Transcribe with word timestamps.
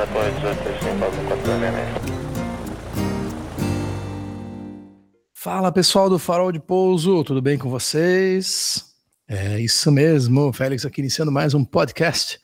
Fala 5.33 5.73
pessoal 5.73 6.11
do 6.11 6.19
Farol 6.19 6.53
de 6.53 6.61
Pouso, 6.61 7.25
tudo 7.25 7.41
bem 7.41 7.57
com 7.57 7.71
vocês? 7.71 8.85
É 9.27 9.59
isso 9.59 9.91
mesmo, 9.91 10.53
Félix 10.53 10.85
aqui 10.85 11.01
iniciando 11.01 11.33
mais 11.33 11.55
um 11.55 11.65
podcast. 11.65 12.39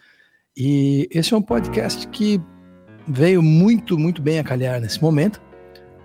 E 0.56 1.06
esse 1.12 1.34
é 1.34 1.36
um 1.36 1.42
podcast 1.42 2.08
que 2.08 2.40
veio 3.06 3.42
muito, 3.42 3.98
muito 3.98 4.22
bem 4.22 4.38
a 4.38 4.44
calhar 4.44 4.80
nesse 4.80 5.02
momento. 5.02 5.38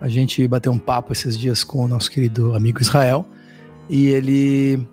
A 0.01 0.09
gente 0.09 0.45
bateu 0.45 0.73
um 0.73 0.79
papo 0.79 1.13
esses 1.13 1.37
dias 1.39 1.63
com 1.63 1.85
o 1.85 1.87
nosso 1.87 2.11
querido 2.11 2.53
amigo 2.53 2.81
Israel 2.81 3.25
e 3.89 4.07
ele 4.07 4.85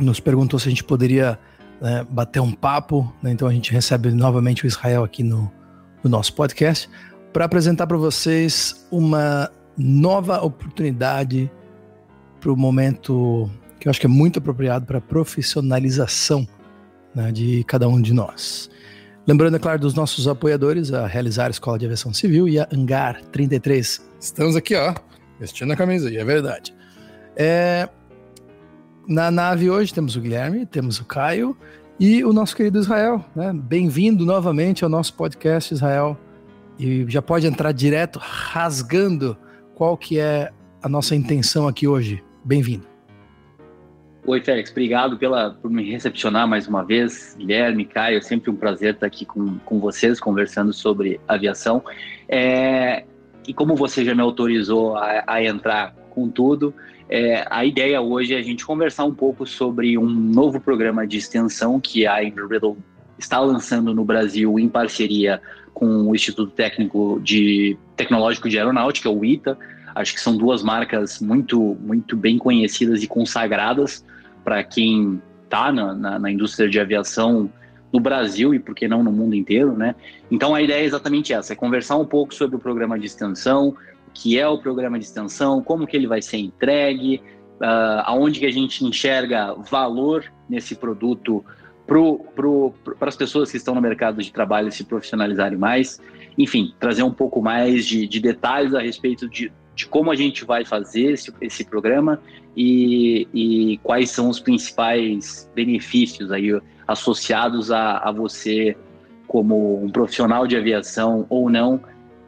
nos 0.00 0.18
perguntou 0.18 0.58
se 0.58 0.66
a 0.66 0.70
gente 0.70 0.82
poderia 0.82 1.38
né, 1.80 2.06
bater 2.08 2.40
um 2.40 2.52
papo. 2.52 3.12
Né? 3.22 3.32
Então 3.32 3.48
a 3.48 3.52
gente 3.52 3.72
recebe 3.72 4.10
novamente 4.10 4.64
o 4.64 4.66
Israel 4.66 5.04
aqui 5.04 5.22
no, 5.22 5.50
no 6.02 6.10
nosso 6.10 6.34
podcast 6.34 6.88
para 7.32 7.44
apresentar 7.44 7.86
para 7.86 7.96
vocês 7.96 8.86
uma 8.90 9.50
nova 9.76 10.42
oportunidade 10.42 11.50
para 12.40 12.52
o 12.52 12.56
momento 12.56 13.50
que 13.78 13.88
eu 13.88 13.90
acho 13.90 14.00
que 14.00 14.06
é 14.06 14.10
muito 14.10 14.38
apropriado 14.38 14.84
para 14.84 14.98
a 14.98 15.00
profissionalização 15.00 16.46
né, 17.14 17.32
de 17.32 17.64
cada 17.64 17.88
um 17.88 18.00
de 18.00 18.12
nós. 18.12 18.70
Lembrando, 19.26 19.56
é 19.56 19.58
claro, 19.58 19.78
dos 19.78 19.94
nossos 19.94 20.26
apoiadores, 20.28 20.92
a 20.92 21.06
Realizar 21.06 21.50
Escola 21.50 21.78
de 21.78 21.86
Aviação 21.86 22.12
Civil 22.12 22.48
e 22.48 22.58
a 22.58 22.68
Angar 22.72 23.22
33. 23.26 24.02
Estamos 24.20 24.56
aqui, 24.56 24.74
ó, 24.74 24.94
vestindo 25.38 25.72
a 25.72 25.76
camisa, 25.76 26.10
e 26.10 26.16
é 26.16 26.24
verdade. 26.24 26.74
É, 27.36 27.88
na 29.10 29.28
nave 29.28 29.68
hoje 29.68 29.92
temos 29.92 30.14
o 30.14 30.20
Guilherme, 30.20 30.64
temos 30.64 31.00
o 31.00 31.04
Caio 31.04 31.56
e 31.98 32.24
o 32.24 32.32
nosso 32.32 32.54
querido 32.54 32.78
Israel. 32.78 33.24
Né? 33.34 33.52
Bem-vindo 33.52 34.24
novamente 34.24 34.84
ao 34.84 34.88
nosso 34.88 35.14
podcast, 35.14 35.74
Israel. 35.74 36.16
E 36.78 37.04
já 37.08 37.20
pode 37.20 37.44
entrar 37.44 37.72
direto 37.72 38.20
rasgando 38.22 39.36
qual 39.74 39.96
que 39.96 40.20
é 40.20 40.52
a 40.80 40.88
nossa 40.88 41.16
intenção 41.16 41.66
aqui 41.66 41.88
hoje. 41.88 42.22
Bem-vindo. 42.44 42.86
Oi, 44.24 44.40
Félix, 44.40 44.70
obrigado 44.70 45.18
pela, 45.18 45.54
por 45.54 45.72
me 45.72 45.90
recepcionar 45.90 46.46
mais 46.46 46.68
uma 46.68 46.84
vez. 46.84 47.34
Guilherme, 47.36 47.86
Caio, 47.86 48.18
é 48.18 48.20
sempre 48.20 48.48
um 48.48 48.54
prazer 48.54 48.94
estar 48.94 49.06
aqui 49.06 49.24
com, 49.24 49.58
com 49.64 49.80
vocês, 49.80 50.20
conversando 50.20 50.72
sobre 50.72 51.20
aviação. 51.26 51.82
É, 52.28 53.02
e 53.44 53.52
como 53.52 53.74
você 53.74 54.04
já 54.04 54.14
me 54.14 54.22
autorizou 54.22 54.96
a, 54.96 55.24
a 55.26 55.42
entrar 55.42 55.96
com 56.10 56.28
tudo, 56.28 56.72
é, 57.10 57.44
a 57.50 57.64
ideia 57.64 58.00
hoje 58.00 58.34
é 58.34 58.38
a 58.38 58.42
gente 58.42 58.64
conversar 58.64 59.04
um 59.04 59.14
pouco 59.14 59.46
sobre 59.46 59.98
um 59.98 60.08
novo 60.08 60.60
programa 60.60 61.06
de 61.06 61.18
extensão 61.18 61.80
que 61.80 62.06
a 62.06 62.22
Embry-Riddle 62.22 62.78
está 63.18 63.38
lançando 63.40 63.94
no 63.94 64.04
Brasil 64.04 64.58
em 64.58 64.68
parceria 64.68 65.42
com 65.74 65.86
o 66.08 66.14
Instituto 66.14 66.52
Técnico 66.52 67.20
de 67.22 67.76
Tecnológico 67.96 68.48
de 68.48 68.58
Aeronáutica, 68.58 69.10
o 69.10 69.24
ITA, 69.24 69.58
Acho 69.94 70.14
que 70.14 70.20
são 70.20 70.36
duas 70.36 70.62
marcas 70.62 71.20
muito, 71.20 71.76
muito 71.80 72.16
bem 72.16 72.38
conhecidas 72.38 73.02
e 73.02 73.06
consagradas 73.06 74.04
para 74.44 74.62
quem 74.62 75.20
está 75.44 75.72
na, 75.72 75.94
na, 75.94 76.18
na, 76.18 76.30
indústria 76.30 76.68
de 76.68 76.78
aviação 76.78 77.50
no 77.92 77.98
Brasil 77.98 78.54
e, 78.54 78.58
por 78.58 78.74
que 78.74 78.86
não, 78.86 79.02
no 79.02 79.10
mundo 79.10 79.34
inteiro, 79.34 79.76
né? 79.76 79.96
Então, 80.30 80.54
a 80.54 80.62
ideia 80.62 80.82
é 80.82 80.84
exatamente 80.84 81.32
essa, 81.32 81.52
é 81.52 81.56
conversar 81.56 81.96
um 81.96 82.06
pouco 82.06 82.32
sobre 82.32 82.56
o 82.56 82.58
programa 82.58 82.98
de 82.98 83.06
extensão, 83.06 83.74
que 84.14 84.38
é 84.38 84.46
o 84.46 84.58
programa 84.58 84.98
de 84.98 85.04
extensão, 85.04 85.62
como 85.62 85.86
que 85.86 85.96
ele 85.96 86.06
vai 86.06 86.20
ser 86.22 86.38
entregue, 86.38 87.22
uh, 87.60 88.02
aonde 88.04 88.40
que 88.40 88.46
a 88.46 88.50
gente 88.50 88.84
enxerga 88.84 89.54
valor 89.54 90.24
nesse 90.48 90.74
produto 90.74 91.44
para 91.86 93.08
as 93.08 93.16
pessoas 93.16 93.50
que 93.50 93.56
estão 93.56 93.74
no 93.74 93.80
mercado 93.80 94.22
de 94.22 94.32
trabalho 94.32 94.70
se 94.70 94.84
profissionalizarem 94.84 95.58
mais. 95.58 96.00
Enfim, 96.38 96.72
trazer 96.78 97.02
um 97.02 97.12
pouco 97.12 97.42
mais 97.42 97.84
de, 97.84 98.06
de 98.06 98.20
detalhes 98.20 98.74
a 98.74 98.80
respeito 98.80 99.28
de, 99.28 99.52
de 99.74 99.86
como 99.86 100.10
a 100.10 100.14
gente 100.14 100.44
vai 100.44 100.64
fazer 100.64 101.12
esse, 101.12 101.32
esse 101.40 101.64
programa 101.64 102.20
e, 102.56 103.26
e, 103.34 103.78
quais 103.78 104.10
são 104.10 104.28
os 104.28 104.38
principais 104.38 105.50
benefícios 105.54 106.30
aí 106.30 106.60
associados 106.86 107.72
a, 107.72 107.98
a 107.98 108.12
você 108.12 108.76
como 109.26 109.82
um 109.82 109.90
profissional 109.90 110.46
de 110.46 110.56
aviação 110.56 111.26
ou 111.28 111.50
não 111.50 111.80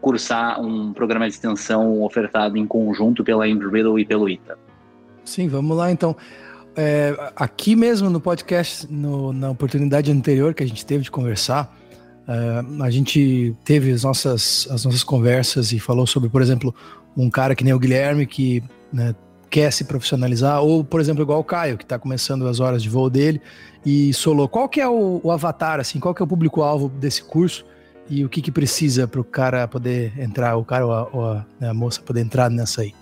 cursar 0.02 0.60
um 0.60 0.92
programa 0.92 1.28
de 1.28 1.34
extensão 1.34 2.02
ofertado 2.02 2.58
em 2.58 2.66
conjunto 2.66 3.22
pela 3.22 3.48
Embry-Riddle 3.48 3.98
e 4.00 4.04
pelo 4.04 4.28
ITA. 4.28 4.58
Sim, 5.24 5.48
vamos 5.48 5.76
lá 5.76 5.90
então. 5.92 6.16
É, 6.74 7.14
aqui 7.36 7.76
mesmo 7.76 8.10
no 8.10 8.20
podcast, 8.20 8.92
no, 8.92 9.32
na 9.32 9.50
oportunidade 9.50 10.10
anterior 10.10 10.52
que 10.54 10.62
a 10.62 10.66
gente 10.66 10.84
teve 10.84 11.04
de 11.04 11.10
conversar, 11.10 11.72
uh, 12.26 12.82
a 12.82 12.90
gente 12.90 13.54
teve 13.64 13.92
as 13.92 14.02
nossas, 14.02 14.66
as 14.70 14.84
nossas 14.84 15.04
conversas 15.04 15.72
e 15.72 15.78
falou 15.78 16.06
sobre, 16.06 16.28
por 16.28 16.42
exemplo, 16.42 16.74
um 17.16 17.30
cara 17.30 17.54
que 17.54 17.62
nem 17.62 17.72
o 17.72 17.78
Guilherme, 17.78 18.26
que 18.26 18.60
né, 18.92 19.14
quer 19.48 19.70
se 19.70 19.84
profissionalizar, 19.84 20.62
ou, 20.62 20.82
por 20.82 21.00
exemplo, 21.00 21.22
igual 21.22 21.38
o 21.38 21.44
Caio, 21.44 21.78
que 21.78 21.84
está 21.84 21.98
começando 21.98 22.48
as 22.48 22.58
horas 22.58 22.82
de 22.82 22.88
voo 22.88 23.08
dele 23.08 23.40
e 23.86 24.12
solou. 24.14 24.48
Qual 24.48 24.68
que 24.68 24.80
é 24.80 24.88
o, 24.88 25.20
o 25.22 25.30
avatar, 25.30 25.78
assim, 25.78 26.00
qual 26.00 26.12
que 26.12 26.22
é 26.22 26.24
o 26.24 26.28
público-alvo 26.28 26.88
desse 26.88 27.22
curso 27.22 27.64
e 28.12 28.26
o 28.26 28.28
que, 28.28 28.42
que 28.42 28.52
precisa 28.52 29.08
para 29.08 29.20
o 29.20 29.24
cara 29.24 29.66
poder 29.66 30.12
entrar, 30.18 30.56
o 30.56 30.64
cara 30.64 30.86
ou 30.86 30.92
a, 30.92 31.08
ou 31.10 31.24
a, 31.24 31.46
né, 31.58 31.70
a 31.70 31.74
moça 31.74 32.02
poder 32.02 32.20
entrar 32.20 32.50
nessa 32.50 32.82
aí? 32.82 32.92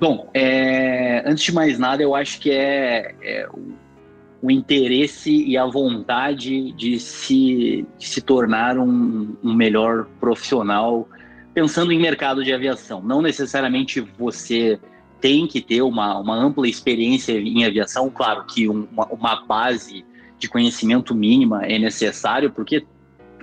Bom, 0.00 0.30
é, 0.32 1.22
antes 1.26 1.44
de 1.44 1.52
mais 1.52 1.78
nada, 1.78 2.02
eu 2.02 2.14
acho 2.14 2.40
que 2.40 2.50
é, 2.50 3.14
é 3.22 3.46
o, 3.52 3.74
o, 4.40 4.50
interesse 4.50 5.30
e 5.30 5.54
a 5.58 5.66
vontade 5.66 6.72
de 6.72 6.98
se, 6.98 7.86
de 7.98 8.08
se 8.08 8.22
tornar 8.22 8.78
um, 8.78 9.36
um 9.44 9.52
melhor 9.52 10.06
profissional 10.18 11.06
pensando 11.52 11.92
em 11.92 12.00
mercado 12.00 12.42
de 12.42 12.54
aviação. 12.54 13.02
Não 13.02 13.20
necessariamente 13.20 14.00
você 14.00 14.80
tem 15.20 15.46
que 15.46 15.60
ter 15.60 15.82
uma, 15.82 16.18
uma 16.18 16.36
ampla 16.36 16.66
experiência 16.66 17.32
em 17.32 17.66
aviação, 17.66 18.08
claro 18.08 18.46
que 18.46 18.66
um, 18.66 18.88
uma, 18.90 19.04
uma 19.08 19.44
base 19.44 20.06
de 20.38 20.48
conhecimento 20.48 21.14
mínima 21.14 21.66
é 21.66 21.78
necessário, 21.78 22.50
porque 22.50 22.86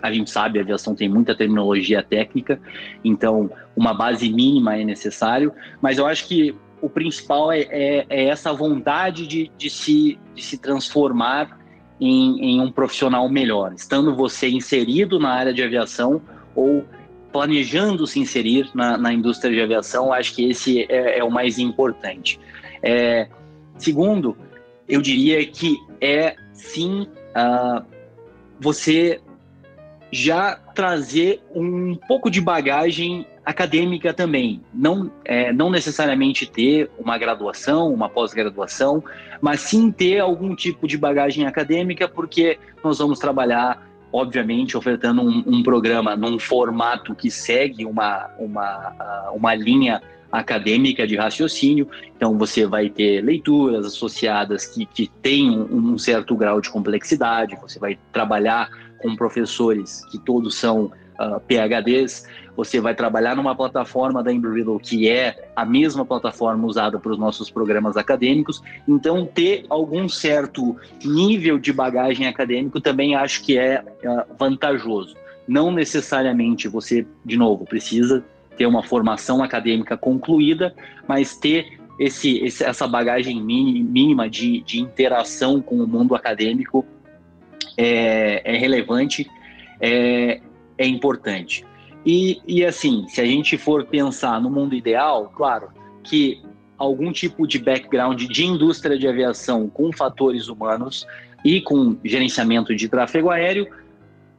a 0.01 0.11
gente 0.11 0.29
sabe, 0.29 0.59
a 0.59 0.61
aviação 0.61 0.95
tem 0.95 1.09
muita 1.09 1.35
terminologia 1.35 2.03
técnica, 2.03 2.59
então 3.03 3.49
uma 3.75 3.93
base 3.93 4.29
mínima 4.29 4.77
é 4.77 4.83
necessário, 4.83 5.53
mas 5.81 5.97
eu 5.97 6.05
acho 6.05 6.27
que 6.27 6.55
o 6.81 6.89
principal 6.89 7.51
é, 7.51 7.61
é, 7.69 8.05
é 8.09 8.25
essa 8.25 8.53
vontade 8.53 9.25
de, 9.25 9.51
de, 9.57 9.69
se, 9.69 10.19
de 10.35 10.43
se 10.43 10.57
transformar 10.57 11.59
em, 11.99 12.57
em 12.57 12.61
um 12.61 12.71
profissional 12.71 13.27
melhor, 13.29 13.73
estando 13.73 14.15
você 14.15 14.49
inserido 14.49 15.19
na 15.19 15.29
área 15.29 15.53
de 15.53 15.63
aviação 15.63 16.21
ou 16.55 16.85
planejando 17.31 18.07
se 18.07 18.19
inserir 18.19 18.69
na, 18.73 18.97
na 18.97 19.13
indústria 19.13 19.53
de 19.53 19.61
aviação, 19.61 20.13
acho 20.13 20.35
que 20.35 20.49
esse 20.49 20.85
é, 20.89 21.19
é 21.19 21.23
o 21.23 21.31
mais 21.31 21.59
importante. 21.59 22.39
É, 22.81 23.27
segundo, 23.77 24.37
eu 24.87 25.01
diria 25.01 25.45
que 25.45 25.77
é 25.99 26.35
sim 26.53 27.07
uh, 27.35 27.85
você 28.59 29.19
já 30.11 30.57
trazer 30.73 31.41
um 31.53 31.95
pouco 32.07 32.29
de 32.29 32.39
bagagem 32.41 33.25
acadêmica 33.45 34.13
também. 34.13 34.61
Não, 34.73 35.11
é, 35.23 35.53
não 35.53 35.69
necessariamente 35.69 36.45
ter 36.45 36.89
uma 36.99 37.17
graduação, 37.17 37.93
uma 37.93 38.09
pós-graduação, 38.09 39.03
mas 39.41 39.61
sim 39.61 39.91
ter 39.91 40.19
algum 40.19 40.55
tipo 40.55 40.87
de 40.87 40.97
bagagem 40.97 41.45
acadêmica, 41.45 42.07
porque 42.07 42.59
nós 42.83 42.97
vamos 42.99 43.19
trabalhar 43.19 43.85
obviamente 44.11 44.77
ofertando 44.77 45.21
um, 45.21 45.43
um, 45.45 45.61
programa 45.61 46.15
num 46.15 46.39
formato 46.39 47.13
que 47.13 47.29
segue 47.29 47.85
uma, 47.85 48.29
uma, 48.39 49.31
uma 49.33 49.53
linha 49.53 50.01
acadêmica 50.31 51.07
de 51.07 51.15
raciocínio, 51.15 51.87
então 52.15 52.37
você 52.37 52.65
vai 52.65 52.89
ter 52.89 53.21
leituras 53.21 53.85
associadas 53.85 54.65
que, 54.65 54.85
que 54.85 55.07
têm 55.21 55.49
um, 55.49 55.93
um 55.93 55.97
certo 55.97 56.35
grau 56.35 56.59
de 56.59 56.69
complexidade, 56.69 57.57
você 57.61 57.79
vai 57.79 57.97
trabalhar 58.11 58.69
com 59.01 59.15
professores 59.15 60.03
que 60.11 60.17
todos 60.17 60.55
são 60.55 60.85
uh, 60.85 60.91
ah, 61.17 61.39
PHDs, 61.39 62.25
você 62.55 62.79
vai 62.81 62.95
trabalhar 62.95 63.35
numa 63.35 63.55
plataforma 63.55 64.23
da 64.23 64.33
Embry-Riddle 64.33 64.79
que 64.79 65.07
é 65.07 65.49
a 65.55 65.63
mesma 65.63 66.03
plataforma 66.03 66.65
usada 66.65 66.99
para 66.99 67.11
os 67.11 67.19
nossos 67.19 67.49
programas 67.51 67.95
acadêmicos. 67.95 68.63
Então, 68.87 69.25
ter 69.25 69.65
algum 69.69 70.09
certo 70.09 70.75
nível 71.03 71.59
de 71.59 71.71
bagagem 71.71 72.27
acadêmico 72.27 72.81
também 72.81 73.15
acho 73.15 73.43
que 73.43 73.57
é 73.57 73.81
uh, 73.81 74.35
vantajoso. 74.37 75.15
Não 75.47 75.71
necessariamente 75.71 76.67
você, 76.67 77.05
de 77.23 77.37
novo, 77.37 77.63
precisa 77.63 78.23
ter 78.57 78.65
uma 78.65 78.83
formação 78.83 79.43
acadêmica 79.43 79.95
concluída, 79.95 80.73
mas 81.07 81.37
ter 81.37 81.77
esse, 81.99 82.43
essa 82.63 82.87
bagagem 82.87 83.41
mínima 83.41 84.29
de, 84.29 84.61
de 84.61 84.79
interação 84.79 85.61
com 85.61 85.77
o 85.77 85.87
mundo 85.87 86.15
acadêmico 86.15 86.85
é, 87.77 88.41
é 88.43 88.57
relevante, 88.57 89.29
é, 89.79 90.41
é 90.77 90.87
importante. 90.87 91.65
E, 92.05 92.41
e 92.47 92.65
assim, 92.65 93.05
se 93.07 93.21
a 93.21 93.25
gente 93.25 93.57
for 93.57 93.85
pensar 93.85 94.41
no 94.41 94.49
mundo 94.49 94.75
ideal, 94.75 95.31
claro 95.35 95.69
que 96.03 96.41
algum 96.77 97.11
tipo 97.11 97.47
de 97.47 97.59
background 97.59 98.21
de 98.21 98.45
indústria 98.45 98.97
de 98.97 99.07
aviação 99.07 99.67
com 99.69 99.91
fatores 99.91 100.47
humanos 100.47 101.05
e 101.43 101.61
com 101.61 101.97
gerenciamento 102.03 102.75
de 102.75 102.87
tráfego 102.87 103.29
aéreo, 103.29 103.67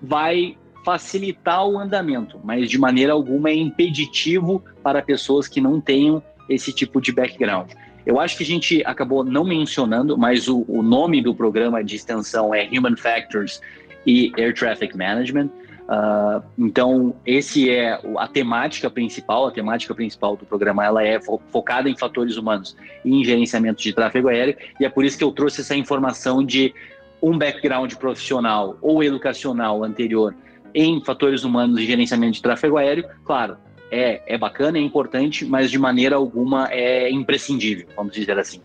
vai 0.01 0.57
facilitar 0.85 1.67
o 1.67 1.79
andamento, 1.79 2.41
mas 2.43 2.71
de 2.71 2.79
maneira 2.79 3.13
alguma 3.13 3.51
é 3.51 3.55
impeditivo 3.55 4.65
para 4.83 5.03
pessoas 5.03 5.47
que 5.47 5.61
não 5.61 5.81
tenham 5.81 6.23
esse 6.49 6.73
tipo 6.73 7.01
de 7.01 7.13
background. 7.13 7.71
Eu 8.07 8.19
acho 8.19 8.37
que 8.37 8.43
a 8.43 8.47
gente 8.47 8.83
acabou 8.85 9.25
não 9.25 9.45
mencionando, 9.45 10.17
mas 10.17 10.49
o, 10.49 10.65
o 10.69 10.83
nome 10.83 11.23
do 11.23 11.35
programa 11.35 11.83
de 11.85 11.97
extensão 11.97 12.55
é 12.55 12.69
Human 12.73 12.97
Factors 12.97 13.61
e 14.07 14.33
Air 14.39 14.55
Traffic 14.55 14.97
Management. 14.97 15.51
Uh, 15.89 16.43
então, 16.59 17.15
esse 17.25 17.71
é 17.71 17.99
a 18.19 18.29
temática 18.29 18.91
principal, 18.91 19.47
a 19.47 19.51
temática 19.51 19.95
principal 19.95 20.37
do 20.37 20.45
programa, 20.45 20.85
ela 20.85 21.03
é 21.03 21.19
fo 21.19 21.41
focada 21.51 21.89
em 21.89 21.97
fatores 21.97 22.37
humanos 22.37 22.77
e 23.03 23.11
em 23.11 23.25
gerenciamento 23.25 23.83
de 23.83 23.95
tráfego 23.95 24.29
aéreo, 24.29 24.55
e 24.79 24.85
é 24.85 24.89
por 24.91 25.03
isso 25.03 25.17
que 25.17 25.25
eu 25.25 25.33
trouxe 25.33 25.63
essa 25.63 25.75
informação 25.75 26.45
de 26.45 26.75
um 27.23 27.39
background 27.39 27.95
profissional 27.95 28.77
ou 28.83 29.03
educacional 29.03 29.83
anterior 29.83 30.35
em 30.75 31.03
fatores 31.03 31.43
humanos 31.43 31.81
e 31.81 31.87
gerenciamento 31.87 32.35
de 32.35 32.43
tráfego 32.43 32.77
aéreo, 32.77 33.09
claro, 33.25 33.57
é, 33.91 34.23
é 34.27 34.39
bacana, 34.39 34.79
é 34.79 34.81
importante, 34.81 35.45
mas 35.45 35.71
de 35.71 35.79
maneira 35.79 36.17
alguma 36.17 36.69
é 36.71 37.11
imprescindível, 37.11 37.87
vamos 37.97 38.13
dizer 38.13 38.39
assim. 38.39 38.61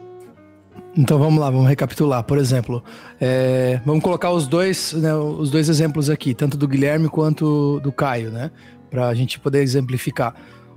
Então 0.96 1.18
vamos 1.18 1.40
lá, 1.40 1.50
vamos 1.50 1.68
recapitular. 1.68 2.24
Por 2.24 2.38
exemplo, 2.38 2.84
é, 3.20 3.82
vamos 3.86 4.04
colocar 4.04 4.32
os 4.32 4.48
dois, 4.48 4.94
né, 4.94 5.14
os 5.16 5.50
dois 5.50 5.68
exemplos 5.68 6.10
aqui, 6.10 6.34
tanto 6.34 6.56
do 6.56 6.68
Guilherme 6.68 7.10
quanto 7.10 7.80
do 7.80 7.92
Caio, 7.92 8.30
né? 8.32 8.52
Para 8.92 9.08
a 9.08 9.14
gente 9.14 9.40
poder 9.40 9.62
exemplificar. 9.64 10.36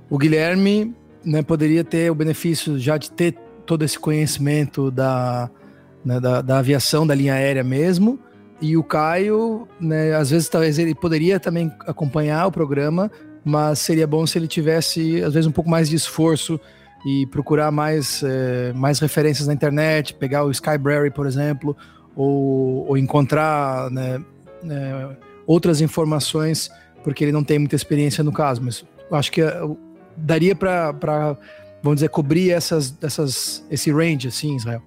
O 0.09 0.17
Guilherme 0.17 0.95
né, 1.23 1.43
poderia 1.43 1.83
ter 1.83 2.09
o 2.09 2.15
benefício 2.15 2.79
já 2.79 2.97
de 2.97 3.11
ter 3.11 3.33
todo 3.65 3.83
esse 3.83 3.99
conhecimento 3.99 4.89
da, 4.89 5.51
né, 6.03 6.19
da, 6.19 6.41
da, 6.41 6.59
aviação, 6.59 7.05
da 7.05 7.13
linha 7.13 7.33
aérea 7.33 7.63
mesmo. 7.63 8.19
E 8.59 8.75
o 8.75 8.83
Caio, 8.83 9.67
né, 9.79 10.15
às 10.15 10.31
vezes 10.31 10.49
talvez 10.49 10.79
ele 10.79 10.95
poderia 10.95 11.39
também 11.39 11.71
acompanhar 11.85 12.47
o 12.47 12.51
programa, 12.51 13.11
mas 13.47 13.79
seria 13.79 14.05
bom 14.05 14.27
se 14.27 14.37
ele 14.37 14.47
tivesse, 14.47 15.23
às 15.23 15.33
vezes, 15.33 15.47
um 15.47 15.51
pouco 15.51 15.69
mais 15.69 15.89
de 15.89 15.95
esforço 15.95 16.59
e 17.05 17.25
procurar 17.27 17.71
mais, 17.71 18.21
é, 18.23 18.73
mais 18.73 18.99
referências 18.99 19.47
na 19.47 19.53
internet, 19.53 20.13
pegar 20.13 20.43
o 20.43 20.51
Skybrary, 20.51 21.11
por 21.11 21.25
exemplo, 21.25 21.75
ou, 22.15 22.87
ou 22.89 22.97
encontrar 22.97 23.89
né, 23.89 24.21
é, 24.69 25.15
outras 25.45 25.79
informações, 25.79 26.69
porque 27.03 27.23
ele 27.23 27.31
não 27.31 27.43
tem 27.43 27.57
muita 27.57 27.75
experiência 27.75 28.23
no 28.23 28.33
caso. 28.33 28.61
Mas 28.61 28.85
acho 29.11 29.31
que 29.31 29.41
é, 29.41 29.61
daria 30.17 30.55
para, 30.55 31.37
vamos 31.81 31.97
dizer, 31.97 32.09
cobrir 32.09 32.51
essas, 32.51 32.97
essas, 33.01 33.65
esse 33.71 33.91
range, 33.91 34.27
assim, 34.27 34.55
Israel. 34.55 34.81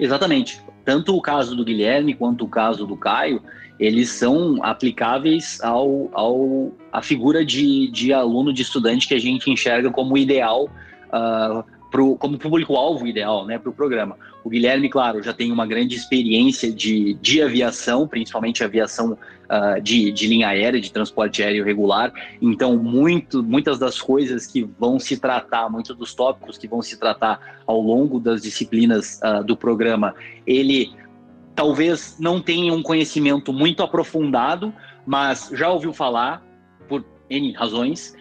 Exatamente. 0.00 0.62
Tanto 0.84 1.14
o 1.14 1.20
caso 1.20 1.54
do 1.54 1.64
Guilherme 1.64 2.14
quanto 2.14 2.44
o 2.44 2.48
caso 2.48 2.86
do 2.86 2.96
Caio, 2.96 3.42
eles 3.78 4.10
são 4.10 4.62
aplicáveis 4.62 5.58
ao, 5.62 6.10
ao 6.12 6.72
a 6.92 7.02
figura 7.02 7.44
de, 7.44 7.90
de 7.90 8.12
aluno, 8.12 8.52
de 8.52 8.62
estudante 8.62 9.08
que 9.08 9.14
a 9.14 9.18
gente 9.18 9.50
enxerga 9.50 9.90
como 9.90 10.16
ideal 10.16 10.68
uh, 11.08 11.64
pro, 11.90 12.16
como 12.16 12.38
público-alvo 12.38 13.06
ideal 13.06 13.46
né, 13.46 13.58
para 13.58 13.70
o 13.70 13.72
programa. 13.72 14.16
O 14.44 14.48
Guilherme, 14.48 14.88
claro, 14.88 15.22
já 15.22 15.32
tem 15.32 15.52
uma 15.52 15.66
grande 15.66 15.94
experiência 15.94 16.72
de, 16.72 17.14
de 17.14 17.42
aviação, 17.42 18.08
principalmente 18.08 18.64
aviação 18.64 19.12
uh, 19.12 19.80
de, 19.80 20.10
de 20.10 20.26
linha 20.26 20.48
aérea, 20.48 20.80
de 20.80 20.90
transporte 20.90 21.42
aéreo 21.42 21.64
regular. 21.64 22.12
Então, 22.40 22.76
muito, 22.76 23.42
muitas 23.42 23.78
das 23.78 24.00
coisas 24.00 24.46
que 24.46 24.68
vão 24.78 24.98
se 24.98 25.16
tratar, 25.18 25.68
muitos 25.70 25.96
dos 25.96 26.12
tópicos 26.14 26.58
que 26.58 26.66
vão 26.66 26.82
se 26.82 26.98
tratar 26.98 27.60
ao 27.66 27.80
longo 27.80 28.18
das 28.18 28.42
disciplinas 28.42 29.20
uh, 29.22 29.44
do 29.44 29.56
programa, 29.56 30.14
ele 30.46 30.90
talvez 31.54 32.16
não 32.18 32.40
tenha 32.40 32.72
um 32.72 32.82
conhecimento 32.82 33.52
muito 33.52 33.82
aprofundado, 33.82 34.72
mas 35.06 35.50
já 35.52 35.68
ouviu 35.70 35.92
falar 35.92 36.42
por 36.88 37.04
N 37.28 37.52
razões. 37.52 38.14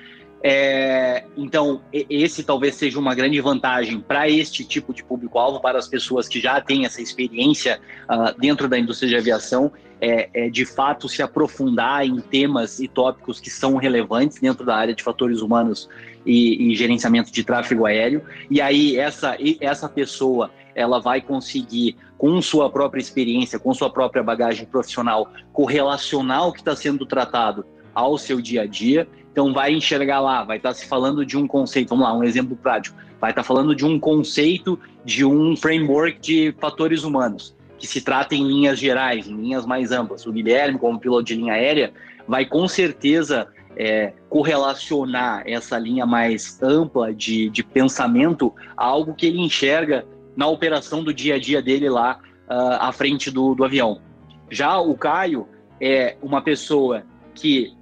É, 0.43 1.23
então, 1.37 1.81
esse 1.93 2.43
talvez 2.43 2.73
seja 2.75 2.97
uma 2.97 3.13
grande 3.13 3.39
vantagem 3.39 3.99
para 3.99 4.27
este 4.27 4.65
tipo 4.65 4.91
de 4.91 5.03
público-alvo, 5.03 5.59
para 5.59 5.77
as 5.77 5.87
pessoas 5.87 6.27
que 6.27 6.39
já 6.39 6.59
têm 6.59 6.83
essa 6.83 6.99
experiência 6.99 7.79
uh, 8.09 8.39
dentro 8.39 8.67
da 8.67 8.77
indústria 8.77 9.07
de 9.07 9.15
aviação, 9.15 9.71
é, 9.99 10.29
é, 10.33 10.49
de 10.49 10.65
fato 10.65 11.07
se 11.07 11.21
aprofundar 11.21 12.03
em 12.03 12.19
temas 12.19 12.79
e 12.79 12.87
tópicos 12.87 13.39
que 13.39 13.51
são 13.51 13.75
relevantes 13.75 14.39
dentro 14.39 14.65
da 14.65 14.75
área 14.75 14.95
de 14.95 15.03
fatores 15.03 15.41
humanos 15.41 15.87
e, 16.25 16.71
e 16.71 16.75
gerenciamento 16.75 17.31
de 17.31 17.43
tráfego 17.43 17.85
aéreo. 17.85 18.23
E 18.49 18.59
aí, 18.59 18.97
essa, 18.97 19.37
essa 19.59 19.87
pessoa 19.87 20.49
ela 20.73 20.99
vai 20.99 21.21
conseguir, 21.21 21.97
com 22.21 22.39
sua 22.39 22.69
própria 22.69 23.01
experiência, 23.01 23.57
com 23.57 23.73
sua 23.73 23.89
própria 23.89 24.21
bagagem 24.21 24.63
profissional, 24.67 25.31
correlacionar 25.51 26.47
o 26.47 26.53
que 26.53 26.59
está 26.59 26.75
sendo 26.75 27.03
tratado 27.03 27.65
ao 27.95 28.15
seu 28.15 28.39
dia 28.39 28.61
a 28.61 28.65
dia 28.67 29.07
então 29.31 29.53
vai 29.53 29.73
enxergar 29.73 30.19
lá, 30.19 30.43
vai 30.43 30.57
estar 30.57 30.69
tá 30.69 30.75
se 30.75 30.85
falando 30.85 31.25
de 31.25 31.37
um 31.37 31.47
conceito, 31.47 31.89
vamos 31.89 32.05
lá, 32.05 32.13
um 32.13 32.23
exemplo 32.23 32.55
prático, 32.55 32.97
vai 33.19 33.31
estar 33.31 33.41
tá 33.41 33.47
falando 33.47 33.73
de 33.73 33.85
um 33.85 33.97
conceito 33.97 34.77
de 35.05 35.23
um 35.23 35.55
framework 35.55 36.19
de 36.19 36.53
fatores 36.59 37.03
humanos, 37.03 37.55
que 37.79 37.87
se 37.87 38.01
trata 38.01 38.35
em 38.35 38.45
linhas 38.45 38.77
gerais, 38.77 39.27
em 39.27 39.35
linhas 39.35 39.65
mais 39.65 39.91
amplas. 39.91 40.25
O 40.25 40.33
Guilherme, 40.33 40.77
como 40.77 40.99
piloto 40.99 41.23
de 41.23 41.35
linha 41.35 41.53
aérea, 41.53 41.93
vai 42.27 42.45
com 42.45 42.67
certeza 42.67 43.47
é, 43.75 44.11
correlacionar 44.29 45.43
essa 45.45 45.79
linha 45.79 46.05
mais 46.05 46.61
ampla 46.61 47.13
de, 47.13 47.49
de 47.49 47.63
pensamento 47.63 48.53
a 48.75 48.85
algo 48.85 49.13
que 49.13 49.25
ele 49.25 49.39
enxerga 49.39 50.05
na 50.35 50.47
operação 50.47 51.03
do 51.03 51.13
dia 51.13 51.35
a 51.35 51.39
dia 51.39 51.61
dele 51.61 51.89
lá 51.89 52.19
uh, 52.49 52.77
à 52.79 52.91
frente 52.91 53.29
do, 53.29 53.55
do 53.55 53.63
avião. 53.63 54.01
Já 54.49 54.79
o 54.79 54.95
Caio 54.95 55.47
é 55.79 56.15
uma 56.21 56.41
pessoa 56.41 57.03
que 57.33 57.73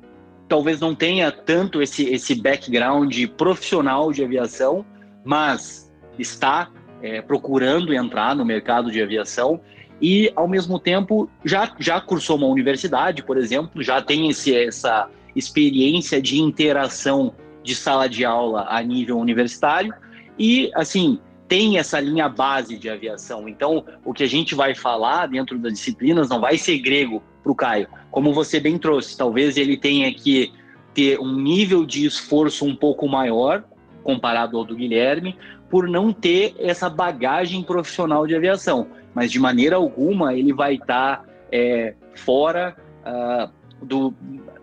talvez 0.48 0.80
não 0.80 0.96
tenha 0.96 1.32
tanto 1.32 1.82
esse, 1.82 2.06
esse 2.06 2.36
background 2.36 3.16
profissional 3.38 4.12
de 4.12 4.24
aviação, 4.24 4.86
mas 5.24 5.92
está 6.18 6.70
é, 7.02 7.22
procurando 7.22 7.94
entrar 7.94 8.36
no 8.36 8.44
mercado 8.44 8.92
de 8.92 9.02
aviação 9.02 9.62
e, 10.02 10.32
ao 10.36 10.48
mesmo 10.48 10.80
tempo, 10.80 11.30
já, 11.44 11.74
já 11.78 12.00
cursou 12.00 12.38
uma 12.38 12.48
universidade, 12.48 13.24
por 13.24 13.38
exemplo, 13.38 13.84
já 13.84 14.02
tem 14.02 14.30
esse, 14.30 14.56
essa 14.56 15.10
experiência 15.36 16.22
de 16.22 16.40
interação 16.40 17.34
de 17.64 17.76
sala 17.76 18.08
de 18.08 18.24
aula 18.26 18.66
a 18.70 18.82
nível 18.82 19.18
universitário 19.18 19.94
e, 20.38 20.72
assim, 20.74 21.20
tem 21.50 21.80
essa 21.80 22.00
linha 22.00 22.30
base 22.30 22.78
de 22.78 22.88
aviação. 22.88 23.50
Então, 23.50 23.84
o 24.06 24.14
que 24.14 24.24
a 24.24 24.28
gente 24.28 24.54
vai 24.54 24.76
falar 24.76 25.28
dentro 25.28 25.58
das 25.58 25.74
disciplinas 25.74 26.30
não 26.30 26.40
vai 26.40 26.58
ser 26.60 26.78
grego 26.78 27.24
para 27.42 27.52
o 27.52 27.56
Caio. 27.56 27.88
Como 28.12 28.32
você 28.32 28.60
bem 28.60 28.78
trouxe, 28.78 29.18
talvez 29.18 29.58
ele 29.58 29.76
tenha 29.76 30.14
que 30.14 30.54
ter 30.94 31.20
um 31.20 31.34
nível 31.36 31.86
de 31.86 32.06
esforço 32.06 32.66
um 32.66 32.76
pouco 32.76 33.08
maior 33.08 33.64
comparado 34.04 34.58
ao 34.58 34.64
do 34.64 34.76
Guilherme, 34.76 35.36
por 35.70 35.88
não 35.88 36.14
ter 36.14 36.56
essa 36.60 36.90
bagagem 36.90 37.64
profissional 37.64 38.28
de 38.28 38.36
aviação. 38.36 38.88
Mas 39.14 39.32
de 39.32 39.40
maneira 39.40 39.76
alguma 39.76 40.36
ele 40.36 40.54
vai 40.54 40.76
estar 40.76 41.18
tá, 41.18 41.26
é, 41.52 41.96
fora 42.16 42.76
uh, 43.06 43.86
do. 43.86 44.14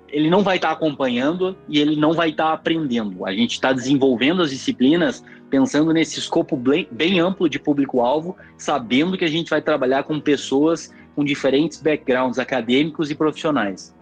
Ele 0.08 0.30
não 0.30 0.42
vai 0.42 0.56
estar 0.56 0.68
tá 0.68 0.75
acompanhando 0.75 1.56
e 1.68 1.80
ele 1.80 1.96
não 1.96 2.12
vai 2.12 2.30
estar 2.30 2.46
tá 2.46 2.52
aprendendo. 2.52 3.26
A 3.26 3.32
gente 3.32 3.52
está 3.52 3.72
desenvolvendo 3.72 4.42
as 4.42 4.50
disciplinas 4.50 5.25
pensando 5.56 5.90
nesse 5.90 6.18
escopo 6.18 6.54
bem, 6.54 6.86
bem 6.90 7.18
amplo 7.18 7.48
de 7.48 7.58
público-alvo, 7.58 8.36
sabendo 8.58 9.16
que 9.16 9.25
a 9.25 9.28
gente 9.28 9.48
vai 9.48 9.62
trabalhar 9.62 10.02
com 10.02 10.20
pessoas 10.20 10.94
com 11.14 11.25
diferentes 11.25 11.80
backgrounds 11.80 12.38
acadêmicos 12.38 13.10
e 13.10 13.14
profissionais. 13.14 13.96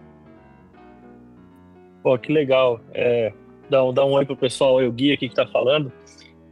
Pô, 2.03 2.17
que 2.17 2.33
legal. 2.33 2.81
É, 2.93 3.31
dá, 3.69 3.85
um, 3.85 3.93
dá 3.93 4.05
um 4.05 4.11
oi 4.11 4.25
pro 4.25 4.35
pessoal, 4.35 4.81
eu 4.81 4.91
guia 4.91 5.13
aqui 5.13 5.29
que 5.29 5.35
tá 5.35 5.47
falando. 5.47 5.89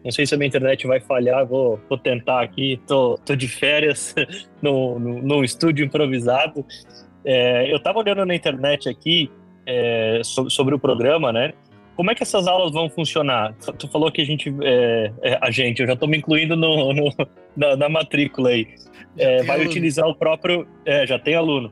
Não 0.06 0.12
sei 0.12 0.26
se 0.26 0.34
a 0.36 0.38
minha 0.38 0.48
internet 0.48 0.88
vai 0.88 1.02
falhar, 1.02 1.46
vou, 1.46 1.78
vou 1.90 1.98
tentar 1.98 2.42
aqui. 2.42 2.80
Tô, 2.88 3.20
tô 3.26 3.36
de 3.36 3.50
férias 3.50 4.16
no, 4.62 4.98
no, 4.98 5.22
no 5.22 5.44
estúdio 5.44 5.86
improvisado. 5.86 6.66
É, 7.26 7.70
eu 7.70 7.78
tava 7.78 8.00
olhando 8.00 8.26
na 8.26 8.34
internet 8.34 8.88
aqui 8.88 9.30
é, 9.66 10.22
sobre, 10.24 10.54
sobre, 10.54 10.76
o 10.76 10.80
programa, 10.80 11.34
né? 11.34 11.54
Como 11.96 12.10
é 12.10 12.16
que 12.16 12.24
essas 12.24 12.48
aulas 12.48 12.72
vão 12.72 12.90
funcionar? 12.90 13.54
Tu 13.78 13.88
falou 13.88 14.12
que 14.12 14.22
a 14.22 14.26
gente, 14.26 14.54
é, 14.64 15.12
é 15.22 15.40
a 15.42 15.52
gente, 15.52 15.82
eu 15.82 15.88
já 15.88 15.94
estou 15.94 16.08
me 16.08 16.18
incluindo 16.18 16.56
no, 16.56 16.94
no 16.94 17.14
na, 17.56 17.76
na, 17.76 17.90
matrícula 17.90 18.50
aí. 18.50 18.68
É, 19.18 19.44
vai 19.44 19.58
aluno. 19.58 19.70
utilizar 19.70 20.08
o 20.08 20.16
próprio, 20.16 20.68
é, 20.86 21.06
já 21.06 21.20
tem 21.20 21.36
aluno 21.36 21.72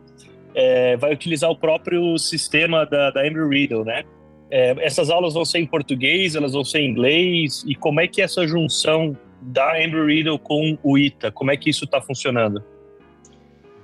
é, 0.53 0.97
vai 0.97 1.13
utilizar 1.13 1.49
o 1.49 1.55
próprio 1.55 2.17
sistema 2.17 2.85
da, 2.85 3.11
da 3.11 3.25
Embry 3.25 3.47
Riddle, 3.47 3.85
né? 3.85 4.03
É, 4.49 4.75
essas 4.85 5.09
aulas 5.09 5.33
vão 5.33 5.45
ser 5.45 5.59
em 5.59 5.65
português, 5.65 6.35
elas 6.35 6.53
vão 6.53 6.63
ser 6.63 6.79
em 6.79 6.89
inglês, 6.89 7.63
e 7.65 7.73
como 7.73 8.01
é 8.01 8.07
que 8.07 8.21
é 8.21 8.25
essa 8.25 8.45
junção 8.45 9.17
da 9.41 9.81
Embry 9.81 10.15
Riddle 10.15 10.37
com 10.37 10.77
o 10.83 10.97
ITA, 10.97 11.31
como 11.31 11.51
é 11.51 11.57
que 11.57 11.69
isso 11.69 11.85
está 11.85 12.01
funcionando? 12.01 12.61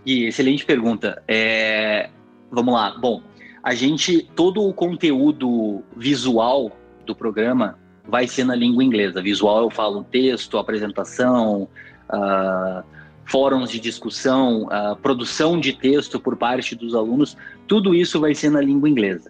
E 0.05 0.25
excelente 0.25 0.65
pergunta. 0.65 1.21
É, 1.27 2.09
vamos 2.51 2.73
lá. 2.73 2.97
Bom, 2.99 3.21
a 3.67 3.75
gente 3.75 4.21
todo 4.33 4.63
o 4.63 4.73
conteúdo 4.73 5.83
visual 5.93 6.71
do 7.05 7.13
programa 7.13 7.77
vai 8.07 8.25
ser 8.25 8.45
na 8.45 8.55
língua 8.55 8.81
inglesa. 8.81 9.21
Visual 9.21 9.63
eu 9.63 9.69
falo 9.69 10.05
texto, 10.05 10.57
apresentação, 10.57 11.67
uh, 12.09 12.81
fóruns 13.25 13.69
de 13.69 13.77
discussão, 13.77 14.67
uh, 14.67 14.95
produção 14.95 15.59
de 15.59 15.73
texto 15.73 16.17
por 16.17 16.37
parte 16.37 16.75
dos 16.75 16.95
alunos, 16.95 17.35
tudo 17.67 17.93
isso 17.93 18.21
vai 18.21 18.33
ser 18.33 18.51
na 18.51 18.61
língua 18.61 18.87
inglesa. 18.87 19.29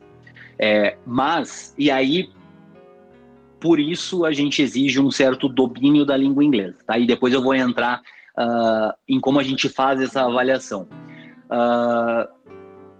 É, 0.60 0.96
mas, 1.04 1.74
e 1.76 1.90
aí, 1.90 2.30
por 3.60 3.80
isso 3.80 4.24
a 4.24 4.32
gente 4.32 4.62
exige 4.62 5.00
um 5.00 5.10
certo 5.10 5.50
domínio 5.50 6.06
da 6.06 6.16
língua 6.16 6.44
inglesa, 6.44 6.78
tá? 6.86 6.96
E 7.00 7.08
depois 7.08 7.34
eu 7.34 7.42
vou 7.42 7.56
entrar 7.56 8.04
uh, 8.38 8.94
em 9.08 9.20
como 9.20 9.40
a 9.40 9.44
gente 9.44 9.68
faz 9.68 10.00
essa 10.00 10.22
avaliação. 10.22 10.88
Uh, 11.50 12.37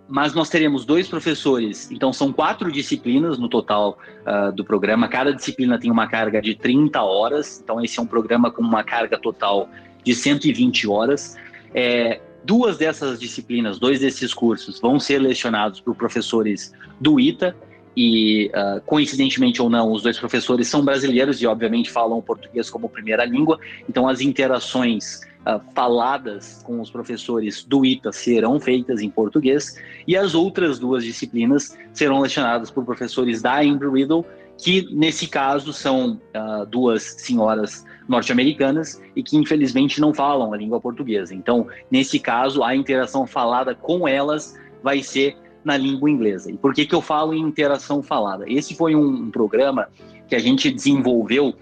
mas 0.08 0.34
nós 0.34 0.50
teremos 0.50 0.86
dois 0.86 1.08
professores, 1.08 1.92
então 1.92 2.14
são 2.14 2.32
quatro 2.32 2.72
disciplinas 2.72 3.38
no 3.38 3.50
total 3.50 3.98
uh, 4.26 4.52
do 4.52 4.64
programa. 4.64 5.08
Cada 5.08 5.34
disciplina 5.34 5.78
tem 5.78 5.92
uma 5.92 6.08
carga 6.08 6.42
de 6.42 6.56
30 6.56 7.02
horas, 7.02 7.60
então 7.62 7.84
esse 7.84 8.00
é 8.00 8.02
um 8.02 8.06
programa 8.06 8.50
com 8.50 8.62
uma 8.62 8.84
carga 8.84 9.18
total 9.20 9.70
de 10.04 10.16
120 10.16 10.88
horas. 10.88 11.36
É, 11.74 12.22
duas 12.44 12.78
dessas 12.78 13.20
disciplinas, 13.20 13.78
dois 13.78 14.00
desses 14.00 14.34
cursos, 14.34 14.80
vão 14.80 15.00
ser 15.00 15.20
lecionados 15.20 15.82
por 15.82 15.96
professores 15.96 16.74
do 17.00 17.20
ITA, 17.20 17.56
e 18.00 18.52
uh, 18.54 18.80
coincidentemente 18.86 19.60
ou 19.60 19.72
não, 19.72 19.92
os 19.92 20.04
dois 20.04 20.20
professores 20.20 20.68
são 20.68 20.86
brasileiros 20.86 21.42
e 21.42 21.48
obviamente 21.48 21.90
falam 21.90 22.22
português 22.22 22.70
como 22.70 22.88
primeira 22.88 23.26
língua, 23.26 23.60
então 23.90 24.08
as 24.08 24.22
interações 24.22 25.22
uh, 25.48 25.62
faladas 25.74 26.62
com 26.64 26.82
os 26.82 26.92
professores 26.92 27.64
do 27.64 27.86
ITA 27.86 28.12
serão 28.12 28.60
feitas 28.60 29.02
em 29.02 29.10
português 29.10 29.78
e 30.06 30.18
as 30.18 30.36
outras 30.36 30.78
duas 30.78 31.04
disciplinas 31.04 31.78
serão 31.94 32.20
lecionadas 32.20 32.70
por 32.70 32.84
professores 32.84 33.42
da 33.42 33.64
Embry-Riddle, 33.64 34.26
que 34.58 34.88
nesse 34.94 35.28
caso 35.28 35.72
são 35.72 36.20
uh, 36.36 36.66
duas 36.66 37.04
senhoras 37.04 37.86
norte-americanas 38.08 39.02
e 39.16 39.24
que 39.24 39.38
infelizmente 39.38 40.02
não 40.02 40.14
falam 40.14 40.54
a 40.54 40.58
língua 40.58 40.80
portuguesa. 40.80 41.34
Então, 41.34 41.68
nesse 41.90 42.20
caso, 42.20 42.64
a 42.64 42.76
interação 42.76 43.26
falada 43.26 43.76
com 43.76 44.08
elas 44.08 44.56
vai 44.82 45.04
ser 45.04 45.38
na 45.64 45.76
língua 45.76 46.10
inglesa. 46.10 46.50
E 46.50 46.58
por 46.58 46.74
que, 46.74 46.86
que 46.86 46.96
eu 46.96 47.02
falo 47.02 47.34
em 47.34 47.42
interação 47.42 48.02
falada? 48.02 48.46
Esse 48.48 48.74
foi 48.74 48.96
um, 48.96 49.06
um 49.06 49.32
programa 49.32 49.90
que 50.28 50.36
a 50.36 50.40
gente 50.40 50.72
desenvolveu 50.72 51.54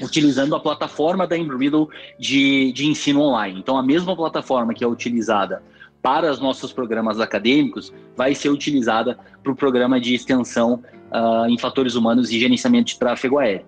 utilizando 0.00 0.54
a 0.54 0.60
plataforma 0.60 1.26
da 1.26 1.36
Embry-Riddle 1.36 1.88
de, 2.18 2.72
de 2.72 2.86
ensino 2.86 3.20
online. 3.20 3.58
Então, 3.58 3.76
a 3.76 3.82
mesma 3.82 4.16
plataforma 4.16 4.72
que 4.72 4.84
é 4.84 4.86
utilizada 4.86 5.62
para 6.00 6.30
os 6.30 6.40
nossos 6.40 6.72
programas 6.72 7.20
acadêmicos 7.20 7.92
vai 8.16 8.34
ser 8.34 8.48
utilizada 8.48 9.18
para 9.42 9.52
o 9.52 9.56
programa 9.56 10.00
de 10.00 10.14
extensão 10.14 10.82
uh, 11.12 11.48
em 11.48 11.56
fatores 11.56 11.94
humanos 11.94 12.30
e 12.30 12.40
gerenciamento 12.40 12.92
de 12.92 12.98
tráfego 12.98 13.38
aéreo. 13.38 13.66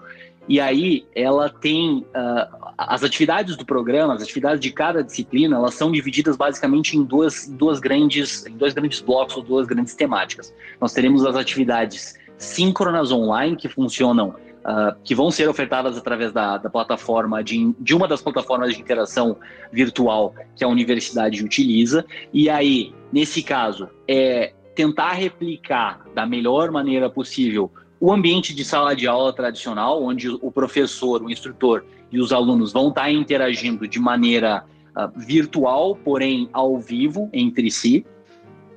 E 0.49 0.61
aí 0.61 1.07
ela 1.15 1.49
tem 1.49 2.01
uh, 2.01 2.65
as 2.77 3.03
atividades 3.03 3.57
do 3.57 3.65
programa, 3.65 4.15
as 4.15 4.23
atividades 4.23 4.61
de 4.61 4.71
cada 4.71 5.03
disciplina, 5.03 5.57
elas 5.57 5.75
são 5.75 5.91
divididas 5.91 6.37
basicamente 6.37 6.97
em 6.97 7.05
duas, 7.05 7.49
duas 7.49 7.81
grandes, 7.81 8.45
em 8.47 8.57
dois 8.57 8.75
grandes 8.75 9.01
blocos 9.01 9.37
ou 9.37 9.43
duas 9.43 9.67
grandes 9.67 9.95
temáticas. 9.95 10.55
Nós 10.81 10.93
teremos 10.93 11.25
as 11.25 11.37
atividades 11.37 12.19
síncronas 12.37 13.11
online 13.11 13.57
que 13.57 13.69
funcionam 13.69 14.35
Uh, 14.65 14.97
que 15.05 15.15
vão 15.15 15.31
ser 15.31 15.47
ofertadas 15.47 15.99
através 15.99 16.33
da, 16.33 16.57
da 16.57 16.71
plataforma 16.71 17.45
de, 17.45 17.75
de 17.79 17.95
uma 17.95 18.09
das 18.09 18.23
plataformas 18.23 18.75
de 18.75 18.81
interação 18.81 19.37
virtual 19.71 20.35
que 20.57 20.65
a 20.65 20.69
universidade 20.69 21.45
utiliza. 21.45 22.03
E 22.33 22.49
aí, 22.49 22.95
nesse 23.13 23.43
caso, 23.43 23.91
é 24.09 24.55
tentar 24.75 25.13
replicar 25.13 26.03
da 26.15 26.25
melhor 26.25 26.71
maneira 26.71 27.11
possível 27.11 27.71
o 28.01 28.13
ambiente 28.13 28.55
de 28.55 28.65
sala 28.65 28.95
de 28.95 29.07
aula 29.07 29.33
tradicional, 29.33 30.03
onde 30.03 30.29
o 30.29 30.51
professor, 30.51 31.23
o 31.23 31.31
instrutor 31.31 31.85
e 32.11 32.19
os 32.19 32.33
alunos 32.33 32.73
vão 32.73 32.89
estar 32.89 33.11
interagindo 33.11 33.87
de 33.87 33.99
maneira 33.99 34.65
uh, 34.97 35.19
virtual, 35.19 35.97
porém 35.97 36.49
ao 36.53 36.79
vivo 36.79 37.29
entre 37.33 37.71
si. 37.71 38.05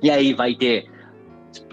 E 0.02 0.10
aí 0.10 0.32
vai 0.32 0.54
ter 0.54 0.90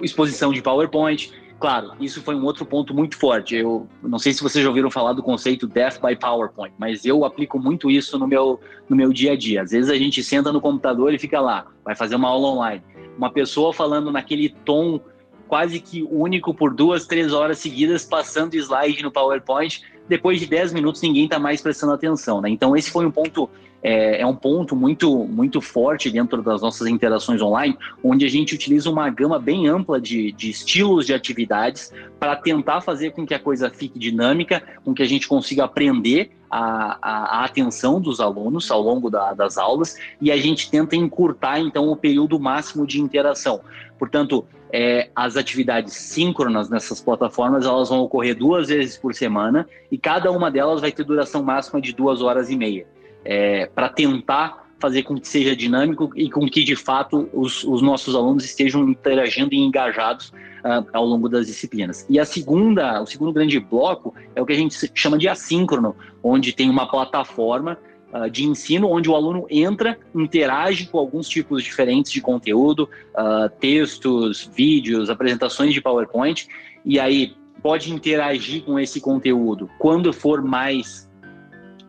exposição 0.02 0.52
de 0.52 0.62
PowerPoint. 0.62 1.32
Claro, 1.66 1.94
isso 2.00 2.22
foi 2.22 2.36
um 2.36 2.44
outro 2.44 2.64
ponto 2.64 2.94
muito 2.94 3.18
forte. 3.18 3.56
Eu 3.56 3.88
não 4.04 4.20
sei 4.20 4.32
se 4.32 4.44
vocês 4.44 4.64
já 4.64 4.70
ouviram 4.70 4.92
falar 4.92 5.14
do 5.14 5.24
conceito 5.24 5.66
Death 5.66 6.00
by 6.00 6.16
PowerPoint, 6.16 6.76
mas 6.78 7.04
eu 7.06 7.26
aplico 7.26 7.58
muito 7.58 7.90
isso 7.90 8.20
no 8.20 8.28
meu, 8.28 8.60
no 8.88 8.96
meu 8.96 9.12
dia 9.12 9.32
a 9.32 9.36
dia. 9.36 9.64
Às 9.64 9.72
vezes 9.72 9.90
a 9.90 9.96
gente 9.96 10.22
senta 10.22 10.54
no 10.54 10.62
computador 10.62 11.12
e 11.12 11.18
fica 11.18 11.42
lá, 11.42 11.66
vai 11.84 11.96
fazer 11.96 12.18
uma 12.18 12.28
aula 12.28 12.50
online. 12.50 12.84
Uma 13.18 13.32
pessoa 13.32 13.74
falando 13.74 14.12
naquele 14.12 14.50
tom 14.50 15.00
quase 15.48 15.80
que 15.80 16.04
único 16.04 16.54
por 16.54 16.72
duas, 16.72 17.08
três 17.08 17.34
horas 17.34 17.58
seguidas, 17.58 18.06
passando 18.06 18.54
slide 18.54 19.02
no 19.02 19.12
PowerPoint. 19.12 19.82
Depois 20.08 20.40
de 20.40 20.46
10 20.46 20.72
minutos, 20.72 21.02
ninguém 21.02 21.24
está 21.24 21.40
mais 21.40 21.62
prestando 21.62 21.94
atenção. 21.94 22.42
Né? 22.42 22.50
Então, 22.52 22.78
esse 22.78 22.92
foi 22.92 23.08
um 23.08 23.12
ponto, 23.12 23.50
é, 23.88 24.22
é, 24.22 24.26
um 24.26 24.36
ponto 24.36 24.76
muito, 24.76 25.16
muito 25.26 25.62
forte 25.62 26.10
dentro 26.10 26.42
das 26.42 26.60
nossas 26.60 26.88
interações 26.88 27.40
online, 27.40 27.78
onde 28.04 28.26
a 28.26 28.28
gente 28.28 28.56
utiliza 28.56 28.90
uma 28.90 29.08
gama 29.12 29.38
bem 29.38 29.68
ampla 29.68 30.02
de, 30.02 30.32
de 30.32 30.50
estilos 30.50 31.06
de 31.06 31.14
atividades 31.14 31.94
para 32.20 32.36
tentar 32.36 32.82
fazer 32.82 33.12
com 33.12 33.28
que 33.28 33.36
a 33.36 33.40
coisa 33.40 33.70
fique 33.70 34.00
dinâmica, 34.00 34.64
com 34.84 34.92
que 34.92 35.04
a 35.04 35.06
gente 35.06 35.28
consiga 35.28 35.66
aprender 35.66 36.32
a, 36.50 36.98
a, 37.00 37.42
a, 37.42 37.46
atenção 37.46 38.02
dos 38.02 38.20
alunos 38.20 38.72
ao 38.72 38.82
longo 38.82 39.08
da, 39.12 39.36
das 39.36 39.56
aulas 39.56 39.96
e 40.20 40.32
a 40.32 40.38
gente 40.38 40.72
tenta 40.72 40.96
encurtar 40.96 41.60
então 41.60 41.88
o 41.90 41.96
período 41.96 42.40
máximo 42.40 42.88
de 42.88 43.00
interação. 43.00 43.62
Portanto, 44.00 44.48
é, 44.74 45.10
as 45.16 45.38
atividades 45.38 45.94
síncronas 45.94 46.70
nessas 46.70 47.00
plataformas 47.00 47.66
elas 47.66 47.90
vão 47.90 48.00
ocorrer 48.00 48.36
duas 48.36 48.68
vezes 48.68 48.98
por 48.98 49.14
semana 49.14 49.68
e 49.92 49.98
cada 49.98 50.32
uma 50.32 50.50
delas 50.50 50.82
vai 50.82 50.92
ter 50.92 51.04
duração 51.04 51.44
máxima 51.44 51.80
de 51.80 51.94
duas 51.94 52.22
horas 52.22 52.50
e 52.50 52.58
meia, 52.58 52.88
é, 53.26 53.66
para 53.66 53.90
tentar 53.90 54.66
fazer 54.80 55.04
com 55.04 55.16
que 55.16 55.28
seja 55.28 55.56
dinâmico 55.56 56.12
e 56.16 56.30
com 56.30 56.48
que 56.48 56.64
de 56.64 56.76
fato 56.76 57.30
os, 57.34 57.64
os 57.64 57.82
nossos 57.82 58.16
alunos 58.16 58.46
estejam 58.46 58.88
interagindo 58.88 59.54
e 59.54 59.58
engajados 59.58 60.30
uh, 60.30 60.86
ao 60.94 61.06
longo 61.06 61.28
das 61.28 61.48
disciplinas. 61.48 62.06
E 62.10 62.20
a 62.20 62.26
segunda, 62.26 63.02
o 63.02 63.06
segundo 63.06 63.34
grande 63.34 63.60
bloco 63.60 64.14
é 64.36 64.42
o 64.42 64.46
que 64.46 64.54
a 64.54 64.56
gente 64.56 64.78
chama 64.94 65.18
de 65.18 65.28
assíncrono, 65.28 65.96
onde 66.22 66.54
tem 66.54 66.70
uma 66.70 66.88
plataforma 66.88 67.80
uh, 68.14 68.30
de 68.30 68.44
ensino 68.44 68.90
onde 68.90 69.10
o 69.10 69.16
aluno 69.16 69.48
entra, 69.50 69.98
interage 70.14 70.88
com 70.88 71.00
alguns 71.00 71.28
tipos 71.28 71.64
diferentes 71.64 72.12
de 72.12 72.22
conteúdo, 72.22 72.90
uh, 73.14 73.50
textos, 73.60 74.50
vídeos, 74.54 75.10
apresentações 75.10 75.74
de 75.74 75.82
PowerPoint, 75.82 76.48
e 76.84 77.00
aí 77.00 77.34
pode 77.64 77.92
interagir 77.92 78.64
com 78.64 78.80
esse 78.80 79.02
conteúdo 79.02 79.68
quando 79.80 80.14
for 80.14 80.44
mais 80.44 81.10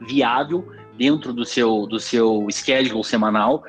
viável 0.01 0.76
dentro 0.97 1.33
do 1.33 1.45
seu, 1.45 1.87
do 1.87 2.01
seu 2.01 2.47
schedule 2.51 3.05
semanal 3.05 3.63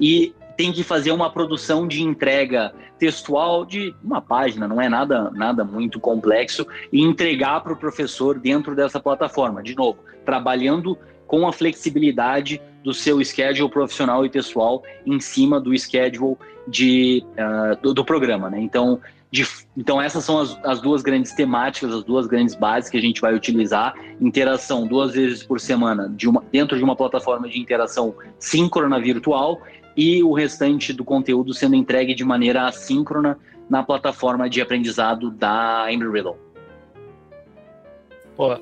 e 0.00 0.34
tem 0.56 0.72
que 0.72 0.82
fazer 0.82 1.12
uma 1.12 1.30
produção 1.30 1.86
de 1.86 2.02
entrega 2.02 2.72
textual 2.98 3.64
de 3.64 3.94
uma 4.02 4.20
página, 4.20 4.68
não 4.68 4.80
é 4.80 4.88
nada, 4.88 5.30
nada 5.32 5.64
muito 5.64 5.98
complexo, 5.98 6.66
e 6.92 7.02
entregar 7.02 7.60
para 7.60 7.72
o 7.72 7.76
professor 7.76 8.38
dentro 8.38 8.74
dessa 8.74 9.00
plataforma. 9.00 9.62
De 9.62 9.74
novo, 9.74 9.98
trabalhando 10.24 10.96
com 11.26 11.46
a 11.46 11.52
flexibilidade 11.52 12.60
do 12.82 12.94
seu 12.94 13.22
schedule 13.24 13.70
profissional 13.70 14.24
e 14.24 14.28
pessoal 14.28 14.82
em 15.04 15.18
cima 15.18 15.60
do 15.60 15.76
schedule 15.76 16.36
de, 16.68 17.24
uh, 17.32 17.80
do, 17.82 17.94
do, 17.94 18.04
programa. 18.04 18.48
Né? 18.48 18.60
Então, 18.60 19.00
de, 19.34 19.44
então, 19.76 20.00
essas 20.00 20.24
são 20.24 20.38
as, 20.38 20.56
as, 20.64 20.80
duas 20.80 21.02
grandes 21.02 21.32
temáticas, 21.32 21.92
as 21.92 22.04
duas 22.04 22.28
grandes 22.28 22.54
bases 22.54 22.88
que 22.88 22.96
a 22.96 23.00
gente 23.00 23.20
vai 23.20 23.34
utilizar. 23.34 23.92
Interação 24.20 24.86
duas 24.86 25.12
vezes 25.12 25.42
por 25.42 25.58
semana 25.58 26.08
de 26.08 26.28
uma, 26.28 26.40
dentro 26.52 26.78
de 26.78 26.84
uma 26.84 26.94
plataforma 26.94 27.48
de 27.48 27.58
interação 27.58 28.14
síncrona 28.38 29.00
virtual 29.00 29.60
e 29.96 30.22
o 30.22 30.32
restante 30.32 30.92
do 30.92 31.04
conteúdo 31.04 31.52
sendo 31.52 31.74
entregue 31.74 32.14
de 32.14 32.24
maneira 32.24 32.68
assíncrona 32.68 33.36
na 33.68 33.82
plataforma 33.82 34.48
de 34.48 34.60
aprendizado 34.60 35.32
da 35.32 35.88
Embry-Riddle. 35.90 36.38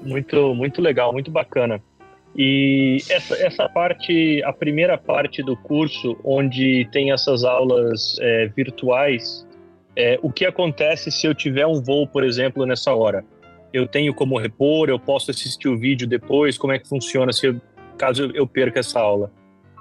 Muito, 0.00 0.54
muito 0.54 0.80
legal, 0.80 1.12
muito 1.12 1.30
bacana. 1.30 1.82
E 2.34 2.96
essa, 3.10 3.34
essa 3.34 3.68
parte, 3.68 4.42
a 4.42 4.54
primeira 4.54 4.96
parte 4.96 5.42
do 5.42 5.54
curso, 5.54 6.16
onde 6.24 6.88
tem 6.90 7.12
essas 7.12 7.44
aulas 7.44 8.16
é, 8.20 8.46
virtuais, 8.56 9.46
é, 9.96 10.18
o 10.22 10.32
que 10.32 10.44
acontece 10.44 11.10
se 11.10 11.26
eu 11.26 11.34
tiver 11.34 11.66
um 11.66 11.82
voo, 11.82 12.06
por 12.06 12.24
exemplo, 12.24 12.64
nessa 12.66 12.94
hora? 12.94 13.24
Eu 13.72 13.86
tenho 13.86 14.14
como 14.14 14.38
repor, 14.38 14.88
eu 14.88 14.98
posso 14.98 15.30
assistir 15.30 15.68
o 15.68 15.78
vídeo 15.78 16.06
depois? 16.06 16.58
Como 16.58 16.72
é 16.72 16.78
que 16.78 16.88
funciona 16.88 17.32
se 17.32 17.46
eu, 17.46 17.60
caso 17.96 18.30
eu 18.34 18.46
perca 18.46 18.80
essa 18.80 19.00
aula? 19.00 19.30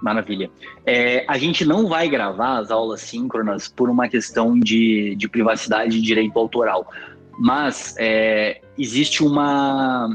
Maravilha. 0.01 0.49
É, 0.85 1.23
a 1.27 1.37
gente 1.37 1.63
não 1.63 1.87
vai 1.87 2.09
gravar 2.09 2.57
as 2.57 2.71
aulas 2.71 3.01
síncronas 3.01 3.67
por 3.67 3.89
uma 3.89 4.07
questão 4.09 4.59
de, 4.59 5.15
de 5.15 5.29
privacidade 5.29 5.97
e 5.97 6.01
direito 6.01 6.37
autoral, 6.39 6.89
mas 7.37 7.95
é, 7.99 8.61
existe 8.77 9.23
uma, 9.23 10.09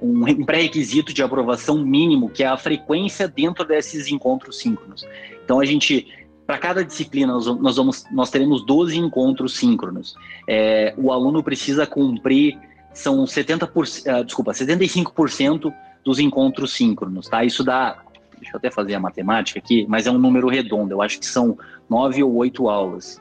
um 0.00 0.44
pré-requisito 0.44 1.12
de 1.12 1.22
aprovação 1.22 1.84
mínimo, 1.84 2.30
que 2.30 2.42
é 2.42 2.46
a 2.46 2.56
frequência 2.56 3.28
dentro 3.28 3.64
desses 3.64 4.08
encontros 4.08 4.58
síncronos. 4.58 5.06
Então, 5.44 5.60
a 5.60 5.64
gente 5.64 6.06
para 6.48 6.56
cada 6.56 6.82
disciplina, 6.82 7.34
nós, 7.34 7.76
vamos, 7.76 8.06
nós 8.10 8.30
teremos 8.30 8.64
12 8.64 8.96
encontros 8.96 9.54
síncronos. 9.54 10.16
É, 10.48 10.94
o 10.96 11.12
aluno 11.12 11.42
precisa 11.42 11.86
cumprir 11.86 12.58
são 12.90 13.22
70%, 13.24 13.68
uh, 13.68 14.24
desculpa, 14.24 14.52
75% 14.52 15.70
dos 16.02 16.18
encontros 16.18 16.72
síncronos, 16.72 17.28
tá? 17.28 17.44
Isso 17.44 17.62
dá, 17.62 17.98
deixa 18.38 18.54
eu 18.54 18.56
até 18.56 18.70
fazer 18.70 18.94
a 18.94 19.00
matemática 19.00 19.58
aqui, 19.58 19.84
mas 19.90 20.06
é 20.06 20.10
um 20.10 20.16
número 20.16 20.48
redondo, 20.48 20.90
eu 20.90 21.02
acho 21.02 21.20
que 21.20 21.26
são 21.26 21.58
nove 21.86 22.22
ou 22.22 22.34
oito 22.36 22.70
aulas. 22.70 23.20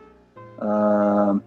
Uh, 0.60 1.42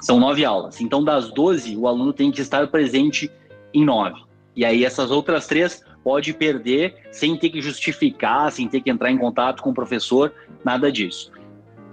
são 0.00 0.18
nove 0.18 0.46
aulas. 0.46 0.80
Então, 0.80 1.04
das 1.04 1.30
12, 1.30 1.76
o 1.76 1.86
aluno 1.86 2.14
tem 2.14 2.32
que 2.32 2.40
estar 2.40 2.66
presente 2.68 3.30
em 3.74 3.84
nove. 3.84 4.18
E 4.56 4.64
aí, 4.64 4.82
essas 4.82 5.10
outras 5.10 5.46
três 5.46 5.84
pode 6.08 6.32
perder 6.32 6.94
sem 7.12 7.36
ter 7.36 7.50
que 7.50 7.60
justificar, 7.60 8.50
sem 8.50 8.66
ter 8.66 8.80
que 8.80 8.88
entrar 8.88 9.10
em 9.10 9.18
contato 9.18 9.62
com 9.62 9.68
o 9.68 9.74
professor, 9.74 10.32
nada 10.64 10.90
disso. 10.90 11.30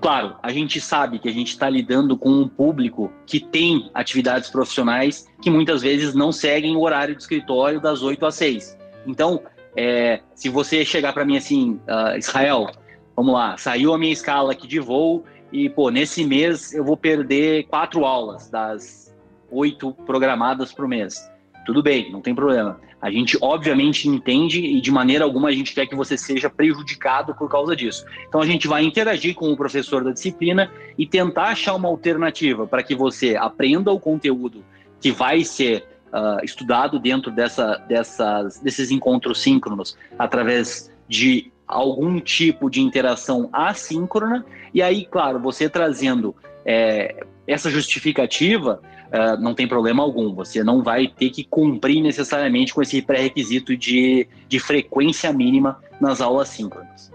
Claro, 0.01 0.37
a 0.41 0.53
gente 0.53 0.79
sabe 0.79 1.19
que 1.19 1.27
a 1.27 1.33
gente 1.33 1.49
está 1.49 1.69
lidando 1.69 2.17
com 2.17 2.29
um 2.29 2.47
público 2.47 3.11
que 3.25 3.41
tem 3.41 3.89
atividades 3.93 4.49
profissionais 4.49 5.27
que 5.41 5.49
muitas 5.49 5.81
vezes 5.81 6.15
não 6.15 6.31
seguem 6.31 6.77
o 6.77 6.79
horário 6.79 7.13
de 7.13 7.23
escritório 7.23 7.81
das 7.81 8.03
8 8.03 8.25
às 8.25 8.35
6. 8.35 8.77
Então, 9.05 9.43
é, 9.75 10.21
se 10.33 10.47
você 10.47 10.85
chegar 10.85 11.11
para 11.11 11.25
mim 11.25 11.35
assim, 11.35 11.73
uh, 11.85 12.17
Israel, 12.17 12.71
vamos 13.17 13.33
lá, 13.33 13.57
saiu 13.57 13.93
a 13.93 13.97
minha 13.97 14.13
escala 14.13 14.53
aqui 14.53 14.65
de 14.65 14.79
voo 14.79 15.25
e, 15.51 15.69
pô, 15.69 15.89
nesse 15.89 16.23
mês 16.23 16.73
eu 16.73 16.85
vou 16.85 16.95
perder 16.95 17.65
quatro 17.65 18.05
aulas 18.05 18.49
das 18.49 19.13
oito 19.51 19.91
programadas 20.05 20.73
o 20.77 20.87
mês. 20.87 21.29
Tudo 21.65 21.83
bem, 21.83 22.09
não 22.13 22.21
tem 22.21 22.33
problema. 22.33 22.79
A 23.05 23.11
gente, 23.11 23.37
obviamente, 23.39 24.09
entende 24.09 24.59
e 24.59 24.81
de 24.81 24.89
maneira 24.89 25.25
alguma 25.25 25.49
a 25.49 25.51
gente 25.51 25.75
quer 25.75 25.85
que 25.85 25.93
você 25.93 26.17
seja 26.17 26.49
prejudicado 26.49 27.35
por 27.35 27.47
causa 27.47 27.75
disso. 27.75 28.03
Então, 28.27 28.41
a 28.41 28.45
gente 28.47 28.67
vai 28.67 28.83
interagir 28.83 29.35
com 29.35 29.51
o 29.51 29.55
professor 29.55 30.03
da 30.03 30.11
disciplina 30.11 30.71
e 30.97 31.05
tentar 31.05 31.49
achar 31.49 31.75
uma 31.75 31.87
alternativa 31.87 32.65
para 32.65 32.81
que 32.81 32.95
você 32.95 33.35
aprenda 33.35 33.91
o 33.91 33.99
conteúdo 33.99 34.65
que 34.99 35.11
vai 35.11 35.43
ser 35.43 35.85
uh, 36.07 36.43
estudado 36.43 36.97
dentro 36.97 37.29
dessa, 37.29 37.77
dessas, 37.87 38.57
desses 38.57 38.89
encontros 38.89 39.39
síncronos 39.39 39.95
através 40.17 40.91
de 41.07 41.51
algum 41.67 42.19
tipo 42.19 42.71
de 42.71 42.81
interação 42.81 43.51
assíncrona. 43.53 44.43
E 44.73 44.81
aí, 44.81 45.05
claro, 45.05 45.39
você 45.39 45.69
trazendo 45.69 46.35
é, 46.65 47.23
essa 47.47 47.69
justificativa, 47.69 48.81
uh, 49.07 49.39
não 49.41 49.53
tem 49.53 49.67
problema 49.67 50.01
algum. 50.01 50.33
Você 50.33 50.63
não 50.63 50.81
vai 50.81 51.07
ter 51.07 51.29
que 51.29 51.43
cumprir 51.43 52.01
necessariamente 52.01 52.73
com 52.73 52.81
esse 52.81 53.01
pré-requisito 53.01 53.77
de, 53.77 54.27
de 54.47 54.59
frequência 54.59 55.31
mínima 55.31 55.79
nas 56.01 56.21
aulas 56.21 56.49
síncronas. 56.49 57.11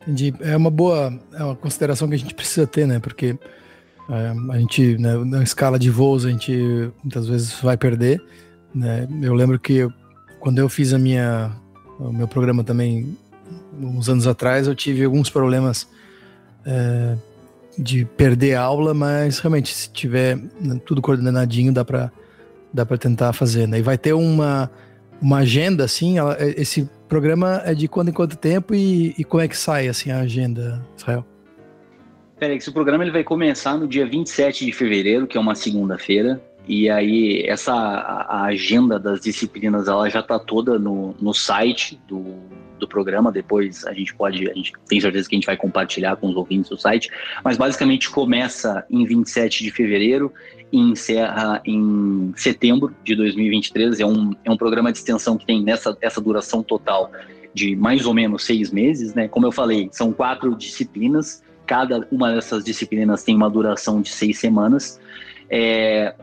Entendi. 0.00 0.34
É 0.40 0.56
uma 0.56 0.70
boa 0.70 1.12
é 1.34 1.44
uma 1.44 1.54
consideração 1.54 2.08
que 2.08 2.14
a 2.14 2.18
gente 2.18 2.34
precisa 2.34 2.66
ter, 2.66 2.86
né? 2.86 2.98
Porque 2.98 3.38
é, 4.08 4.52
a 4.52 4.58
gente, 4.58 4.96
né, 4.98 5.14
na 5.24 5.42
escala 5.42 5.78
de 5.78 5.90
voos, 5.90 6.24
a 6.24 6.30
gente 6.30 6.90
muitas 7.04 7.28
vezes 7.28 7.60
vai 7.60 7.76
perder. 7.76 8.22
Né? 8.74 9.06
Eu 9.22 9.34
lembro 9.34 9.58
que 9.58 9.74
eu, 9.74 9.92
quando 10.38 10.58
eu 10.58 10.68
fiz 10.68 10.94
a 10.94 10.98
minha, 10.98 11.52
o 11.98 12.12
meu 12.12 12.26
programa 12.26 12.64
também, 12.64 13.16
uns 13.78 14.08
anos 14.08 14.26
atrás, 14.26 14.66
eu 14.66 14.74
tive 14.74 15.04
alguns 15.04 15.28
problemas 15.28 15.86
é, 16.64 17.16
de 17.78 18.04
perder 18.04 18.54
aula, 18.54 18.92
mas 18.92 19.38
realmente, 19.38 19.74
se 19.74 19.90
tiver 19.90 20.36
né, 20.60 20.80
tudo 20.84 21.00
coordenadinho, 21.00 21.72
dá 21.72 21.84
para 21.84 22.12
dá 22.72 22.86
para 22.86 22.96
tentar 22.96 23.32
fazer, 23.32 23.66
né? 23.66 23.78
E 23.78 23.82
vai 23.82 23.98
ter 23.98 24.12
uma, 24.12 24.70
uma 25.20 25.38
agenda, 25.38 25.84
assim, 25.84 26.18
ela, 26.18 26.36
é, 26.38 26.60
esse 26.60 26.88
programa 27.08 27.60
é 27.64 27.74
de 27.74 27.88
quando 27.88 28.10
em 28.10 28.12
quanto 28.12 28.36
tempo 28.36 28.74
e, 28.74 29.14
e 29.18 29.24
como 29.24 29.42
é 29.42 29.48
que 29.48 29.56
sai, 29.56 29.88
assim, 29.88 30.10
a 30.10 30.20
agenda, 30.20 30.80
Israel? 30.96 31.26
Félix, 32.38 32.66
o 32.68 32.72
programa 32.72 33.04
ele 33.04 33.10
vai 33.10 33.24
começar 33.24 33.76
no 33.76 33.86
dia 33.86 34.06
27 34.06 34.64
de 34.64 34.72
fevereiro, 34.72 35.26
que 35.26 35.36
é 35.36 35.40
uma 35.40 35.54
segunda-feira, 35.54 36.40
e 36.70 36.88
aí 36.88 37.42
essa 37.48 37.74
a, 37.74 38.44
agenda 38.44 38.96
das 38.96 39.20
disciplinas 39.20 39.88
ela 39.88 40.08
já 40.08 40.20
está 40.20 40.38
toda 40.38 40.78
no, 40.78 41.16
no 41.20 41.34
site 41.34 42.00
do, 42.06 42.36
do 42.78 42.86
programa. 42.86 43.32
Depois 43.32 43.84
a 43.84 43.92
gente 43.92 44.14
pode, 44.14 44.48
a 44.48 44.54
gente 44.54 44.72
tem 44.88 45.00
certeza 45.00 45.28
que 45.28 45.34
a 45.34 45.38
gente 45.38 45.46
vai 45.46 45.56
compartilhar 45.56 46.14
com 46.14 46.28
os 46.28 46.36
ouvintes 46.36 46.70
do 46.70 46.78
site. 46.78 47.10
Mas 47.44 47.56
basicamente 47.56 48.08
começa 48.08 48.86
em 48.88 49.04
27 49.04 49.64
de 49.64 49.70
fevereiro 49.72 50.32
e 50.70 50.78
encerra 50.78 51.60
em 51.64 52.32
setembro 52.36 52.94
de 53.02 53.16
2023. 53.16 53.98
É 53.98 54.06
um, 54.06 54.30
é 54.44 54.50
um 54.50 54.56
programa 54.56 54.92
de 54.92 54.98
extensão 54.98 55.36
que 55.36 55.44
tem 55.44 55.64
nessa 55.64 55.98
essa 56.00 56.20
duração 56.20 56.62
total 56.62 57.10
de 57.52 57.74
mais 57.74 58.06
ou 58.06 58.14
menos 58.14 58.44
seis 58.44 58.70
meses, 58.70 59.12
né? 59.12 59.26
Como 59.26 59.44
eu 59.44 59.50
falei, 59.50 59.88
são 59.90 60.12
quatro 60.12 60.54
disciplinas 60.54 61.42
Cada 61.70 62.04
uma 62.10 62.34
dessas 62.34 62.64
disciplinas 62.64 63.22
tem 63.22 63.36
uma 63.36 63.48
duração 63.48 64.02
de 64.02 64.08
seis 64.08 64.40
semanas. 64.40 65.00
É, 65.48 66.16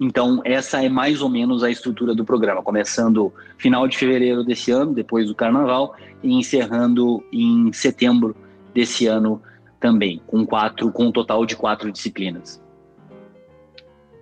então, 0.00 0.40
essa 0.44 0.84
é 0.84 0.88
mais 0.88 1.22
ou 1.22 1.28
menos 1.28 1.62
a 1.62 1.70
estrutura 1.70 2.14
do 2.14 2.24
programa, 2.24 2.62
começando 2.62 3.32
final 3.56 3.86
de 3.86 3.96
fevereiro 3.96 4.42
desse 4.44 4.70
ano, 4.70 4.92
depois 4.92 5.28
do 5.28 5.34
carnaval, 5.34 5.94
e 6.22 6.32
encerrando 6.32 7.24
em 7.32 7.72
setembro 7.72 8.34
desse 8.74 9.06
ano 9.06 9.40
também, 9.78 10.20
com 10.26 10.44
quatro, 10.44 10.90
com 10.90 11.04
um 11.04 11.12
total 11.12 11.46
de 11.46 11.54
quatro 11.54 11.92
disciplinas. 11.92 12.62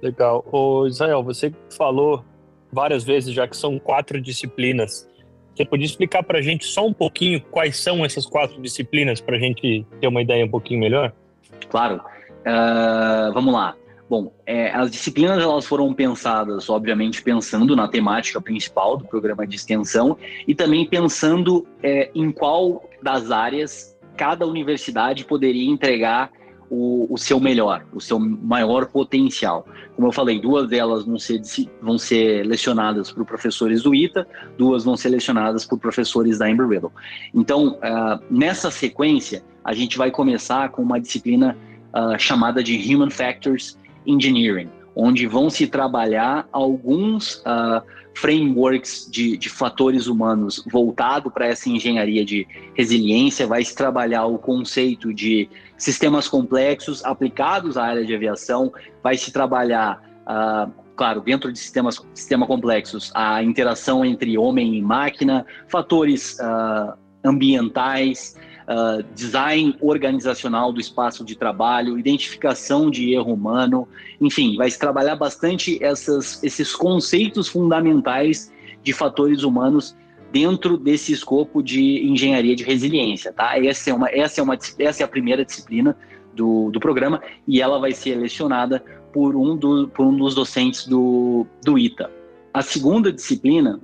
Legal. 0.03 0.45
Ô, 0.51 0.87
Israel, 0.87 1.23
você 1.23 1.55
falou 1.77 2.25
várias 2.71 3.05
vezes 3.05 3.33
já 3.33 3.47
que 3.47 3.57
são 3.57 3.79
quatro 3.79 4.21
disciplinas. 4.21 5.09
Você 5.55 5.65
podia 5.65 5.87
explicar 5.87 6.23
para 6.23 6.39
a 6.39 6.43
gente 6.43 6.65
só 6.65 6.87
um 6.87 6.93
pouquinho 6.93 7.41
quais 7.51 7.77
são 7.77 8.05
essas 8.05 8.27
quatro 8.27 8.61
disciplinas 8.61 9.21
para 9.21 9.37
a 9.37 9.39
gente 9.39 9.87
ter 10.01 10.09
uma 10.09 10.21
ideia 10.21 10.45
um 10.45 10.49
pouquinho 10.49 10.81
melhor? 10.81 11.13
Claro. 11.71 12.03
Uh, 12.41 13.33
vamos 13.33 13.55
lá. 13.55 13.77
Bom, 14.13 14.31
é, 14.45 14.71
as 14.73 14.91
disciplinas 14.91 15.43
elas 15.43 15.65
foram 15.65 15.91
pensadas, 15.95 16.69
obviamente, 16.69 17.23
pensando 17.23 17.75
na 17.75 17.89
temática 17.89 18.39
principal 18.43 18.99
do 18.99 19.07
programa 19.07 19.47
de 19.47 19.57
extensão 19.57 20.19
e 20.47 20.55
também 20.55 20.87
pensando 20.87 21.67
é, 21.83 22.11
em 22.15 22.31
qual 22.31 22.91
das 23.03 23.31
áreas 23.31 23.97
cada 24.15 24.47
universidade 24.47 25.25
poderia 25.25 25.67
entregar 25.67 26.31
o, 26.69 27.07
o, 27.09 27.17
seu 27.17 27.41
melhor, 27.41 27.87
o 27.91 28.03
seu 28.03 28.19
maior 28.19 28.85
potencial. 28.85 29.67
Como 29.97 30.09
eu 30.09 30.13
falei, 30.13 30.39
duas 30.39 30.69
delas 30.69 31.07
vão 31.07 31.19
ser, 31.19 31.41
vão 31.81 31.97
ser 31.97 32.45
lecionadas 32.45 33.11
por 33.11 33.25
professores 33.25 33.83
do 33.83 33.95
ITA, 33.95 34.29
duas 34.59 34.85
vão 34.85 34.95
ser 34.95 35.09
lecionadas 35.09 35.65
por 35.65 35.79
professores 35.79 36.37
da 36.37 36.51
Embry-Riddle. 36.51 36.93
Então, 37.35 37.79
uh, 37.79 38.23
nessa 38.31 38.71
sequência, 38.71 39.43
a 39.65 39.73
gente 39.73 39.97
vai 39.97 40.11
começar 40.11 40.69
com 40.69 40.83
uma 40.83 41.01
disciplina 41.01 41.57
uh, 41.95 42.19
chamada 42.19 42.63
de 42.63 42.95
Human 42.95 43.09
Factors 43.09 43.81
Engineering, 44.07 44.69
onde 44.95 45.27
vão 45.27 45.49
se 45.49 45.67
trabalhar 45.67 46.49
alguns 46.53 47.37
uh, 47.39 47.83
frameworks 48.15 49.09
de, 49.11 49.37
de, 49.37 49.49
fatores 49.49 50.07
humanos 50.07 50.63
voltado 50.71 51.31
para 51.31 51.47
essa 51.47 51.69
engenharia 51.69 52.25
de 52.25 52.47
resiliência, 52.75 53.47
vai 53.47 53.65
se 53.65 53.75
trabalhar 53.75 54.27
o 54.27 54.39
conceito 54.39 55.13
de 55.13 55.49
sistemas 55.77 56.29
complexos 56.29 57.05
aplicados 57.05 57.77
à 57.77 57.85
área 57.85 58.05
de 58.05 58.15
aviação, 58.15 58.73
vai 59.03 59.17
se 59.17 59.33
trabalhar, 59.33 60.03
uh, 60.23 60.71
claro, 60.95 61.21
dentro 61.21 61.51
de 61.51 61.59
sistemas 61.59 62.01
sistema 62.13 62.47
complexos, 62.47 63.11
a 63.15 63.43
interação 63.43 64.05
entre 64.05 64.37
homem 64.37 64.75
e 64.75 64.83
máquina, 64.83 65.47
fatores 65.69 66.39
uh, 66.39 66.93
ambientais, 67.25 68.37
uh, 68.73 69.03
design 69.15 69.77
organizacional 69.81 70.73
do 70.73 70.81
espaço 70.81 71.25
de 71.25 71.37
trabalho, 71.37 71.99
identificação 71.99 72.91
de 72.91 73.13
erro 73.13 73.33
humano, 73.33 73.87
enfim, 74.21 74.57
vai 74.57 74.71
se 74.71 74.79
trabalhar 74.79 75.17
bastante 75.17 75.83
essas, 75.83 76.43
esses 76.43 76.75
conceitos 76.75 77.49
fundamentais 77.49 78.53
de 78.83 78.93
fatores 78.93 79.43
humanos 79.43 79.97
dentro 80.33 80.79
desse 80.79 81.13
escopo 81.13 81.63
de 81.63 82.07
engenharia 82.07 82.57
de 82.57 82.65
resiliência, 82.65 83.33
tá? 83.33 83.59
Essa 83.63 83.91
é 83.91 83.95
uma, 83.95 84.09
essa 84.11 84.41
é 84.41 84.45
uma, 84.45 84.59
essa 84.79 85.03
é 85.03 85.05
a 85.05 85.09
primeira 85.09 85.45
disciplina 85.45 85.97
do, 86.35 86.71
do 86.71 86.81
programa 86.81 87.23
e 87.47 87.61
ela 87.61 87.79
vai 87.79 87.93
ser 87.93 88.17
lecionada 88.17 88.83
por 89.13 89.37
um, 89.37 89.55
do, 89.55 89.89
por 89.89 90.07
um 90.07 90.17
dos 90.17 90.35
docentes 90.35 90.87
do, 90.87 91.47
do 91.63 91.79
ITA. 91.79 92.11
A 92.55 92.63
segunda 92.63 93.13
disciplina 93.13 93.79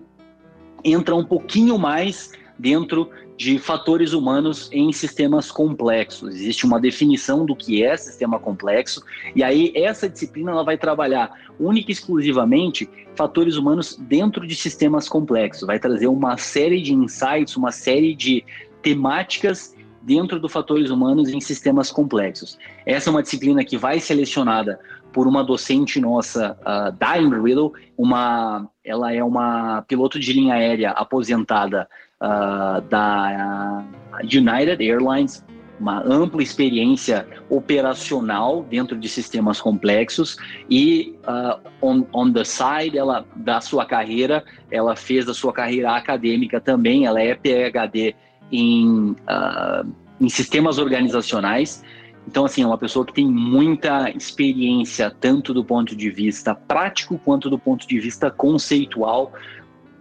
entra 0.82 1.14
um 1.14 1.24
pouquinho 1.24 1.78
mais 1.78 2.32
dentro 2.58 3.10
de 3.38 3.56
fatores 3.56 4.12
humanos 4.12 4.68
em 4.72 4.92
sistemas 4.92 5.48
complexos. 5.48 6.34
Existe 6.34 6.66
uma 6.66 6.80
definição 6.80 7.46
do 7.46 7.54
que 7.54 7.84
é 7.84 7.96
sistema 7.96 8.36
complexo, 8.36 9.00
e 9.34 9.44
aí 9.44 9.72
essa 9.76 10.08
disciplina 10.08 10.50
ela 10.50 10.64
vai 10.64 10.76
trabalhar 10.76 11.30
única 11.58 11.92
e 11.92 11.94
exclusivamente 11.94 12.90
fatores 13.14 13.56
humanos 13.56 13.96
dentro 13.96 14.44
de 14.44 14.56
sistemas 14.56 15.08
complexos. 15.08 15.68
Vai 15.68 15.78
trazer 15.78 16.08
uma 16.08 16.36
série 16.36 16.82
de 16.82 16.92
insights, 16.92 17.56
uma 17.56 17.70
série 17.70 18.12
de 18.12 18.44
temáticas 18.82 19.72
dentro 20.02 20.40
do 20.40 20.48
fatores 20.48 20.90
humanos 20.90 21.28
em 21.28 21.40
sistemas 21.40 21.92
complexos. 21.92 22.58
Essa 22.84 23.08
é 23.08 23.10
uma 23.12 23.22
disciplina 23.22 23.64
que 23.64 23.78
vai 23.78 24.00
selecionada 24.00 24.80
por 25.12 25.28
uma 25.28 25.44
docente 25.44 26.00
nossa, 26.00 26.58
uh, 26.62 26.92
da 26.92 27.12
Riddle, 27.12 27.72
uma, 27.96 28.68
ela 28.84 29.12
é 29.12 29.22
uma 29.22 29.82
piloto 29.82 30.18
de 30.18 30.32
linha 30.32 30.54
aérea 30.54 30.90
aposentada 30.90 31.88
uh, 32.22 32.80
da 32.88 33.84
United 34.22 34.82
Airlines, 34.82 35.44
uma 35.80 36.02
ampla 36.04 36.42
experiência 36.42 37.26
operacional 37.48 38.64
dentro 38.64 38.98
de 38.98 39.08
sistemas 39.08 39.60
complexos 39.60 40.36
e 40.68 41.16
uh, 41.22 41.60
on, 41.80 42.04
on 42.12 42.32
the 42.32 42.44
side 42.44 42.98
ela 42.98 43.24
da 43.36 43.60
sua 43.60 43.86
carreira 43.86 44.44
ela 44.70 44.96
fez 44.96 45.28
a 45.28 45.34
sua 45.34 45.52
carreira 45.52 45.92
acadêmica 45.92 46.60
também. 46.60 47.06
Ela 47.06 47.22
é 47.22 47.34
PhD 47.34 48.14
em, 48.50 49.10
uh, 49.12 49.88
em 50.20 50.28
sistemas 50.28 50.78
organizacionais. 50.78 51.84
Então 52.26 52.44
assim 52.44 52.62
é 52.62 52.66
uma 52.66 52.76
pessoa 52.76 53.06
que 53.06 53.12
tem 53.12 53.26
muita 53.26 54.10
experiência 54.10 55.14
tanto 55.20 55.54
do 55.54 55.64
ponto 55.64 55.94
de 55.94 56.10
vista 56.10 56.54
prático 56.54 57.18
quanto 57.24 57.48
do 57.48 57.58
ponto 57.58 57.86
de 57.86 58.00
vista 58.00 58.30
conceitual 58.30 59.32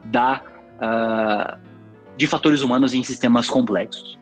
da 0.06 0.42
uh, 0.82 1.67
de 2.18 2.28
fatores 2.28 2.62
humanos 2.62 2.94
em 2.94 3.04
sistemas 3.04 3.48
complexos 3.48 4.18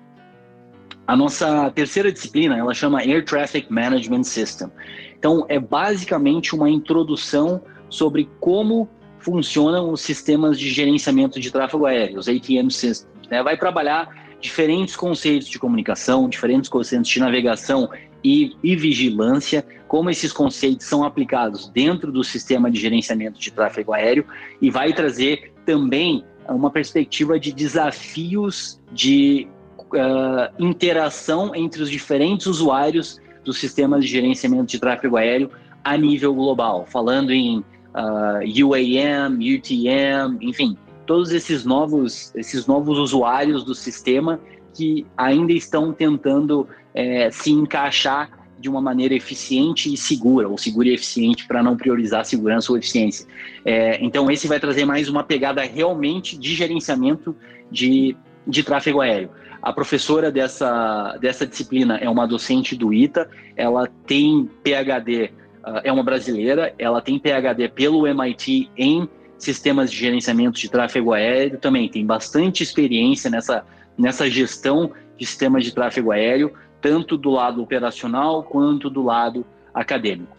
a 1.08 1.16
nossa 1.16 1.70
terceira 1.72 2.12
disciplina, 2.12 2.58
ela 2.58 2.74
chama 2.74 3.00
Air 3.00 3.24
Traffic 3.24 3.72
Management 3.72 4.24
System. 4.24 4.70
Então, 5.18 5.46
é 5.48 5.60
basicamente 5.60 6.56
uma 6.56 6.70
introdução 6.70 7.62
sobre 7.90 8.30
como 8.40 8.90
funcionam 9.20 9.92
os 9.92 10.02
sistemas 10.02 10.60
de 10.60 10.70
gerenciamento 10.70 11.40
de 11.40 11.52
tráfego 11.52 11.86
aéreo, 11.86 12.20
os 12.20 12.28
ATM 12.28 12.70
Systems. 12.70 13.28
Né? 13.30 13.42
Vai 13.42 13.58
trabalhar 13.58 14.10
diferentes 14.40 14.96
conceitos 14.96 15.48
de 15.48 15.58
comunicação, 15.58 16.28
diferentes 16.28 16.70
conceitos 16.70 17.10
de 17.10 17.20
navegação 17.20 17.90
e, 18.24 18.56
e, 18.64 18.76
vigilância, 18.76 19.66
como 19.88 20.10
esses 20.10 20.32
conceitos 20.32 20.86
são 20.86 21.04
aplicados 21.04 21.70
dentro 21.70 22.12
do 22.12 22.24
sistema 22.24 22.70
de 22.70 22.80
gerenciamento 22.80 23.40
de 23.40 23.52
tráfego 23.52 23.94
aéreo 23.94 24.26
e 24.62 24.70
vai 24.70 24.94
trazer 24.94 25.54
também 25.66 26.24
uma 26.50 26.70
perspectiva 26.70 27.40
de 27.40 27.52
desafios 27.52 28.80
de 28.92 29.48
uh, 29.80 30.54
interação 30.60 31.56
entre 31.56 31.82
os 31.82 31.90
diferentes 31.90 32.46
usuários 32.46 33.20
dos 33.44 33.58
sistemas 33.58 34.04
de 34.04 34.10
gerenciamento 34.10 34.66
de 34.66 34.80
tráfego 34.80 35.18
aéreo 35.18 35.50
a 35.84 35.96
nível 35.98 36.34
global, 36.34 36.86
falando 36.90 37.32
em 37.32 37.60
uh, 37.60 37.64
ah, 37.94 38.40
UAM, 38.44 39.38
UTM, 39.38 40.38
enfim, 40.42 40.78
todos 41.06 41.32
esses 41.32 41.64
novos, 41.64 42.34
esses 42.36 42.66
novos 42.66 42.98
usuários 42.98 43.64
do 43.64 43.76
sistema 43.76 44.40
que 44.74 45.06
ainda 45.16 45.54
estão 45.54 45.94
tentando 45.94 46.68
é, 46.94 47.30
se 47.32 47.52
encaixar 47.52 48.30
de 48.60 48.70
uma 48.70 48.82
maneira 48.82 49.14
eficiente 49.14 49.94
e 49.94 49.98
segura, 49.98 50.48
ou 50.48 50.58
segura 50.58 50.88
e 50.88 50.94
eficiente 50.94 51.46
para 51.46 51.62
não 51.62 51.76
priorizar 51.76 52.26
segurança 52.26 52.72
ou 52.72 52.78
eficiência. 52.78 53.28
É, 53.64 53.98
então, 54.04 54.30
esse 54.32 54.48
vai 54.48 54.60
trazer 54.60 54.86
mais 54.86 55.10
uma 55.10 55.24
pegada 55.24 55.62
realmente 55.64 56.38
de 56.38 56.54
gerenciamento 56.56 57.36
de, 57.70 58.16
de 58.48 58.64
tráfego 58.64 59.02
aéreo. 59.02 59.30
A 59.62 59.74
professora 59.74 60.32
dessa, 60.32 61.18
dessa 61.20 61.46
disciplina 61.46 61.98
é 61.98 62.08
uma 62.08 62.28
docente 62.28 62.76
do 62.76 62.94
ITA, 62.94 63.28
ela 63.58 63.90
tem 64.06 64.48
PhD, 64.64 65.32
uh, 65.66 65.82
é 65.84 65.92
uma 65.92 66.04
brasileira, 66.04 66.72
ela 66.78 67.02
tem 67.02 67.18
PhD 67.18 67.68
pelo 67.70 68.06
MIT 68.06 68.70
em 68.78 69.10
sistemas 69.40 69.92
de 69.92 69.98
gerenciamento 69.98 70.60
de 70.60 70.70
tráfego 70.70 71.14
aéreo, 71.14 71.58
também 71.58 71.90
tem 71.90 72.06
bastante 72.06 72.62
experiência 72.62 73.30
nessa, 73.30 73.66
nessa 73.98 74.30
gestão 74.30 74.92
de 75.18 75.26
sistemas 75.26 75.64
de 75.64 75.74
tráfego 75.74 76.12
aéreo, 76.12 76.54
tanto 76.86 77.18
do 77.18 77.32
lado 77.32 77.64
operacional 77.64 78.44
quanto 78.44 78.92
do 78.92 79.02
lado 79.02 79.44
acadêmico. 79.74 80.38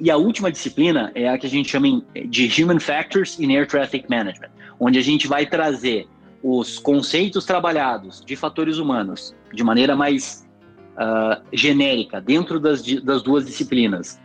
E 0.00 0.10
a 0.10 0.16
última 0.16 0.50
disciplina 0.50 1.12
é 1.14 1.28
a 1.28 1.36
que 1.36 1.46
a 1.46 1.50
gente 1.50 1.68
chama 1.68 2.02
de 2.30 2.62
Human 2.62 2.80
Factors 2.80 3.38
in 3.38 3.54
Air 3.54 3.66
Traffic 3.66 4.06
Management, 4.08 4.48
onde 4.80 4.98
a 4.98 5.02
gente 5.02 5.28
vai 5.28 5.44
trazer 5.44 6.08
os 6.42 6.78
conceitos 6.78 7.44
trabalhados 7.44 8.24
de 8.24 8.34
fatores 8.36 8.78
humanos 8.78 9.36
de 9.52 9.62
maneira 9.62 9.94
mais 9.94 10.48
uh, 10.96 11.42
genérica 11.52 12.22
dentro 12.22 12.58
das, 12.58 12.82
das 13.02 13.22
duas 13.22 13.44
disciplinas, 13.44 14.18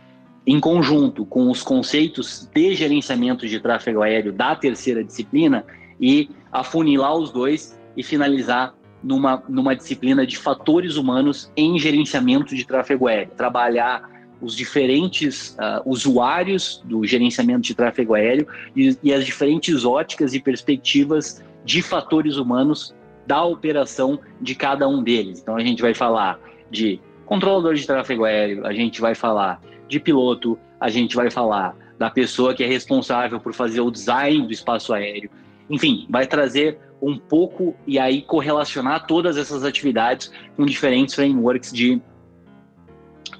em 0.46 0.58
conjunto 0.58 1.26
com 1.26 1.50
os 1.50 1.62
conceitos 1.62 2.48
de 2.54 2.74
gerenciamento 2.74 3.46
de 3.46 3.60
tráfego 3.60 4.00
aéreo 4.00 4.32
da 4.32 4.56
terceira 4.56 5.04
disciplina 5.04 5.66
e 6.00 6.30
afunilar 6.50 7.14
os 7.14 7.30
dois 7.30 7.78
e 7.94 8.02
finalizar 8.02 8.74
numa, 9.02 9.42
numa 9.48 9.74
disciplina 9.74 10.26
de 10.26 10.36
fatores 10.36 10.96
humanos 10.96 11.50
em 11.56 11.78
gerenciamento 11.78 12.54
de 12.54 12.64
tráfego 12.66 13.08
aéreo. 13.08 13.32
Trabalhar 13.36 14.08
os 14.40 14.56
diferentes 14.56 15.56
uh, 15.58 15.82
usuários 15.84 16.82
do 16.84 17.04
gerenciamento 17.06 17.60
de 17.60 17.74
tráfego 17.74 18.14
aéreo 18.14 18.46
e, 18.74 18.96
e, 19.02 19.12
as 19.12 19.24
diferentes 19.24 19.84
óticas 19.84 20.34
e 20.34 20.40
perspectivas 20.40 21.42
de 21.64 21.82
fatores 21.82 22.36
humanos 22.36 22.94
da 23.26 23.44
operação 23.44 24.18
de 24.40 24.54
cada 24.54 24.88
um 24.88 25.02
deles. 25.02 25.40
Então 25.40 25.56
a 25.56 25.60
gente 25.60 25.82
vai 25.82 25.94
falar 25.94 26.40
de 26.70 26.98
controlador 27.26 27.74
de 27.74 27.86
tráfego 27.86 28.24
aéreo, 28.24 28.66
a 28.66 28.72
gente 28.72 29.00
vai 29.00 29.14
falar 29.14 29.60
de 29.86 30.00
piloto, 30.00 30.58
a 30.80 30.88
gente 30.88 31.14
vai 31.14 31.30
falar 31.30 31.76
da 31.98 32.08
pessoa 32.08 32.54
que 32.54 32.64
é 32.64 32.66
responsável 32.66 33.38
por 33.38 33.52
fazer 33.52 33.82
o 33.82 33.90
design 33.90 34.46
do 34.46 34.52
espaço 34.52 34.94
aéreo. 34.94 35.30
Enfim, 35.68 36.06
vai 36.08 36.26
trazer 36.26 36.78
um 37.02 37.16
pouco 37.18 37.74
e 37.86 37.98
aí 37.98 38.22
correlacionar 38.22 39.06
todas 39.06 39.36
essas 39.36 39.64
atividades 39.64 40.30
com 40.56 40.66
diferentes 40.66 41.14
frameworks 41.14 41.72
de 41.72 42.00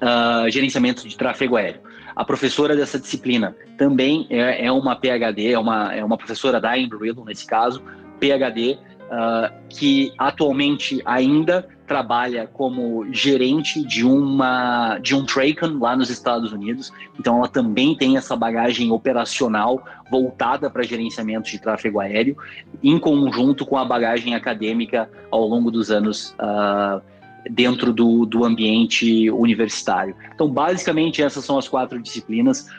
uh, 0.01 0.49
gerenciamento 0.49 1.07
de 1.07 1.15
tráfego 1.15 1.55
aéreo. 1.55 1.81
A 2.15 2.25
professora 2.25 2.75
dessa 2.75 2.99
disciplina 2.99 3.55
também 3.77 4.27
é, 4.29 4.65
é 4.65 4.71
uma 4.71 4.95
PhD, 4.95 5.53
é 5.53 5.59
uma, 5.59 5.93
é 5.93 6.03
uma 6.03 6.17
professora 6.17 6.59
da 6.59 6.77
Embry-Riddle, 6.77 7.23
nesse 7.25 7.47
caso, 7.47 7.81
PhD, 8.19 8.73
uh, 8.73 8.77
ah, 9.11 9.53
que 9.69 10.11
atualmente 10.17 11.01
ainda 11.05 11.67
trabalha 11.91 12.47
como 12.47 13.05
gerente 13.11 13.83
de 13.85 14.05
uma 14.05 14.97
de 14.99 15.13
um 15.13 15.25
Tracon 15.25 15.77
lá 15.77 15.93
nos 15.93 16.09
Estados 16.09 16.53
Unidos. 16.53 16.89
Então 17.19 17.35
ela 17.35 17.49
também 17.49 17.93
tem 17.93 18.15
essa 18.15 18.33
bagagem 18.33 18.93
operacional 18.93 19.83
voltada 20.09 20.69
para 20.69 20.83
gerenciamento 20.83 21.49
de 21.49 21.59
tráfego 21.59 21.99
aéreo, 21.99 22.37
em 22.81 22.97
conjunto 22.97 23.65
com 23.65 23.77
a 23.77 23.83
bagagem 23.83 24.33
acadêmica 24.33 25.09
ao 25.29 25.45
longo 25.45 25.69
dos 25.69 25.91
anos 25.91 26.33
uh, 26.39 27.01
dentro 27.49 27.91
do, 27.91 28.25
do 28.25 28.45
ambiente 28.45 29.29
universitário. 29.29 30.15
Então 30.33 30.47
basicamente 30.47 31.21
essas 31.21 31.43
são 31.43 31.57
as 31.57 31.67
quatro 31.67 32.01
disciplinas. 32.01 32.69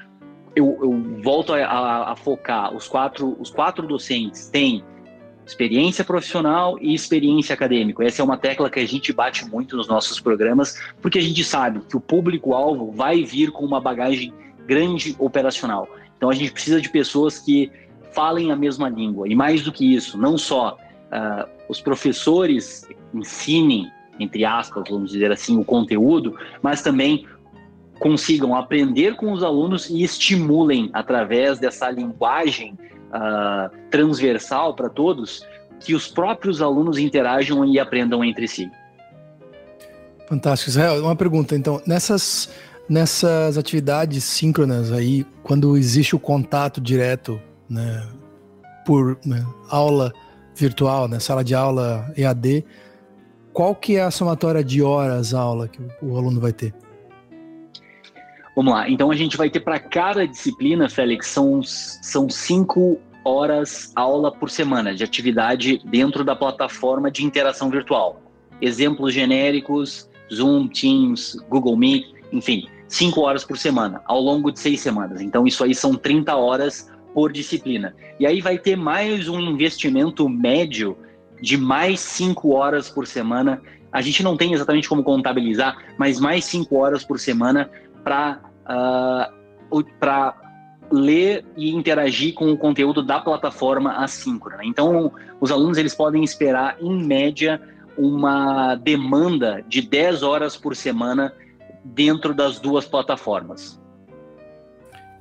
Eu, 0.56 0.78
eu 0.80 1.20
volto 1.22 1.52
a, 1.52 1.58
a, 1.58 2.12
a 2.12 2.16
focar 2.16 2.74
os 2.74 2.88
quatro 2.88 3.36
os 3.38 3.50
quatro 3.50 3.86
docentes 3.86 4.48
têm 4.48 4.82
experiência 5.46 6.04
profissional 6.04 6.78
e 6.80 6.94
experiência 6.94 7.54
acadêmica. 7.54 8.04
Essa 8.04 8.22
é 8.22 8.24
uma 8.24 8.36
tecla 8.36 8.70
que 8.70 8.80
a 8.80 8.86
gente 8.86 9.12
bate 9.12 9.44
muito 9.44 9.76
nos 9.76 9.88
nossos 9.88 10.20
programas, 10.20 10.80
porque 11.00 11.18
a 11.18 11.22
gente 11.22 11.42
sabe 11.44 11.80
que 11.88 11.96
o 11.96 12.00
público-alvo 12.00 12.92
vai 12.92 13.24
vir 13.24 13.50
com 13.50 13.64
uma 13.64 13.80
bagagem 13.80 14.32
grande 14.66 15.16
operacional. 15.18 15.88
Então 16.16 16.30
a 16.30 16.34
gente 16.34 16.52
precisa 16.52 16.80
de 16.80 16.88
pessoas 16.88 17.38
que 17.38 17.70
falem 18.12 18.52
a 18.52 18.56
mesma 18.56 18.88
língua. 18.88 19.28
E 19.28 19.34
mais 19.34 19.62
do 19.62 19.72
que 19.72 19.94
isso, 19.94 20.16
não 20.16 20.38
só 20.38 20.76
uh, 20.76 21.48
os 21.68 21.80
professores 21.80 22.88
ensinem, 23.12 23.90
entre 24.20 24.44
aspas, 24.44 24.84
vamos 24.88 25.10
dizer 25.10 25.32
assim, 25.32 25.58
o 25.58 25.64
conteúdo, 25.64 26.38
mas 26.62 26.82
também 26.82 27.26
consigam 27.98 28.54
aprender 28.54 29.14
com 29.16 29.32
os 29.32 29.42
alunos 29.42 29.88
e 29.88 30.02
estimulem 30.02 30.90
através 30.92 31.58
dessa 31.58 31.90
linguagem 31.90 32.76
uh, 33.12 33.70
transversal 33.90 34.74
para 34.74 34.88
todos, 34.88 35.46
que 35.80 35.94
os 35.94 36.08
próprios 36.08 36.62
alunos 36.62 36.98
interajam 36.98 37.64
e 37.64 37.78
aprendam 37.78 38.24
entre 38.24 38.48
si. 38.48 38.70
Fantástico. 40.28 40.70
Israel, 40.70 41.02
uma 41.02 41.16
pergunta, 41.16 41.54
então, 41.54 41.82
nessas, 41.86 42.48
nessas 42.88 43.58
atividades 43.58 44.24
síncronas 44.24 44.92
aí, 44.92 45.26
quando 45.42 45.76
existe 45.76 46.16
o 46.16 46.18
contato 46.18 46.80
direto, 46.80 47.40
né, 47.68 48.06
por 48.86 49.18
né, 49.24 49.44
aula 49.68 50.12
virtual, 50.54 51.08
né, 51.08 51.18
sala 51.18 51.42
de 51.44 51.54
aula 51.54 52.10
EAD, 52.16 52.64
qual 53.52 53.74
que 53.74 53.96
é 53.96 54.02
a 54.02 54.10
somatória 54.10 54.64
de 54.64 54.82
horas 54.82 55.34
aula 55.34 55.68
que 55.68 55.80
o 56.00 56.16
aluno 56.16 56.40
vai 56.40 56.52
ter? 56.52 56.74
Vamos 58.54 58.72
lá. 58.72 58.88
Então 58.88 59.10
a 59.10 59.14
gente 59.14 59.36
vai 59.36 59.48
ter 59.48 59.60
para 59.60 59.78
cada 59.78 60.26
disciplina, 60.26 60.88
Félix, 60.88 61.28
são, 61.28 61.62
são 61.62 62.28
cinco 62.28 63.00
horas 63.24 63.92
aula 63.94 64.32
por 64.32 64.50
semana 64.50 64.94
de 64.94 65.04
atividade 65.04 65.80
dentro 65.84 66.24
da 66.24 66.36
plataforma 66.36 67.10
de 67.10 67.24
interação 67.24 67.70
virtual. 67.70 68.20
Exemplos 68.60 69.14
genéricos: 69.14 70.08
Zoom, 70.32 70.68
Teams, 70.68 71.36
Google 71.48 71.76
Meet, 71.76 72.06
enfim, 72.32 72.66
cinco 72.88 73.22
horas 73.22 73.44
por 73.44 73.56
semana, 73.56 74.02
ao 74.04 74.20
longo 74.20 74.52
de 74.52 74.60
seis 74.60 74.80
semanas. 74.80 75.20
Então, 75.20 75.46
isso 75.46 75.64
aí 75.64 75.74
são 75.74 75.94
30 75.94 76.36
horas 76.36 76.90
por 77.14 77.32
disciplina. 77.32 77.94
E 78.18 78.26
aí 78.26 78.40
vai 78.40 78.58
ter 78.58 78.76
mais 78.76 79.28
um 79.28 79.40
investimento 79.40 80.28
médio 80.28 80.96
de 81.40 81.56
mais 81.56 82.00
cinco 82.00 82.54
horas 82.54 82.88
por 82.88 83.06
semana. 83.06 83.60
A 83.90 84.00
gente 84.00 84.22
não 84.22 84.36
tem 84.36 84.52
exatamente 84.52 84.88
como 84.88 85.02
contabilizar, 85.02 85.76
mas 85.98 86.20
mais 86.20 86.44
cinco 86.44 86.76
horas 86.76 87.04
por 87.04 87.18
semana 87.18 87.70
para 88.02 88.40
uh, 89.70 89.84
para 89.98 90.34
ler 90.90 91.44
e 91.56 91.70
interagir 91.70 92.34
com 92.34 92.52
o 92.52 92.56
conteúdo 92.56 93.02
da 93.02 93.18
plataforma 93.18 93.96
assíncrona. 93.96 94.64
Então, 94.64 95.10
os 95.40 95.50
alunos 95.50 95.78
eles 95.78 95.94
podem 95.94 96.22
esperar 96.22 96.76
em 96.80 97.02
média 97.02 97.60
uma 97.96 98.74
demanda 98.74 99.64
de 99.66 99.80
10 99.80 100.22
horas 100.22 100.56
por 100.56 100.76
semana 100.76 101.32
dentro 101.84 102.34
das 102.34 102.60
duas 102.60 102.84
plataformas. 102.84 103.80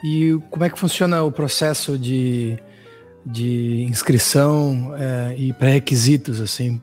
E 0.04 0.38
como 0.50 0.65
é 0.65 0.70
que 0.70 0.78
funciona 0.78 1.24
o 1.24 1.32
processo 1.32 1.98
de, 1.98 2.58
de 3.26 3.84
inscrição 3.84 4.94
é, 4.98 5.36
e 5.38 5.54
pré-requisitos? 5.54 6.41
Assim, 6.41 6.82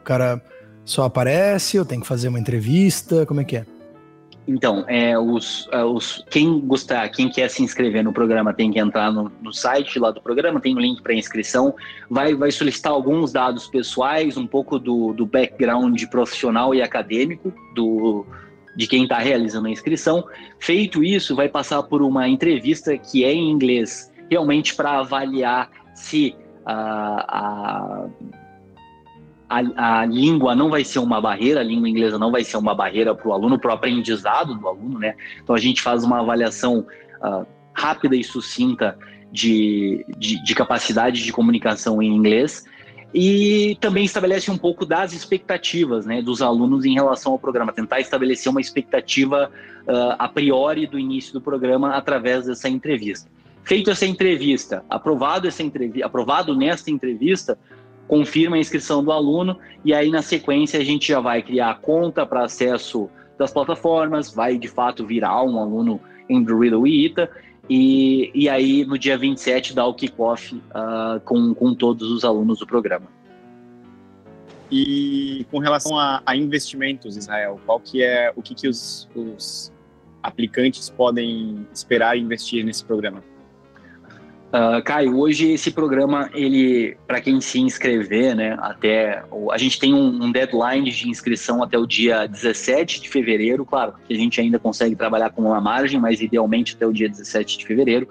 o 0.00 0.04
cara 0.04 0.42
só 0.84 1.04
aparece 1.04 1.78
ou 1.78 1.84
tem 1.84 2.00
que 2.00 2.06
fazer 2.06 2.28
uma 2.28 2.40
entrevista? 2.40 3.24
Como 3.26 3.40
é 3.40 3.44
que 3.44 3.58
é? 3.58 3.66
Então, 4.46 4.84
é, 4.86 5.18
os, 5.18 5.68
é, 5.72 5.82
os, 5.82 6.22
quem 6.30 6.60
gostar, 6.60 7.08
quem 7.08 7.30
quer 7.30 7.48
se 7.48 7.62
inscrever 7.62 8.04
no 8.04 8.12
programa 8.12 8.52
tem 8.52 8.70
que 8.70 8.78
entrar 8.78 9.10
no, 9.10 9.32
no 9.40 9.52
site 9.52 9.98
lá 9.98 10.10
do 10.10 10.20
programa, 10.20 10.60
tem 10.60 10.74
o 10.74 10.76
um 10.76 10.80
link 10.80 11.02
para 11.02 11.14
inscrição, 11.14 11.74
vai, 12.10 12.34
vai 12.34 12.50
solicitar 12.50 12.92
alguns 12.92 13.32
dados 13.32 13.66
pessoais, 13.68 14.36
um 14.36 14.46
pouco 14.46 14.78
do, 14.78 15.14
do 15.14 15.24
background 15.24 16.02
profissional 16.10 16.74
e 16.74 16.82
acadêmico 16.82 17.52
do, 17.74 18.26
de 18.76 18.86
quem 18.86 19.04
está 19.04 19.18
realizando 19.18 19.66
a 19.66 19.70
inscrição. 19.70 20.22
Feito 20.58 21.02
isso, 21.02 21.34
vai 21.34 21.48
passar 21.48 21.82
por 21.84 22.02
uma 22.02 22.28
entrevista 22.28 22.98
que 22.98 23.24
é 23.24 23.32
em 23.32 23.50
inglês, 23.50 24.12
realmente 24.30 24.74
para 24.74 24.98
avaliar 24.98 25.70
se 25.94 26.36
a, 26.66 27.24
a 27.28 28.06
a, 29.48 30.00
a, 30.00 30.06
língua 30.06 30.54
não 30.54 30.70
vai 30.70 30.84
ser 30.84 30.98
uma 30.98 31.20
barreira, 31.20 31.60
a 31.60 31.64
língua 31.64 31.88
inglesa 31.88 32.18
não 32.18 32.30
vai 32.30 32.44
ser 32.44 32.56
uma 32.56 32.74
barreira 32.74 33.14
para 33.14 33.28
o 33.28 33.32
aluno, 33.32 33.58
para 33.58 33.70
o 33.70 33.74
aprendizado 33.74 34.54
do 34.54 34.68
aluno, 34.68 34.98
né? 34.98 35.14
Então 35.42 35.54
a 35.54 35.58
gente 35.58 35.82
faz 35.82 36.02
uma 36.04 36.20
avaliação 36.20 36.86
uh, 37.22 37.46
rápida 37.72 38.16
e 38.16 38.24
sucinta 38.24 38.98
de, 39.30 40.04
de, 40.16 40.42
de, 40.42 40.54
capacidade 40.54 41.22
de 41.22 41.32
comunicação 41.32 42.00
em 42.00 42.14
inglês 42.14 42.64
e 43.12 43.76
também 43.80 44.04
estabelece 44.04 44.50
um 44.50 44.56
pouco 44.56 44.86
das 44.86 45.12
expectativas 45.12 46.06
né, 46.06 46.22
dos 46.22 46.40
alunos 46.40 46.84
em 46.84 46.94
relação 46.94 47.32
ao 47.32 47.38
programa, 47.38 47.72
tentar 47.72 48.00
estabelecer 48.00 48.50
uma 48.50 48.60
expectativa 48.60 49.50
uh, 49.86 50.16
a 50.18 50.28
priori 50.28 50.86
do 50.86 50.98
início 50.98 51.32
do 51.32 51.40
programa 51.40 51.96
através 51.96 52.46
dessa 52.46 52.68
entrevista. 52.68 53.28
Feito 53.64 53.90
essa 53.90 54.04
entrevista, 54.04 54.84
aprovado, 54.90 55.48
essa 55.48 55.62
entrevi 55.62 56.02
aprovado 56.02 56.54
nesta 56.54 56.90
entrevista, 56.90 57.58
confirma 58.06 58.56
a 58.56 58.58
inscrição 58.58 59.02
do 59.02 59.10
aluno 59.10 59.58
e 59.84 59.94
aí 59.94 60.10
na 60.10 60.22
sequência 60.22 60.78
a 60.78 60.84
gente 60.84 61.08
já 61.08 61.20
vai 61.20 61.42
criar 61.42 61.70
a 61.70 61.74
conta 61.74 62.26
para 62.26 62.44
acesso 62.44 63.08
das 63.38 63.52
plataformas, 63.52 64.32
vai 64.32 64.56
de 64.58 64.68
fato 64.68 65.04
virar 65.04 65.42
um 65.42 65.58
aluno 65.58 66.00
em 66.28 66.42
Drill 66.42 66.86
e 66.86 67.06
ITA 67.06 67.30
e, 67.68 68.30
e 68.34 68.48
aí 68.48 68.84
no 68.84 68.98
dia 68.98 69.16
27 69.16 69.74
dá 69.74 69.86
o 69.86 69.94
kickoff 69.94 70.54
uh, 70.54 71.20
com, 71.24 71.54
com 71.54 71.74
todos 71.74 72.10
os 72.10 72.24
alunos 72.24 72.58
do 72.58 72.66
programa. 72.66 73.06
E 74.70 75.46
com 75.50 75.58
relação 75.58 75.98
a, 75.98 76.22
a 76.24 76.36
investimentos, 76.36 77.16
Israel, 77.16 77.60
qual 77.64 77.78
que 77.78 78.02
é 78.02 78.32
o 78.34 78.42
que, 78.42 78.54
que 78.54 78.66
os, 78.66 79.08
os 79.14 79.72
aplicantes 80.22 80.88
podem 80.90 81.66
esperar 81.72 82.16
investir 82.16 82.64
nesse 82.64 82.84
programa? 82.84 83.22
Uh, 84.54 84.80
Caio, 84.84 85.18
hoje 85.18 85.50
esse 85.50 85.72
programa, 85.72 86.30
ele, 86.32 86.96
para 87.08 87.20
quem 87.20 87.40
se 87.40 87.58
inscrever, 87.58 88.36
né, 88.36 88.56
até 88.60 89.24
a 89.50 89.58
gente 89.58 89.80
tem 89.80 89.92
um, 89.92 90.26
um, 90.26 90.30
deadline 90.30 90.88
de 90.92 91.08
inscrição 91.08 91.60
até 91.60 91.76
o 91.76 91.84
dia 91.84 92.28
17 92.28 93.00
de 93.00 93.08
fevereiro, 93.08 93.66
claro, 93.66 93.94
que 94.06 94.14
a 94.14 94.16
gente 94.16 94.40
ainda 94.40 94.56
consegue 94.56 94.94
trabalhar 94.94 95.30
com 95.30 95.42
uma 95.42 95.60
margem, 95.60 95.98
mas 95.98 96.20
idealmente 96.20 96.76
até 96.76 96.86
o 96.86 96.92
dia 96.92 97.08
17 97.08 97.58
de 97.58 97.66
fevereiro. 97.66 98.06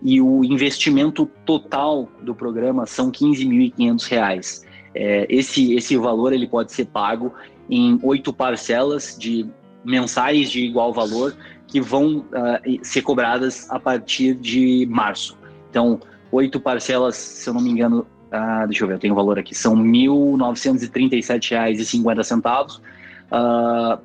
E 0.00 0.20
o 0.20 0.44
investimento 0.44 1.26
total 1.44 2.08
do 2.22 2.32
programa 2.32 2.86
são 2.86 3.10
15.500 3.10 4.08
reais. 4.08 4.64
É, 4.94 5.26
esse 5.28 5.74
esse 5.74 5.96
valor 5.96 6.32
ele 6.32 6.46
pode 6.46 6.70
ser 6.70 6.84
pago 6.84 7.34
em 7.68 7.98
oito 8.04 8.32
parcelas 8.32 9.16
de 9.18 9.48
mensais 9.84 10.48
de 10.48 10.60
igual 10.64 10.92
valor 10.92 11.36
que 11.66 11.80
vão 11.80 12.18
uh, 12.18 12.84
ser 12.84 13.02
cobradas 13.02 13.68
a 13.68 13.80
partir 13.80 14.34
de 14.36 14.86
março. 14.88 15.36
Então, 15.70 16.00
oito 16.32 16.58
parcelas, 16.60 17.16
se 17.16 17.48
eu 17.48 17.54
não 17.54 17.60
me 17.60 17.70
engano, 17.70 18.04
ah, 18.30 18.66
deixa 18.66 18.84
eu 18.84 18.88
ver, 18.88 18.94
eu 18.94 18.98
tenho 18.98 19.14
o 19.14 19.16
valor 19.16 19.38
aqui, 19.38 19.54
são 19.54 19.74
R$ 19.74 19.82
1.937,50 19.82 22.80
ah, 23.30 23.98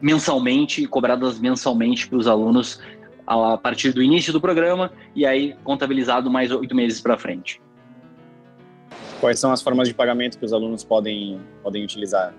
mensalmente, 0.00 0.84
cobradas 0.86 1.38
mensalmente 1.38 2.08
para 2.08 2.18
os 2.18 2.26
alunos 2.26 2.80
a 3.26 3.56
partir 3.56 3.92
do 3.92 4.02
início 4.02 4.30
do 4.32 4.40
programa 4.40 4.90
e 5.14 5.26
aí 5.26 5.54
contabilizado 5.64 6.30
mais 6.30 6.52
oito 6.52 6.76
meses 6.76 7.00
para 7.00 7.18
frente. 7.18 7.60
Quais 9.20 9.40
são 9.40 9.50
as 9.50 9.62
formas 9.62 9.88
de 9.88 9.94
pagamento 9.94 10.38
que 10.38 10.44
os 10.44 10.52
alunos 10.52 10.84
podem, 10.84 11.40
podem 11.62 11.82
utilizar? 11.82 12.34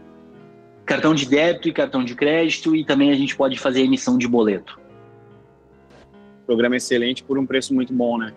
Cartão 0.85 1.13
de 1.13 1.25
débito 1.25 1.67
e 1.67 1.73
cartão 1.73 2.05
de 2.05 2.15
crédito 2.15 2.73
e 2.75 2.85
também 2.85 3.11
a 3.11 3.15
gente 3.15 3.35
pode 3.35 3.59
fazer 3.59 3.81
emissão 3.81 4.17
de 4.17 4.27
boleto. 4.27 4.79
Programa 6.45 6.77
excelente 6.77 7.23
por 7.23 7.37
um 7.37 7.45
preço 7.45 7.73
muito 7.73 7.91
bom, 7.91 8.17
né? 8.17 8.33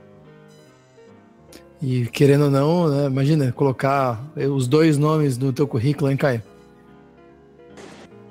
E 1.83 2.07
querendo 2.07 2.45
ou 2.45 2.51
não, 2.51 2.88
né, 2.88 3.07
imagina 3.07 3.53
colocar 3.53 4.23
os 4.37 4.69
dois 4.69 4.99
nomes 4.99 5.38
no 5.38 5.53
teu 5.53 5.66
currículo, 5.66 6.11
hein, 6.11 6.16
Caio? 6.16 6.43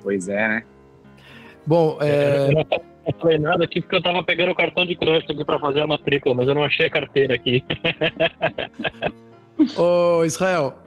Pois 0.04 0.30
é, 0.30 0.48
né? 0.48 0.64
Bom, 1.66 1.98
é... 2.00 2.50
Eu 2.50 2.54
não 2.54 3.20
falei 3.20 3.40
nada 3.40 3.64
aqui 3.64 3.82
porque 3.82 3.96
eu 3.96 4.04
tava 4.04 4.24
pegando 4.24 4.52
o 4.52 4.56
cartão 4.56 4.86
de 4.86 4.96
crédito 4.96 5.32
aqui 5.32 5.44
para 5.44 5.58
fazer 5.58 5.82
a 5.82 5.88
matrícula, 5.88 6.36
mas 6.36 6.48
eu 6.48 6.54
não 6.54 6.64
achei 6.64 6.86
a 6.86 6.90
carteira 6.92 7.34
aqui. 7.34 7.64
Ô, 9.76 10.24
Israel, 10.24 10.78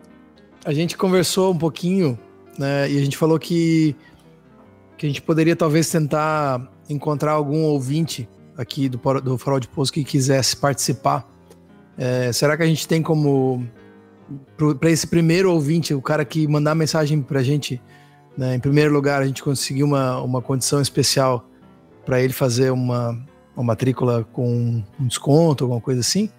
a 0.65 0.73
gente 0.73 0.97
conversou 0.97 1.53
um 1.53 1.59
pouquinho, 1.59 2.17
né, 2.57 2.89
e 2.89 2.97
a 2.97 3.05
gente 3.05 3.17
falou 3.17 3.41
que, 3.41 3.97
que 4.97 5.05
a 5.05 5.09
gente 5.09 5.21
poderia 5.21 5.57
talvez 5.57 5.91
tentar 5.91 6.71
encontrar 6.89 7.33
algum 7.33 7.65
ouvinte 7.65 8.29
aqui 8.57 8.89
do, 8.89 8.99
do 9.21 9.37
Farol 9.37 9.59
de 9.59 9.67
Pouso 9.67 9.93
que 9.93 10.05
quisesse 10.05 10.57
participar 10.57 11.32
é, 11.97 12.33
será 12.33 12.57
que 12.57 12.63
a 12.63 12.67
gente 12.67 12.87
tem 12.87 13.03
como 13.03 13.67
para 14.79 14.91
esse 14.91 15.07
primeiro 15.07 15.53
ouvinte, 15.53 15.93
o 15.95 16.01
cara 16.01 16.25
que 16.25 16.47
mandar 16.47 16.75
mensagem 16.75 17.21
para 17.21 17.41
a 17.41 17.43
gente, 17.43 17.81
né, 18.37 18.55
em 18.55 18.61
primeiro 18.61 18.93
lugar, 18.93 19.21
a 19.21 19.27
gente 19.27 19.43
conseguir 19.43 19.83
uma, 19.83 20.21
uma 20.21 20.41
condição 20.41 20.81
especial 20.81 21.47
para 22.05 22.21
ele 22.21 22.33
fazer 22.33 22.71
uma, 22.71 23.19
uma 23.57 23.65
matrícula 23.65 24.27
com 24.33 24.83
um 24.99 25.07
desconto, 25.07 25.65
alguma 25.65 25.81
coisa 25.81 26.01
assim? 26.01 26.31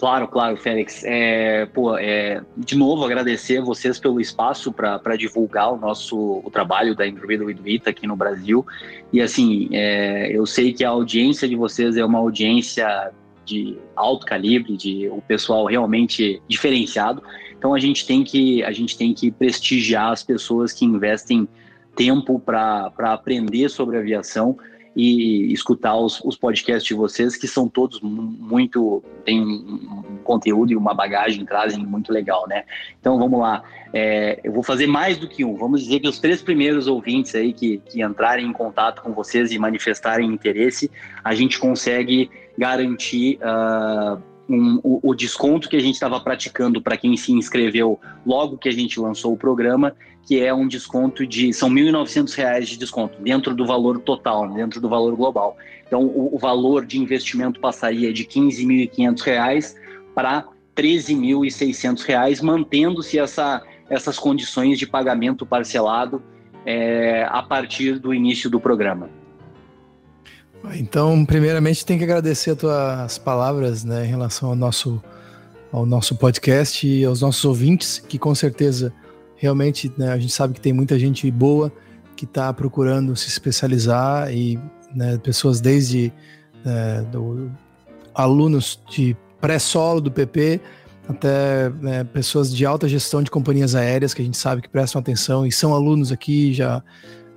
Claro, 0.00 0.28
claro, 0.28 0.56
Félix. 0.56 1.04
É, 1.04 1.66
pô, 1.66 1.94
é, 1.98 2.40
de 2.56 2.74
novo, 2.74 3.04
agradecer 3.04 3.60
vocês 3.60 3.98
pelo 3.98 4.18
espaço 4.18 4.72
para 4.72 5.14
divulgar 5.14 5.74
o 5.74 5.76
nosso 5.76 6.40
o 6.42 6.50
trabalho 6.50 6.94
da 6.94 7.06
Improvido 7.06 7.68
Ita 7.68 7.90
aqui 7.90 8.06
no 8.06 8.16
Brasil. 8.16 8.64
E 9.12 9.20
assim, 9.20 9.68
é, 9.72 10.34
eu 10.34 10.46
sei 10.46 10.72
que 10.72 10.82
a 10.84 10.88
audiência 10.88 11.46
de 11.46 11.54
vocês 11.54 11.98
é 11.98 12.04
uma 12.04 12.18
audiência 12.18 13.12
de 13.50 13.76
alto 13.96 14.24
calibre, 14.24 14.76
de 14.76 15.08
o 15.08 15.20
pessoal 15.20 15.66
realmente 15.66 16.40
diferenciado. 16.46 17.22
Então 17.58 17.74
a 17.74 17.80
gente 17.80 18.06
tem 18.06 18.22
que 18.22 18.62
a 18.62 18.72
gente 18.72 18.96
tem 18.96 19.12
que 19.12 19.30
prestigiar 19.30 20.12
as 20.12 20.22
pessoas 20.22 20.72
que 20.72 20.84
investem 20.84 21.48
tempo 21.96 22.38
para 22.38 22.92
aprender 22.98 23.68
sobre 23.68 23.98
aviação 23.98 24.56
e 24.94 25.52
escutar 25.52 25.96
os, 25.96 26.20
os, 26.24 26.36
podcasts 26.36 26.84
de 26.84 26.94
vocês, 26.94 27.36
que 27.36 27.46
são 27.46 27.68
todos 27.68 28.00
muito. 28.00 29.02
tem 29.24 29.40
um, 29.40 29.44
um, 29.44 30.18
conteúdo 30.24 30.72
e 30.72 30.76
uma 30.76 30.92
bagagem, 30.92 31.44
trazem 31.44 31.84
muito 31.84 32.12
legal, 32.12 32.46
né? 32.48 32.64
Então 33.00 33.18
vamos 33.18 33.40
lá. 33.40 33.62
É, 33.92 34.40
eu 34.42 34.52
vou 34.52 34.62
fazer 34.62 34.86
mais 34.86 35.16
do 35.16 35.28
que 35.28 35.44
um. 35.44 35.56
Vamos 35.56 35.82
dizer 35.82 36.00
que 36.00 36.08
os 36.08 36.18
três 36.18 36.42
primeiros 36.42 36.86
ouvintes 36.86 37.34
aí 37.34 37.52
que, 37.52 37.78
que 37.78 38.02
entrarem 38.02 38.46
em 38.46 38.52
contato 38.52 39.02
com 39.02 39.12
vocês 39.12 39.52
e 39.52 39.58
manifestarem 39.58 40.28
interesse, 40.28 40.90
a 41.22 41.34
gente 41.34 41.58
consegue 41.58 42.30
garantir 42.56 43.38
uh, 43.38 44.20
um, 44.48 44.80
o, 44.82 45.10
o, 45.10 45.14
desconto 45.14 45.68
que 45.68 45.76
a 45.76 45.80
gente 45.80 45.94
estava 45.94 46.20
praticando 46.20 46.82
para 46.82 46.96
quem 46.96 47.16
se 47.16 47.32
inscreveu 47.32 47.98
logo 48.26 48.58
que 48.58 48.68
a 48.68 48.72
gente 48.72 48.98
lançou 48.98 49.32
o 49.32 49.36
programa, 49.36 49.94
que 50.26 50.40
é 50.40 50.52
um 50.52 50.68
desconto 50.68 51.26
de. 51.26 51.52
são 51.52 51.68
R$ 51.68 51.82
1.900 51.82 52.64
de 52.64 52.78
desconto, 52.78 53.20
dentro 53.20 53.54
do 53.54 53.66
valor 53.66 54.00
total, 54.00 54.48
dentro 54.52 54.80
do 54.80 54.88
valor 54.88 55.16
global. 55.16 55.56
Então, 55.86 56.04
o, 56.04 56.34
o 56.34 56.38
valor 56.38 56.86
de 56.86 56.98
investimento 56.98 57.60
passaria 57.60 58.12
de 58.12 58.22
R$ 58.22 58.28
15.500 58.28 59.74
para 60.14 60.38
R$ 60.38 60.44
13.600, 60.76 62.42
mantendo-se 62.42 63.18
essa, 63.18 63.62
essas 63.88 64.18
condições 64.18 64.78
de 64.78 64.86
pagamento 64.86 65.44
parcelado 65.44 66.22
é, 66.64 67.26
a 67.28 67.42
partir 67.42 67.98
do 67.98 68.14
início 68.14 68.48
do 68.48 68.60
programa. 68.60 69.08
Então, 70.74 71.24
primeiramente, 71.24 71.84
tem 71.84 71.96
que 71.96 72.04
agradecer 72.04 72.50
as 72.50 72.58
tuas 72.58 73.18
palavras 73.18 73.82
né, 73.84 74.04
em 74.04 74.08
relação 74.08 74.50
ao 74.50 74.54
nosso, 74.54 75.02
ao 75.72 75.86
nosso 75.86 76.14
podcast 76.16 76.86
e 76.86 77.04
aos 77.04 77.22
nossos 77.22 77.44
ouvintes, 77.44 77.98
que 77.98 78.18
com 78.18 78.34
certeza, 78.34 78.92
realmente, 79.40 79.90
né, 79.96 80.12
a 80.12 80.18
gente 80.18 80.34
sabe 80.34 80.52
que 80.52 80.60
tem 80.60 80.70
muita 80.70 80.98
gente 80.98 81.28
boa 81.30 81.72
que 82.14 82.26
está 82.26 82.52
procurando 82.52 83.16
se 83.16 83.26
especializar 83.26 84.30
e 84.30 84.58
né, 84.94 85.16
pessoas 85.16 85.62
desde 85.62 86.12
é, 86.64 87.00
do, 87.10 87.50
alunos 88.14 88.78
de 88.90 89.16
pré-solo 89.40 89.98
do 89.98 90.12
PP 90.12 90.60
até 91.08 91.70
né, 91.80 92.04
pessoas 92.04 92.54
de 92.54 92.66
alta 92.66 92.86
gestão 92.86 93.22
de 93.22 93.30
companhias 93.30 93.74
aéreas 93.74 94.12
que 94.12 94.20
a 94.20 94.24
gente 94.24 94.36
sabe 94.36 94.60
que 94.60 94.68
prestam 94.68 95.00
atenção 95.00 95.46
e 95.46 95.50
são 95.50 95.74
alunos 95.74 96.12
aqui 96.12 96.52
já, 96.52 96.82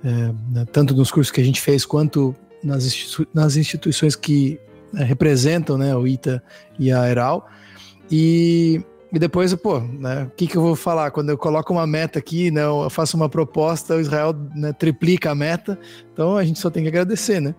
é, 0.04 0.10
né, 0.10 0.66
tanto 0.70 0.94
nos 0.94 1.10
cursos 1.10 1.32
que 1.32 1.40
a 1.40 1.44
gente 1.44 1.62
fez 1.62 1.86
quanto 1.86 2.36
nas, 2.62 3.18
nas 3.32 3.56
instituições 3.56 4.14
que 4.14 4.60
né, 4.92 5.02
representam 5.04 5.78
né, 5.78 5.96
o 5.96 6.06
ITA 6.06 6.42
e 6.78 6.92
a 6.92 7.08
Eral. 7.08 7.48
E, 8.10 8.82
e 9.14 9.18
depois, 9.18 9.54
pô, 9.54 9.78
né, 9.78 10.24
o 10.24 10.30
que, 10.30 10.44
que 10.48 10.56
eu 10.56 10.60
vou 10.60 10.74
falar? 10.74 11.12
Quando 11.12 11.30
eu 11.30 11.38
coloco 11.38 11.72
uma 11.72 11.86
meta 11.86 12.18
aqui, 12.18 12.50
né, 12.50 12.64
eu 12.64 12.90
faço 12.90 13.16
uma 13.16 13.28
proposta, 13.28 13.94
o 13.94 14.00
Israel 14.00 14.34
né, 14.56 14.72
triplica 14.72 15.30
a 15.30 15.34
meta, 15.36 15.78
então 16.12 16.36
a 16.36 16.44
gente 16.44 16.58
só 16.58 16.68
tem 16.68 16.82
que 16.82 16.88
agradecer, 16.88 17.40
né? 17.40 17.54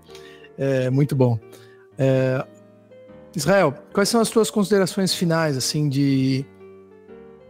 É 0.57 0.89
muito 0.89 1.15
bom. 1.15 1.39
É, 1.97 2.45
Israel, 3.33 3.73
quais 3.93 4.09
são 4.09 4.19
as 4.19 4.29
tuas 4.29 4.51
considerações 4.51 5.13
finais, 5.13 5.55
assim, 5.55 5.87
de, 5.87 6.45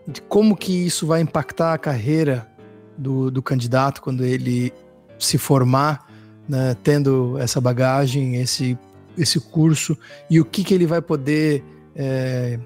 de 0.08 0.22
como 0.22 0.56
que 0.56 0.86
isso 0.86 1.08
vai 1.08 1.22
impactar 1.22 1.74
a 1.74 1.78
carreira 1.80 2.48
do, 2.96 3.32
do 3.32 3.42
candidato 3.42 4.04
quando 4.04 4.24
ele 4.24 4.72
se 5.18 5.40
formar, 5.40 6.08
né, 6.48 6.78
tendo 6.84 7.40
essa 7.40 7.60
bagagem, 7.60 8.36
esse, 8.36 8.78
esse 9.18 9.40
curso, 9.40 9.98
e 10.30 10.40
o 10.40 10.46
que, 10.46 10.64
que 10.64 10.76
ele 10.76 10.86
vai 10.86 11.02
poder 11.02 11.64
é, 11.96 12.60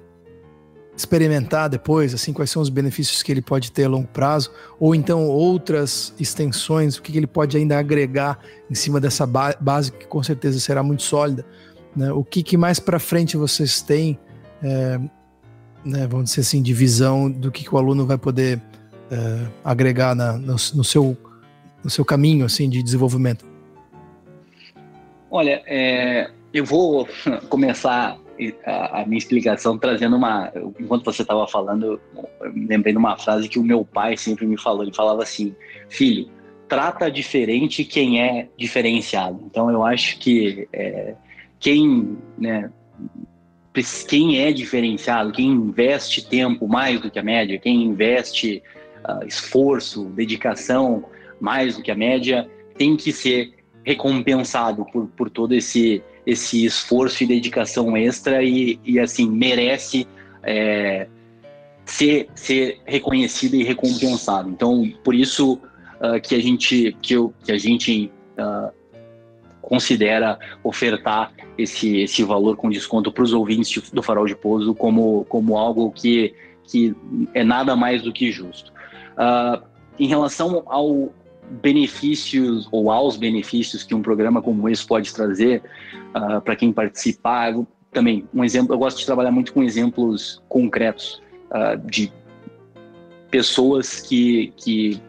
experimentar 1.00 1.70
depois, 1.70 2.14
assim, 2.14 2.34
quais 2.34 2.52
são 2.52 2.62
os 2.62 2.70
benefícios 2.70 3.24
que 3.24 3.32
ele 3.32 3.42
pode 3.42 3.72
ter 3.72 3.86
a 3.86 3.90
longo 3.90 4.08
prazo, 4.08 4.52
ou 4.80 4.94
então 4.94 5.28
outras 5.28 6.14
extensões, 6.20 6.98
o 6.98 7.02
que, 7.02 7.16
ele 7.18 7.28
pode 7.28 7.58
ainda 7.58 7.80
agregar 7.80 8.40
em 8.70 8.76
cima 8.76 9.00
dessa 9.00 9.26
ba 9.26 9.56
base 9.60 9.92
que 9.92 10.06
com 10.06 10.22
certeza 10.22 10.60
será 10.60 10.84
muito 10.84 11.04
sólida 11.04 11.46
né? 11.96 12.12
O 12.12 12.24
que, 12.24 12.44
que 12.44 12.58
mais 12.58 12.80
para 12.80 13.00
frente 13.00 13.36
vocês 13.36 13.82
têm, 13.82 14.18
é, 14.64 14.98
né, 15.84 16.08
vamos 16.08 16.30
dizer 16.30 16.42
assim, 16.42 16.62
de 16.62 16.74
visão 16.74 17.30
do 17.30 17.52
que, 17.52 17.64
que 17.64 17.74
o 17.74 17.78
aluno 17.78 18.06
vai 18.06 18.18
poder 18.18 18.62
é, 19.12 19.48
agregar 19.64 20.16
na, 20.16 20.34
no, 20.34 20.54
no, 20.54 20.84
seu, 20.84 21.18
no 21.84 21.90
seu 21.90 22.06
caminho 22.06 22.46
assim, 22.46 22.70
de 22.70 22.82
desenvolvimento? 22.84 23.46
Olha, 25.32 25.62
é, 25.68 26.30
eu 26.54 26.66
vou 26.66 27.08
começar 27.50 28.18
a, 28.66 29.06
minha 29.06 29.18
explicação 29.18 29.78
trazendo 29.78 30.16
uma. 30.16 30.52
Enquanto 30.80 31.06
você 31.06 31.22
estava 31.22 31.48
falando, 31.48 32.00
eu 32.16 32.52
lembrei 32.68 32.94
de 32.94 33.00
uma 33.00 33.18
frase 33.18 33.50
que 33.50 33.60
o 33.60 33.64
meu 33.64 33.84
pai 33.84 34.16
sempre 34.18 34.46
me 34.46 34.60
falou. 34.60 34.84
Ele 34.84 34.94
falava 34.94 35.24
assim: 35.24 35.56
Filho, 35.90 36.30
trata 36.68 37.12
diferente 37.12 37.84
quem 37.84 38.22
é 38.22 38.48
diferenciado. 38.58 39.42
Então 39.46 39.70
eu 39.70 39.84
acho 39.84 40.20
que 40.20 40.68
é, 40.72 41.16
quem, 41.60 42.18
né, 42.38 42.72
quem 44.08 44.40
é 44.40 44.52
diferenciado, 44.54 45.32
quem 45.32 45.48
investe 45.48 46.26
tempo 46.26 46.68
mais 46.68 47.02
do 47.02 47.12
que 47.12 47.20
a 47.20 47.24
média, 47.24 47.60
quem 47.60 47.84
investe 47.84 48.64
uh, 49.08 49.26
esforço, 49.26 50.06
dedicação 50.06 51.04
mais 51.40 51.76
do 51.76 51.84
que 51.84 51.92
a 51.92 51.96
média, 51.96 52.50
tem 52.78 52.96
que 52.96 53.12
ser 53.12 53.54
recompensado 53.84 54.86
por, 54.86 55.08
por 55.08 55.30
todo 55.30 55.54
esse, 55.54 56.04
esse 56.30 56.66
esforço 56.66 57.24
e 57.24 57.28
dedicação 57.28 57.96
extra 57.98 58.44
e, 58.44 58.80
e 58.86 59.00
assim, 59.00 59.30
merece 59.30 60.08
é, 60.44 61.08
ser, 61.86 62.30
ser 62.36 62.80
reconhecido 62.86 63.56
e 63.56 63.64
recompensado. 63.64 64.50
Então, 64.50 64.84
por 65.04 65.16
isso 65.16 65.54
uh, 65.54 66.22
que 66.22 66.36
a 66.36 66.40
gente, 66.40 66.96
que, 67.02 67.14
eu, 67.14 67.34
que 67.44 67.52
a 67.52 67.58
gente 67.58 68.12
uh, 68.38 68.72
considera 69.62 70.38
ofertar 70.64 71.34
esse, 71.58 71.98
esse 71.98 72.24
valor 72.24 72.56
com 72.56 72.70
desconto 72.70 73.12
para 73.12 73.24
os 73.24 73.34
ouvintes 73.34 73.92
do 73.92 74.02
Farol 74.02 74.26
de 74.26 74.36
Pouso 74.36 74.74
como, 74.74 75.26
como 75.26 75.58
algo 75.58 75.92
que, 75.92 76.34
que 76.64 76.96
é 77.34 77.44
nada 77.44 77.76
mais 77.76 78.02
do 78.02 78.14
que 78.14 78.32
justo. 78.32 78.72
Uh, 79.14 79.62
em 80.00 80.08
relação 80.08 80.64
ao 80.68 81.12
benefícios 81.50 82.68
ou 82.72 82.92
aos 82.92 83.18
benefícios 83.18 83.84
que 83.84 83.96
um 83.96 84.02
programa 84.02 84.42
como 84.42 84.70
esse 84.70 84.86
pode 84.86 85.14
trazer 85.14 85.64
uh, 86.16 86.42
para 86.42 86.56
quem 86.56 86.72
participar, 86.72 87.54
também 87.92 88.28
um 88.34 88.44
exemplo, 88.44 88.74
eu 88.74 88.80
gosto 88.80 89.00
de 89.00 89.06
trabalhar 89.06 89.32
muito 89.32 89.54
com 89.54 89.64
exemplos 89.64 90.42
concretos 90.48 91.22
uh, 91.52 91.78
de 91.90 92.12
pessoas 93.32 94.02
que, 94.02 94.54
que 94.58 95.02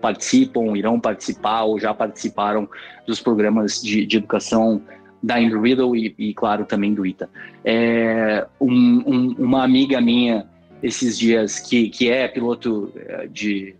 participam, 0.00 0.76
irão 0.76 0.98
participar 0.98 1.64
ou 1.64 1.78
já 1.78 1.94
participaram 1.94 2.68
dos 3.06 3.20
programas 3.20 3.80
de, 3.80 4.04
de 4.04 4.16
educação 4.16 4.82
da 5.22 5.40
Embry 5.40 5.70
Riddle 5.70 5.96
e, 5.96 6.14
e, 6.18 6.34
claro, 6.34 6.64
também 6.64 6.92
do 6.92 7.06
ITA. 7.06 7.30
É, 7.64 8.46
um, 8.60 9.02
um, 9.06 9.34
uma 9.38 9.62
amiga 9.62 10.00
minha, 10.00 10.46
esses 10.82 11.16
dias, 11.16 11.60
que, 11.60 11.88
que 11.88 12.10
é 12.10 12.26
piloto 12.26 12.92
é, 12.96 13.28
de, 13.28 13.76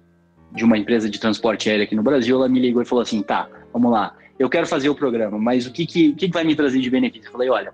de 0.55 0.65
uma 0.65 0.77
empresa 0.77 1.09
de 1.09 1.19
transporte 1.19 1.69
aéreo 1.69 1.85
aqui 1.85 1.95
no 1.95 2.03
Brasil, 2.03 2.37
ela 2.37 2.49
me 2.49 2.61
ligou 2.61 2.83
e 2.83 2.85
falou 2.85 3.03
assim, 3.03 3.23
tá, 3.23 3.49
vamos 3.73 3.91
lá, 3.91 4.15
eu 4.38 4.49
quero 4.49 4.67
fazer 4.67 4.88
o 4.88 4.95
programa, 4.95 5.38
mas 5.38 5.67
o 5.67 5.73
que, 5.73 5.87
que, 5.87 6.09
o 6.11 6.17
que, 6.17 6.29
vai 6.29 6.45
me 6.45 6.55
trazer 6.55 6.81
de 6.81 6.91
benefício? 6.91 7.29
Eu 7.29 7.33
falei, 7.33 7.49
olha, 7.49 7.73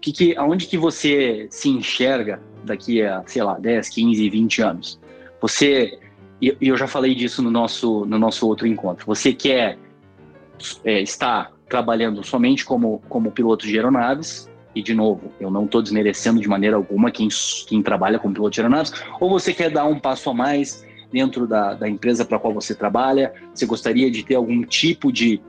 que 0.00 0.12
que, 0.12 0.36
aonde 0.36 0.66
que 0.66 0.76
você 0.76 1.46
se 1.50 1.68
enxerga 1.68 2.40
daqui 2.62 3.02
a, 3.02 3.22
sei 3.26 3.42
lá, 3.42 3.58
10, 3.58 3.88
15, 3.88 4.28
20 4.28 4.62
anos? 4.62 5.00
Você 5.40 5.98
e, 6.40 6.56
eu 6.60 6.76
já 6.76 6.86
falei 6.86 7.14
disso 7.14 7.40
no 7.42 7.50
nosso, 7.50 8.04
no 8.04 8.18
nosso 8.18 8.46
outro 8.46 8.66
encontro. 8.66 9.06
Você 9.06 9.32
quer 9.32 9.78
é, 10.84 11.00
estar 11.00 11.52
trabalhando 11.68 12.22
somente 12.22 12.64
como, 12.64 13.02
como 13.08 13.30
piloto 13.30 13.66
de 13.66 13.76
aeronaves, 13.76 14.50
e 14.74 14.82
de 14.82 14.92
novo, 14.92 15.32
eu 15.40 15.50
não 15.50 15.64
estou 15.64 15.80
desmerecendo 15.80 16.40
de 16.40 16.48
maneira 16.48 16.76
alguma 16.76 17.10
quem, 17.10 17.28
quem 17.66 17.82
trabalha 17.82 18.18
como 18.18 18.34
piloto 18.34 18.50
de 18.50 18.60
aeronaves, 18.60 18.92
ou 19.20 19.30
você 19.30 19.54
quer 19.54 19.70
dar 19.70 19.86
um 19.86 19.98
passo 19.98 20.28
a 20.28 20.34
mais 20.34 20.84
dentro 21.14 21.46
da, 21.46 21.74
da 21.74 21.88
empresa 21.88 22.24
para 22.24 22.40
qual 22.40 22.52
você 22.52 22.74
trabalha, 22.74 23.32
você 23.54 23.64
gostaria 23.64 24.10
de 24.10 24.24
ter 24.24 24.34
algum 24.34 24.64
tipo 24.64 25.12
de 25.12 25.40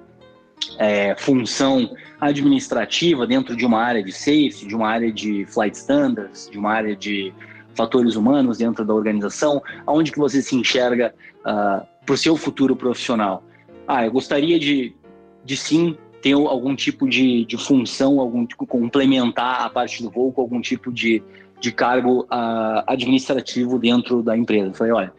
é, 0.77 1.15
função 1.17 1.89
administrativa 2.21 3.25
dentro 3.25 3.55
de 3.55 3.65
uma 3.65 3.81
área 3.81 4.03
de 4.03 4.11
safety, 4.11 4.67
de 4.67 4.75
uma 4.75 4.87
área 4.87 5.11
de 5.11 5.43
flight 5.47 5.75
standards, 5.75 6.47
de 6.51 6.59
uma 6.59 6.71
área 6.71 6.95
de 6.95 7.33
fatores 7.73 8.15
humanos 8.15 8.59
dentro 8.59 8.85
da 8.85 8.93
organização, 8.93 9.59
aonde 9.87 10.11
que 10.11 10.19
você 10.19 10.39
se 10.39 10.55
enxerga 10.55 11.13
uh, 11.39 11.49
ah, 11.49 11.85
para 12.05 12.13
o 12.13 12.17
seu 12.17 12.37
futuro 12.37 12.75
profissional? 12.75 13.43
Ah, 13.87 14.05
eu 14.05 14.11
gostaria 14.11 14.59
de, 14.59 14.95
de 15.43 15.57
sim 15.57 15.97
ter 16.21 16.33
algum 16.33 16.75
tipo 16.75 17.09
de, 17.09 17.43
de 17.45 17.57
função, 17.57 18.19
algum 18.19 18.45
tipo 18.45 18.65
complementar 18.65 19.65
a 19.65 19.69
parte 19.69 20.01
do 20.01 20.09
voo 20.09 20.31
com 20.31 20.41
algum 20.41 20.61
tipo 20.61 20.91
de, 20.91 21.21
de 21.59 21.71
cargo 21.71 22.21
uh, 22.25 22.83
administrativo 22.87 23.77
dentro 23.77 24.23
da 24.23 24.37
empresa. 24.37 24.69
Eu 24.69 24.73
falei, 24.73 24.93
olha, 24.93 25.13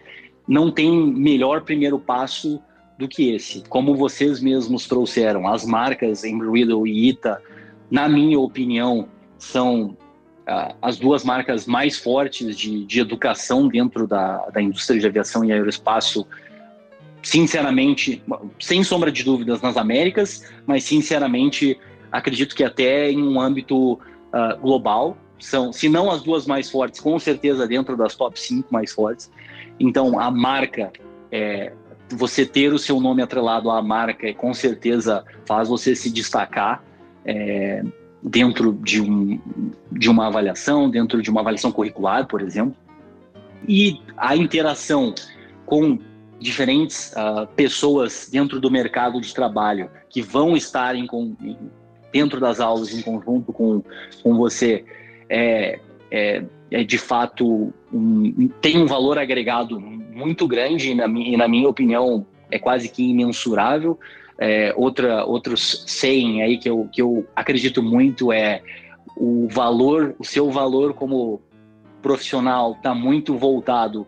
não 0.46 0.70
tem 0.70 0.90
melhor 0.90 1.62
primeiro 1.62 1.98
passo 1.98 2.61
do 2.98 3.06
que 3.09 3.35
esse. 3.35 3.62
Como 3.68 3.94
vocês 3.94 4.40
mesmos 4.40 4.87
trouxeram, 4.87 5.48
as 5.48 5.64
marcas 5.64 6.24
Embry 6.24 6.61
Riddle 6.61 6.87
e 6.87 7.09
Ita, 7.09 7.42
na 7.90 8.09
minha 8.09 8.38
opinião, 8.38 9.09
são 9.38 9.96
as 10.80 10.96
duas 10.96 11.24
marcas 11.24 11.66
mais 11.66 11.98
fortes 11.98 12.56
de, 12.56 12.85
de 12.85 13.00
educação 13.00 13.66
dentro 13.66 14.06
da, 14.06 14.38
da 14.50 14.62
indústria 14.62 15.00
de 15.00 15.06
aviação 15.06 15.44
e 15.44 15.52
aeroespaço, 15.52 16.24
sinceramente, 17.20 18.22
sem 18.61 18.85
sombra 18.85 19.11
de 19.11 19.24
dúvidas, 19.24 19.61
nas 19.61 19.76
Américas, 19.76 20.48
mas 20.64 20.85
sinceramente 20.85 21.78
acredito 22.12 22.54
que 22.54 22.62
até 22.62 23.11
em 23.11 23.20
um 23.20 23.40
âmbito 23.40 23.94
uh, 23.94 24.56
global, 24.61 25.16
são, 25.38 25.72
se 25.72 25.88
não 25.88 26.11
as 26.11 26.22
duas 26.22 26.46
mais 26.46 26.70
fortes, 26.70 27.00
com 27.00 27.18
certeza 27.18 27.66
dentro 27.66 27.96
das 27.96 28.14
top 28.14 28.38
5 28.40 28.72
mais 28.72 28.92
fortes. 28.92 29.30
Então, 29.78 30.18
a 30.18 30.30
marca, 30.30 30.92
é, 31.30 31.72
você 32.10 32.46
ter 32.46 32.72
o 32.72 32.78
seu 32.78 33.00
nome 33.00 33.22
atrelado 33.22 33.70
à 33.70 33.82
marca, 33.82 34.32
com 34.34 34.52
certeza 34.54 35.24
faz 35.44 35.68
você 35.68 35.94
se 35.94 36.10
destacar. 36.10 36.82
É, 37.24 37.82
dentro 38.22 38.72
de, 38.72 39.00
um, 39.00 39.40
de 39.92 40.10
uma 40.10 40.26
avaliação, 40.26 40.90
dentro 40.90 41.22
de 41.22 41.30
uma 41.30 41.40
avaliação 41.40 41.70
curricular, 41.70 42.26
por 42.26 42.42
exemplo. 42.42 42.76
E 43.68 44.00
a 44.16 44.36
interação 44.36 45.14
com 45.64 45.98
diferentes 46.40 47.12
uh, 47.12 47.46
pessoas 47.54 48.28
dentro 48.30 48.60
do 48.60 48.70
mercado 48.70 49.20
de 49.20 49.32
trabalho 49.32 49.88
que 50.11 50.20
vão 50.20 50.57
estar 50.57 50.94
em, 50.94 51.07
em, 51.40 51.57
dentro 52.12 52.40
das 52.40 52.61
aulas 52.61 52.92
em 52.92 53.00
conjunto 53.00 53.52
com, 53.52 53.82
com 54.22 54.36
você 54.36 54.84
é, 55.28 55.78
é, 56.11 56.44
é 56.70 56.82
de 56.82 56.98
fato 56.98 57.72
um, 57.92 58.48
tem 58.60 58.78
um 58.78 58.86
valor 58.86 59.18
agregado 59.18 59.80
muito 59.80 60.48
grande 60.48 60.90
e 60.90 60.94
na, 60.94 61.06
e 61.06 61.36
na 61.36 61.46
minha 61.46 61.68
opinião 61.68 62.26
é 62.50 62.58
quase 62.58 62.88
que 62.88 63.02
imensurável 63.02 63.98
é, 64.38 64.72
outra, 64.76 65.24
outros 65.24 65.84
saying 65.86 66.42
aí 66.42 66.58
que 66.58 66.68
eu, 66.68 66.88
que 66.92 67.00
eu 67.00 67.26
acredito 67.34 67.82
muito 67.82 68.32
é 68.32 68.62
o 69.16 69.48
valor, 69.48 70.14
o 70.18 70.24
seu 70.24 70.50
valor 70.50 70.92
como 70.92 71.40
profissional 72.02 72.72
está 72.72 72.94
muito 72.94 73.36
voltado 73.36 74.06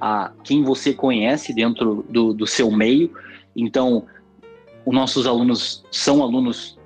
a 0.00 0.32
quem 0.42 0.62
você 0.62 0.92
conhece 0.92 1.52
dentro 1.52 2.04
do, 2.08 2.32
do 2.32 2.46
seu 2.46 2.70
meio. 2.70 3.12
Então, 3.56 4.04
os 4.84 4.94
nossos 4.94 5.26
alunos 5.26 5.84
são 5.90 6.22
alunos 6.22 6.77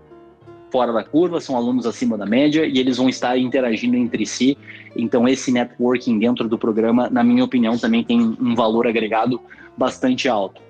fora 0.72 0.90
da 0.90 1.04
curva, 1.04 1.38
são 1.38 1.54
alunos 1.54 1.86
acima 1.86 2.16
da 2.16 2.24
média 2.24 2.64
e 2.64 2.78
eles 2.78 2.96
vão 2.96 3.06
estar 3.06 3.36
interagindo 3.36 3.94
entre 3.94 4.24
si. 4.24 4.56
Então, 4.96 5.28
esse 5.28 5.52
networking 5.52 6.18
dentro 6.18 6.48
do 6.48 6.58
programa, 6.58 7.10
na 7.10 7.22
minha 7.22 7.44
opinião, 7.44 7.76
também 7.76 8.02
tem 8.02 8.18
um 8.18 8.54
valor 8.54 8.86
agregado 8.86 9.38
bastante 9.76 10.30
alto. 10.30 10.62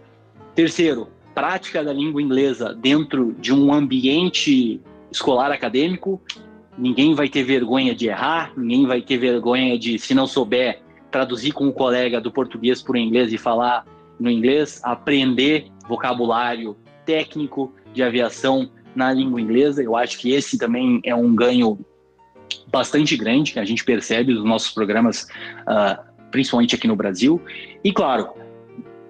Terceiro, 0.57 1.07
prática 1.33 1.85
da 1.85 1.93
língua 1.93 2.21
inglesa 2.21 2.75
dentro 2.75 3.33
de 3.39 3.55
um 3.55 3.73
ambiente 3.73 4.81
escolar 5.11 5.53
acadêmico. 5.53 6.21
Ninguém 6.77 7.15
vai 7.15 7.29
ter 7.29 7.45
vergonha 7.45 7.95
de 7.95 8.09
errar, 8.09 8.53
ninguém 8.57 8.87
vai 8.87 9.01
ter 9.01 9.19
vergonha 9.19 9.79
de, 9.79 9.99
se 10.01 10.15
não 10.15 10.27
souber, 10.27 10.81
traduzir 11.13 11.53
com 11.53 11.69
o 11.69 11.73
colega 11.73 12.21
do 12.21 12.33
português 12.33 12.83
para 12.83 12.95
o 12.95 12.97
inglês 12.97 13.33
e 13.33 13.39
falar 13.39 13.87
no 14.19 14.29
inglês, 14.29 14.81
aprender 14.83 15.67
vocabulário 15.87 16.77
técnico 17.05 17.73
de 17.93 18.03
aviação 18.03 18.71
na 18.95 19.13
língua 19.13 19.41
inglesa. 19.41 19.83
Eu 19.83 19.97
acho 19.97 20.19
que 20.19 20.33
esse 20.33 20.59
também 20.59 21.01
é 21.05 21.15
um 21.15 21.35
ganho 21.35 21.79
bastante 22.71 23.17
grande 23.17 23.53
que 23.53 23.59
a 23.59 23.65
gente 23.65 23.85
percebe 23.85 24.33
nos 24.35 24.45
nossos 24.45 24.73
programas, 24.73 25.27
uh, 25.63 26.03
principalmente 26.31 26.75
aqui 26.75 26.87
no 26.87 26.97
Brasil. 26.97 27.41
E 27.85 27.93
claro, 27.93 28.31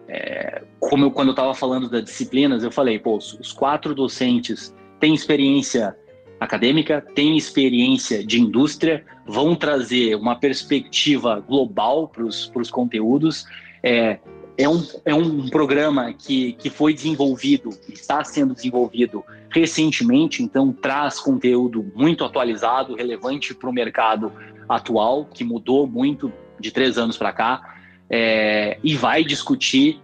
é, 0.08 0.62
como 0.78 1.06
eu, 1.06 1.10
quando 1.10 1.28
eu 1.28 1.32
estava 1.32 1.54
falando 1.54 1.88
das 1.88 2.04
disciplinas, 2.04 2.62
eu 2.62 2.70
falei, 2.70 2.98
pô, 2.98 3.16
os 3.16 3.52
quatro 3.52 3.94
docentes 3.94 4.74
têm 5.00 5.14
experiência 5.14 5.96
acadêmica, 6.38 7.00
têm 7.14 7.36
experiência 7.36 8.24
de 8.24 8.40
indústria, 8.40 9.04
vão 9.26 9.54
trazer 9.54 10.16
uma 10.16 10.34
perspectiva 10.34 11.40
global 11.40 12.08
para 12.08 12.24
os 12.24 12.70
conteúdos. 12.70 13.46
É, 13.82 14.18
é 14.58 14.68
um, 14.68 14.84
é 15.04 15.14
um 15.14 15.48
programa 15.48 16.12
que, 16.12 16.52
que 16.54 16.68
foi 16.68 16.92
desenvolvido, 16.92 17.70
está 17.88 18.22
sendo 18.24 18.54
desenvolvido 18.54 19.24
recentemente, 19.52 20.42
então 20.42 20.72
traz 20.72 21.20
conteúdo 21.20 21.84
muito 21.94 22.24
atualizado, 22.24 22.94
relevante 22.94 23.54
para 23.54 23.68
o 23.68 23.72
mercado 23.72 24.32
atual, 24.68 25.26
que 25.26 25.44
mudou 25.44 25.86
muito 25.86 26.32
de 26.58 26.70
três 26.70 26.96
anos 26.98 27.16
para 27.16 27.32
cá, 27.32 27.76
é, 28.08 28.78
e 28.82 28.94
vai 28.96 29.24
discutir 29.24 30.00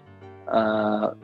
uh, 0.47 1.17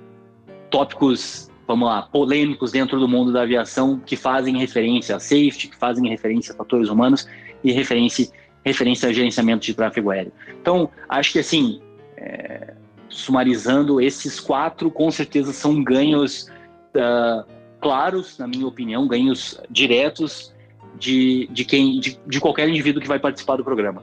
tópicos, 0.71 1.51
vamos 1.67 1.89
lá, 1.89 2.03
polêmicos 2.03 2.73
dentro 2.73 2.99
do 2.99 3.09
mundo 3.09 3.33
da 3.33 3.43
aviação 3.43 4.01
que 4.05 4.17
fazem 4.17 4.57
referência 4.57 5.17
a 5.17 5.21
safety, 5.21 5.69
que 5.69 5.77
fazem 5.77 6.09
referência 6.09 6.53
a 6.53 6.57
fatores 6.57 6.89
humanos 6.89 7.29
e 7.63 7.73
referência, 7.73 8.29
referência 8.65 9.09
a 9.09 9.13
gerenciamento 9.13 9.65
de 9.65 9.75
tráfego 9.75 10.11
aéreo. 10.11 10.33
Então, 10.61 10.91
acho 11.09 11.33
que 11.33 11.39
assim. 11.39 11.81
É, 12.17 12.75
sumarizando, 13.15 14.01
esses 14.01 14.41
quatro 14.41 14.91
com 14.91 15.11
certeza 15.11 15.53
são 15.53 15.83
ganhos 15.83 16.51
uh, 16.97 17.47
claros, 17.85 18.39
na 18.39 18.47
minha 18.47 18.67
opinião, 18.67 19.07
ganhos 19.07 19.61
diretos 19.69 20.55
de, 20.99 21.47
de 21.53 21.67
quem 21.67 22.01
de, 22.01 22.19
de 22.27 22.41
qualquer 22.41 22.67
indivíduo 22.67 23.03
que 23.03 23.07
vai 23.07 23.19
participar 23.19 23.57
do 23.57 23.65
programa. 23.65 24.03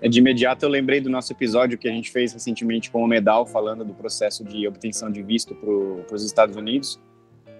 De 0.00 0.18
imediato 0.18 0.64
eu 0.64 0.70
lembrei 0.70 0.98
do 0.98 1.10
nosso 1.10 1.30
episódio 1.30 1.76
que 1.76 1.86
a 1.86 1.92
gente 1.92 2.10
fez 2.10 2.32
recentemente 2.32 2.90
com 2.90 3.04
o 3.04 3.06
Medal, 3.06 3.44
falando 3.46 3.84
do 3.84 3.92
processo 3.92 4.42
de 4.42 4.66
obtenção 4.66 5.12
de 5.12 5.22
visto 5.22 5.54
para 5.54 6.16
os 6.16 6.24
Estados 6.24 6.56
Unidos. 6.56 6.98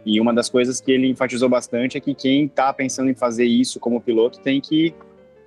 E 0.06 0.18
uma 0.18 0.32
das 0.32 0.48
coisas 0.48 0.80
que 0.80 0.90
ele 0.90 1.06
enfatizou 1.06 1.50
bastante 1.50 1.98
é 1.98 2.00
que 2.00 2.14
quem 2.14 2.46
está 2.46 2.72
pensando 2.72 3.10
em 3.10 3.14
fazer 3.14 3.44
isso 3.44 3.78
como 3.78 4.00
piloto 4.00 4.40
tem 4.40 4.58
que 4.58 4.94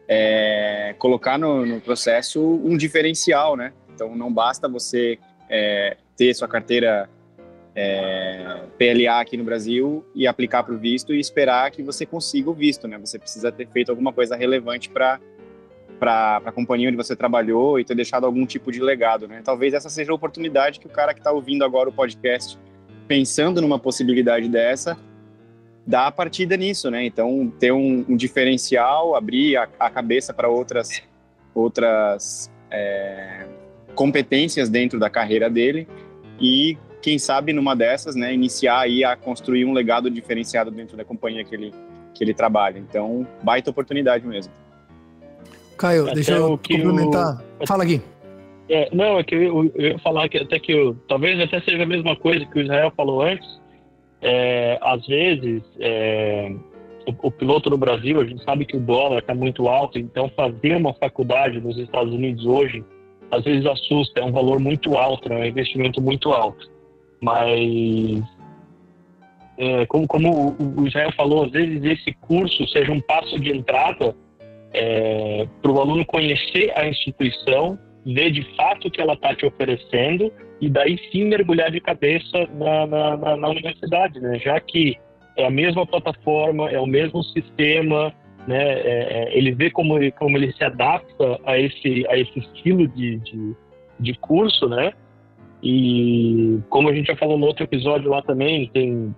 é, 0.08 0.96
colocar 1.00 1.40
no, 1.40 1.66
no, 1.66 1.82
processo 1.82 2.40
um 2.40 2.78
diferencial, 2.78 3.58
né? 3.58 3.74
Então, 3.94 4.16
não 4.16 4.32
basta 4.32 4.70
você 4.70 5.18
é, 5.50 5.98
ter 6.16 6.34
sua 6.36 6.48
carteira 6.48 7.10
é, 7.76 8.62
PLA 8.78 9.20
aqui 9.20 9.36
no 9.36 9.44
Brasil 9.44 10.04
e 10.16 10.26
aplicar 10.26 10.64
para 10.64 10.74
o 10.74 10.78
visto 10.78 11.14
e 11.14 11.20
esperar 11.20 11.70
que 11.72 11.84
você 11.84 12.06
consiga 12.06 12.50
o 12.50 12.54
visto, 12.54 12.88
né? 12.88 12.98
Você 12.98 13.20
precisa 13.20 13.52
ter 13.52 13.68
feito 13.68 13.90
alguma 13.90 14.14
coisa 14.14 14.36
relevante 14.36 14.90
para 14.90 15.20
para 15.98 16.42
a 16.46 16.52
companhia 16.52 16.90
onde 16.90 16.98
você 16.98 17.16
trabalhou 17.16 17.80
e 17.80 17.86
ter 17.86 17.96
deixado 17.96 18.26
algum 18.26 18.46
tipo 18.46 18.70
de 18.70 18.82
legado, 18.82 19.30
né? 19.30 19.42
Talvez 19.44 19.74
essa 19.74 19.90
seja 19.90 20.12
a 20.12 20.16
oportunidade 20.16 20.78
que 20.78 20.88
o 20.88 20.90
cara 20.90 21.14
que 21.14 21.22
está 21.22 21.32
ouvindo 21.32 21.64
agora 21.64 21.88
o 21.88 21.94
podcast, 21.94 22.60
pensando 23.08 23.62
numa 23.62 23.80
possibilidade 23.80 24.50
dessa, 24.50 24.98
dá 25.88 26.08
a 26.08 26.12
partida 26.12 26.58
nisso, 26.58 26.92
né? 26.92 27.06
Então, 27.06 27.50
ter 27.60 27.72
um, 27.72 28.04
um 28.10 28.18
diferencial, 28.18 29.16
abrir 29.16 29.56
a, 29.56 29.70
a 29.80 29.90
cabeça 29.90 30.34
para 30.34 30.50
outras 30.50 31.02
outras 31.54 32.52
é, 32.70 33.48
competências 33.96 34.68
dentro 34.68 35.00
da 35.00 35.10
carreira 35.10 35.50
dele 35.50 35.88
e 36.42 36.78
quem 37.06 37.20
sabe 37.20 37.54
numa 37.54 37.76
dessas, 37.76 38.16
né, 38.16 38.34
iniciar 38.34 38.80
aí 38.80 39.04
a 39.04 39.16
construir 39.16 39.64
um 39.64 39.74
legado 39.74 40.10
diferenciado 40.10 40.72
dentro 40.72 40.98
da 40.98 41.06
companhia 41.06 41.44
que 41.44 41.54
ele 41.54 41.72
que 42.16 42.24
ele 42.24 42.34
trabalha. 42.34 42.80
Então, 42.80 43.28
baita 43.44 43.70
oportunidade 43.70 44.26
mesmo. 44.26 44.52
Caio, 45.78 46.06
até 46.06 46.16
deixa 46.16 46.32
eu 46.32 46.58
complementar. 46.58 47.44
O... 47.60 47.68
Fala 47.68 47.84
aqui. 47.84 48.02
É, 48.68 48.90
não, 48.92 49.20
é 49.20 49.24
que 49.24 49.36
eu, 49.36 49.72
eu, 49.76 49.88
ia 49.90 50.00
falar 50.00 50.28
que 50.30 50.40
até 50.40 50.58
que 50.58 50.72
eu, 50.72 50.96
talvez 51.08 51.40
até 51.40 51.62
seja 51.62 51.84
a 51.84 51.86
mesma 51.86 52.16
coisa 52.16 52.44
que 52.44 52.58
o 52.58 52.62
Israel 52.64 52.92
falou 52.98 53.22
antes. 53.22 53.48
É, 54.22 54.80
às 54.82 55.06
vezes, 55.06 55.62
é, 55.80 56.52
o, 57.06 57.28
o, 57.28 57.32
piloto 57.32 57.70
no 57.70 57.78
Brasil, 57.78 58.20
a 58.20 58.26
gente 58.26 58.44
sabe 58.44 58.66
que 58.66 58.78
o 58.78 58.80
dólar 58.80 59.20
está 59.20 59.36
muito 59.36 59.68
alto, 59.68 60.00
então 60.00 60.32
fazer 60.36 60.76
uma 60.76 60.94
faculdade 60.96 61.60
nos 61.60 61.78
Estados 61.78 62.12
Unidos 62.12 62.46
hoje 62.48 62.84
às 63.30 63.44
vezes 63.44 63.66
assusta, 63.66 64.22
é 64.22 64.24
um 64.24 64.32
valor 64.32 64.60
muito 64.60 64.96
alto, 64.96 65.28
né? 65.30 65.36
é 65.36 65.44
um 65.44 65.46
investimento 65.46 66.02
muito 66.02 66.32
alto. 66.32 66.74
Mas, 67.22 68.24
é, 69.58 69.86
como, 69.88 70.08
como 70.08 70.56
o 70.60 70.88
Israel 70.88 71.12
falou, 71.14 71.46
às 71.46 71.52
vezes 71.52 71.84
esse 71.84 72.14
curso 72.14 72.68
seja 72.68 72.92
um 72.92 73.02
passo 73.02 73.40
de 73.40 73.52
entrada 73.52 74.16
é, 74.74 75.48
para 75.62 75.72
o 75.72 75.80
aluno 75.80 76.06
conhecer 76.06 76.72
a 76.76 76.88
instituição, 76.88 77.80
ver 78.06 78.32
de 78.32 78.44
fato 78.56 78.88
o 78.88 78.92
que 78.92 79.02
ela 79.02 79.14
está 79.14 79.34
te 79.34 79.46
oferecendo 79.46 80.32
e 80.62 80.70
daí 80.70 80.98
sim 81.12 81.26
mergulhar 81.26 81.72
de 81.72 81.82
cabeça 81.82 82.48
na, 82.54 82.86
na, 82.86 83.18
na, 83.18 83.38
na 83.38 83.50
universidade, 83.50 84.20
né? 84.20 84.38
já 84.40 84.60
que 84.60 84.98
é 85.38 85.46
a 85.46 85.50
mesma 85.50 85.86
plataforma, 85.86 86.70
é 86.70 86.80
o 86.80 86.86
mesmo 86.86 87.24
sistema, 87.24 88.14
né? 88.48 88.74
É, 88.74 89.34
é, 89.34 89.38
ele 89.38 89.52
vê 89.52 89.70
como, 89.70 89.96
como 90.14 90.38
ele 90.38 90.52
se 90.54 90.64
adapta 90.64 91.40
a 91.46 91.60
esse, 91.60 92.06
a 92.08 92.18
esse 92.18 92.40
estilo 92.40 92.88
de, 92.88 93.18
de, 93.18 93.56
de, 94.00 94.14
curso, 94.20 94.70
né? 94.70 94.94
E 95.64 96.60
como 96.70 96.90
a 96.90 96.94
gente 96.94 97.08
já 97.08 97.16
falou 97.16 97.38
no 97.38 97.48
outro 97.48 97.64
episódio 97.64 98.10
lá 98.10 98.22
também, 98.22 98.70
tem 98.70 99.16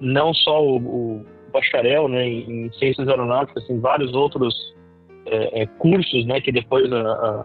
não 0.00 0.32
só 0.34 0.64
o, 0.64 0.76
o 0.76 1.26
bacharel 1.52 2.08
né, 2.08 2.26
em, 2.26 2.72
ciências 2.72 3.06
aeronáuticas, 3.08 3.66
tem 3.66 3.78
vários 3.78 4.12
outros 4.14 4.54
é, 5.26 5.62
é, 5.62 5.66
cursos, 5.66 6.24
né? 6.26 6.40
Que 6.40 6.50
depois 6.50 6.90
a, 6.92 7.44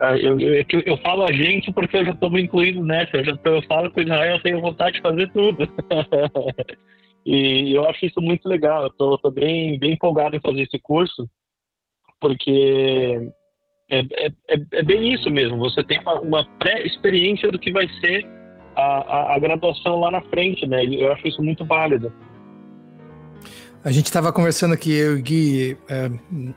a, 0.00 0.18
eu, 0.18 0.38
eu, 0.38 0.64
eu, 0.86 0.96
falo 0.98 1.24
a 1.24 1.32
gente 1.32 1.72
porque 1.72 1.96
eu 1.96 2.04
já 2.04 2.12
estou 2.12 2.30
me 2.30 2.42
incluindo 2.42 2.84
nessa. 2.84 3.16
Eu, 3.16 3.24
já 3.24 3.38
eu 3.44 3.62
falo 3.62 3.90
com 3.90 4.00
o 4.00 4.02
Israel, 4.02 4.36
eu 4.36 4.42
tenho 4.42 4.60
vontade 4.60 4.96
de 4.96 5.02
fazer 5.02 5.30
tudo. 5.32 5.68
E 7.24 7.74
eu 7.74 7.88
acho 7.88 8.06
isso 8.06 8.20
muito 8.20 8.48
legal. 8.48 8.90
Eu 8.98 9.30
bem, 9.30 9.78
bem 9.78 9.92
empolgado 9.92 10.36
em 10.36 10.40
fazer 10.40 10.62
esse 10.62 10.78
curso, 10.78 11.28
porque 12.20 13.30
é, 13.90 13.98
é, 13.98 14.32
é, 14.48 14.60
é 14.72 14.82
bem 14.82 15.12
isso 15.12 15.28
mesmo. 15.30 15.58
Você 15.58 15.82
tem 15.82 16.00
uma, 16.00 16.20
uma 16.20 16.44
pré-experiência 16.58 17.50
do 17.50 17.58
que 17.58 17.72
vai 17.72 17.88
ser 18.00 18.24
a, 18.76 18.82
a, 18.82 19.34
a, 19.34 19.38
graduação 19.38 19.98
lá 20.00 20.10
na 20.10 20.22
frente, 20.22 20.66
né? 20.66 20.84
Eu 20.84 21.12
acho 21.12 21.26
isso 21.26 21.42
muito 21.42 21.64
válido. 21.64 22.12
A 23.82 23.90
gente 23.90 24.06
estava 24.06 24.32
conversando 24.32 24.74
aqui, 24.74 24.92
eu 24.92 25.18
e 25.18 25.22
Gui, 25.22 25.78
é, 25.88 26.10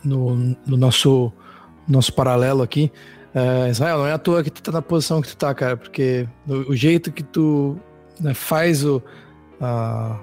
no, 0.04 0.36
no, 0.68 0.78
nosso, 0.78 1.32
nosso 1.88 2.14
paralelo 2.14 2.62
aqui. 2.62 2.92
É, 3.34 3.70
Israel, 3.70 4.00
não 4.00 4.08
é 4.08 4.12
à 4.12 4.18
toa 4.18 4.44
que 4.44 4.52
tu 4.52 4.62
tá 4.62 4.72
na 4.72 4.82
posição 4.82 5.22
que 5.22 5.30
tu 5.30 5.38
tá, 5.38 5.54
cara, 5.56 5.76
porque 5.76 6.28
o, 6.48 6.72
o 6.72 6.76
jeito 6.76 7.12
que 7.12 7.24
tu 7.24 7.80
né, 8.20 8.34
faz 8.34 8.86
o, 8.86 9.02
a, 9.60 10.20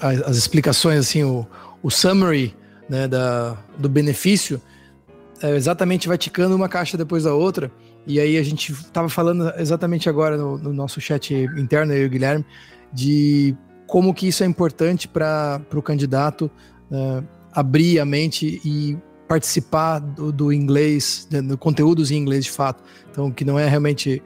as, 0.00 0.36
explicações, 0.36 1.00
assim, 1.00 1.24
o, 1.24 1.46
o 1.82 1.90
summary 1.90 2.54
né, 2.88 3.08
da, 3.08 3.56
do 3.78 3.88
benefício, 3.88 4.60
exatamente 5.42 6.08
vai 6.08 6.18
ticando 6.18 6.54
uma 6.54 6.68
caixa 6.68 6.96
depois 6.96 7.24
da 7.24 7.34
outra. 7.34 7.70
E 8.06 8.20
aí 8.20 8.36
a 8.36 8.42
gente 8.42 8.72
estava 8.72 9.08
falando 9.08 9.52
exatamente 9.56 10.08
agora 10.08 10.36
no, 10.36 10.58
no, 10.58 10.72
nosso 10.72 11.00
chat 11.00 11.34
interno, 11.56 11.92
eu 11.92 12.02
e 12.02 12.06
o 12.06 12.10
Guilherme, 12.10 12.44
de 12.92 13.56
como 13.86 14.12
que 14.12 14.28
isso 14.28 14.42
é 14.42 14.46
importante 14.46 15.08
para 15.08 15.60
o 15.74 15.82
candidato 15.82 16.50
uh, 16.90 17.24
abrir 17.52 17.98
a 17.98 18.04
mente 18.04 18.60
e 18.64 18.96
participar 19.26 20.00
do, 20.00 20.30
do 20.30 20.52
inglês, 20.52 21.26
do 21.30 21.56
conteúdos 21.56 22.10
em 22.10 22.16
inglês 22.16 22.44
de 22.44 22.50
fato. 22.50 22.82
Então, 23.10 23.30
que 23.30 23.44
não 23.44 23.58
é 23.58 23.68
realmente 23.68 24.22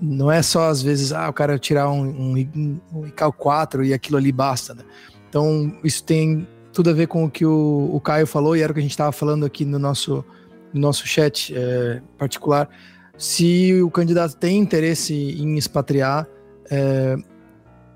não 0.00 0.30
é 0.30 0.42
só 0.42 0.68
às 0.68 0.80
vezes, 0.80 1.12
ah, 1.12 1.28
o 1.28 1.32
cara 1.32 1.58
tirar 1.58 1.90
um, 1.90 2.34
um, 2.34 2.80
um 2.92 3.06
ICAO 3.06 3.32
4 3.32 3.84
e 3.84 3.92
aquilo 3.92 4.16
ali 4.16 4.32
basta, 4.32 4.74
né? 4.74 4.82
Então, 5.28 5.76
isso 5.84 6.02
tem 6.02 6.48
tudo 6.72 6.90
a 6.90 6.92
ver 6.92 7.06
com 7.06 7.24
o 7.24 7.30
que 7.30 7.44
o, 7.44 7.90
o 7.92 8.00
Caio 8.00 8.26
falou 8.26 8.56
e 8.56 8.62
era 8.62 8.70
o 8.70 8.74
que 8.74 8.80
a 8.80 8.82
gente 8.82 8.92
estava 8.92 9.12
falando 9.12 9.44
aqui 9.44 9.64
no 9.64 9.78
nosso, 9.78 10.24
no 10.72 10.80
nosso 10.80 11.06
chat 11.06 11.54
é, 11.56 12.00
particular. 12.16 12.68
Se 13.16 13.80
o 13.82 13.90
candidato 13.90 14.36
tem 14.36 14.58
interesse 14.58 15.14
em 15.14 15.56
expatriar, 15.56 16.26
é, 16.70 17.16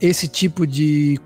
esse 0.01 0.29
tipo 0.29 0.66
de 0.66 1.18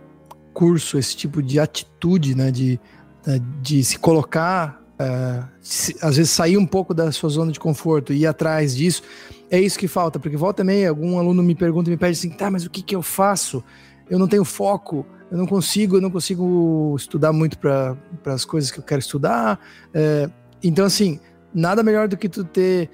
curso, 0.53 0.99
esse 0.99 1.17
tipo 1.17 1.43
de 1.43 1.59
atitude, 1.59 2.35
né, 2.35 2.51
de, 2.51 2.81
né, 3.27 3.41
de 3.63 3.83
se 3.83 3.99
colocar, 3.99 4.83
uh, 5.01 5.49
se, 5.61 5.97
às 6.03 6.17
vezes 6.17 6.33
sair 6.33 6.57
um 6.57 6.67
pouco 6.67 6.93
da 6.93 7.11
sua 7.13 7.31
zona 7.31 7.53
de 7.53 7.61
conforto 7.61 8.13
e 8.13 8.19
ir 8.19 8.27
atrás 8.27 8.77
disso, 8.77 9.03
é 9.51 9.61
isso 9.61 9.79
que 9.79 9.89
falta, 9.89 10.19
porque 10.19 10.37
volta 10.37 10.63
e 10.63 10.65
meia, 10.65 10.89
algum 10.91 11.19
aluno 11.19 11.43
me 11.43 11.55
pergunta, 11.55 11.91
me 11.91 11.97
pede 11.97 12.19
assim, 12.19 12.31
tá, 12.31 12.51
mas 12.51 12.67
o 12.67 12.71
que 12.71 12.83
que 12.83 12.95
eu 12.95 13.03
faço? 13.03 13.63
Eu 14.11 14.19
não 14.19 14.29
tenho 14.29 14.45
foco, 14.45 15.07
eu 15.31 15.37
não 15.37 15.47
consigo, 15.47 15.97
eu 15.97 16.01
não 16.01 16.11
consigo 16.11 16.95
estudar 16.97 17.33
muito 17.33 17.59
para 17.59 17.97
as 18.27 18.45
coisas 18.45 18.71
que 18.71 18.79
eu 18.79 18.85
quero 18.85 19.01
estudar. 19.01 19.61
É, 19.93 20.29
então, 20.63 20.85
assim, 20.85 21.21
nada 21.55 21.83
melhor 21.83 22.09
do 22.09 22.17
que 22.17 22.29
tu 22.29 22.45
ter 22.45 22.91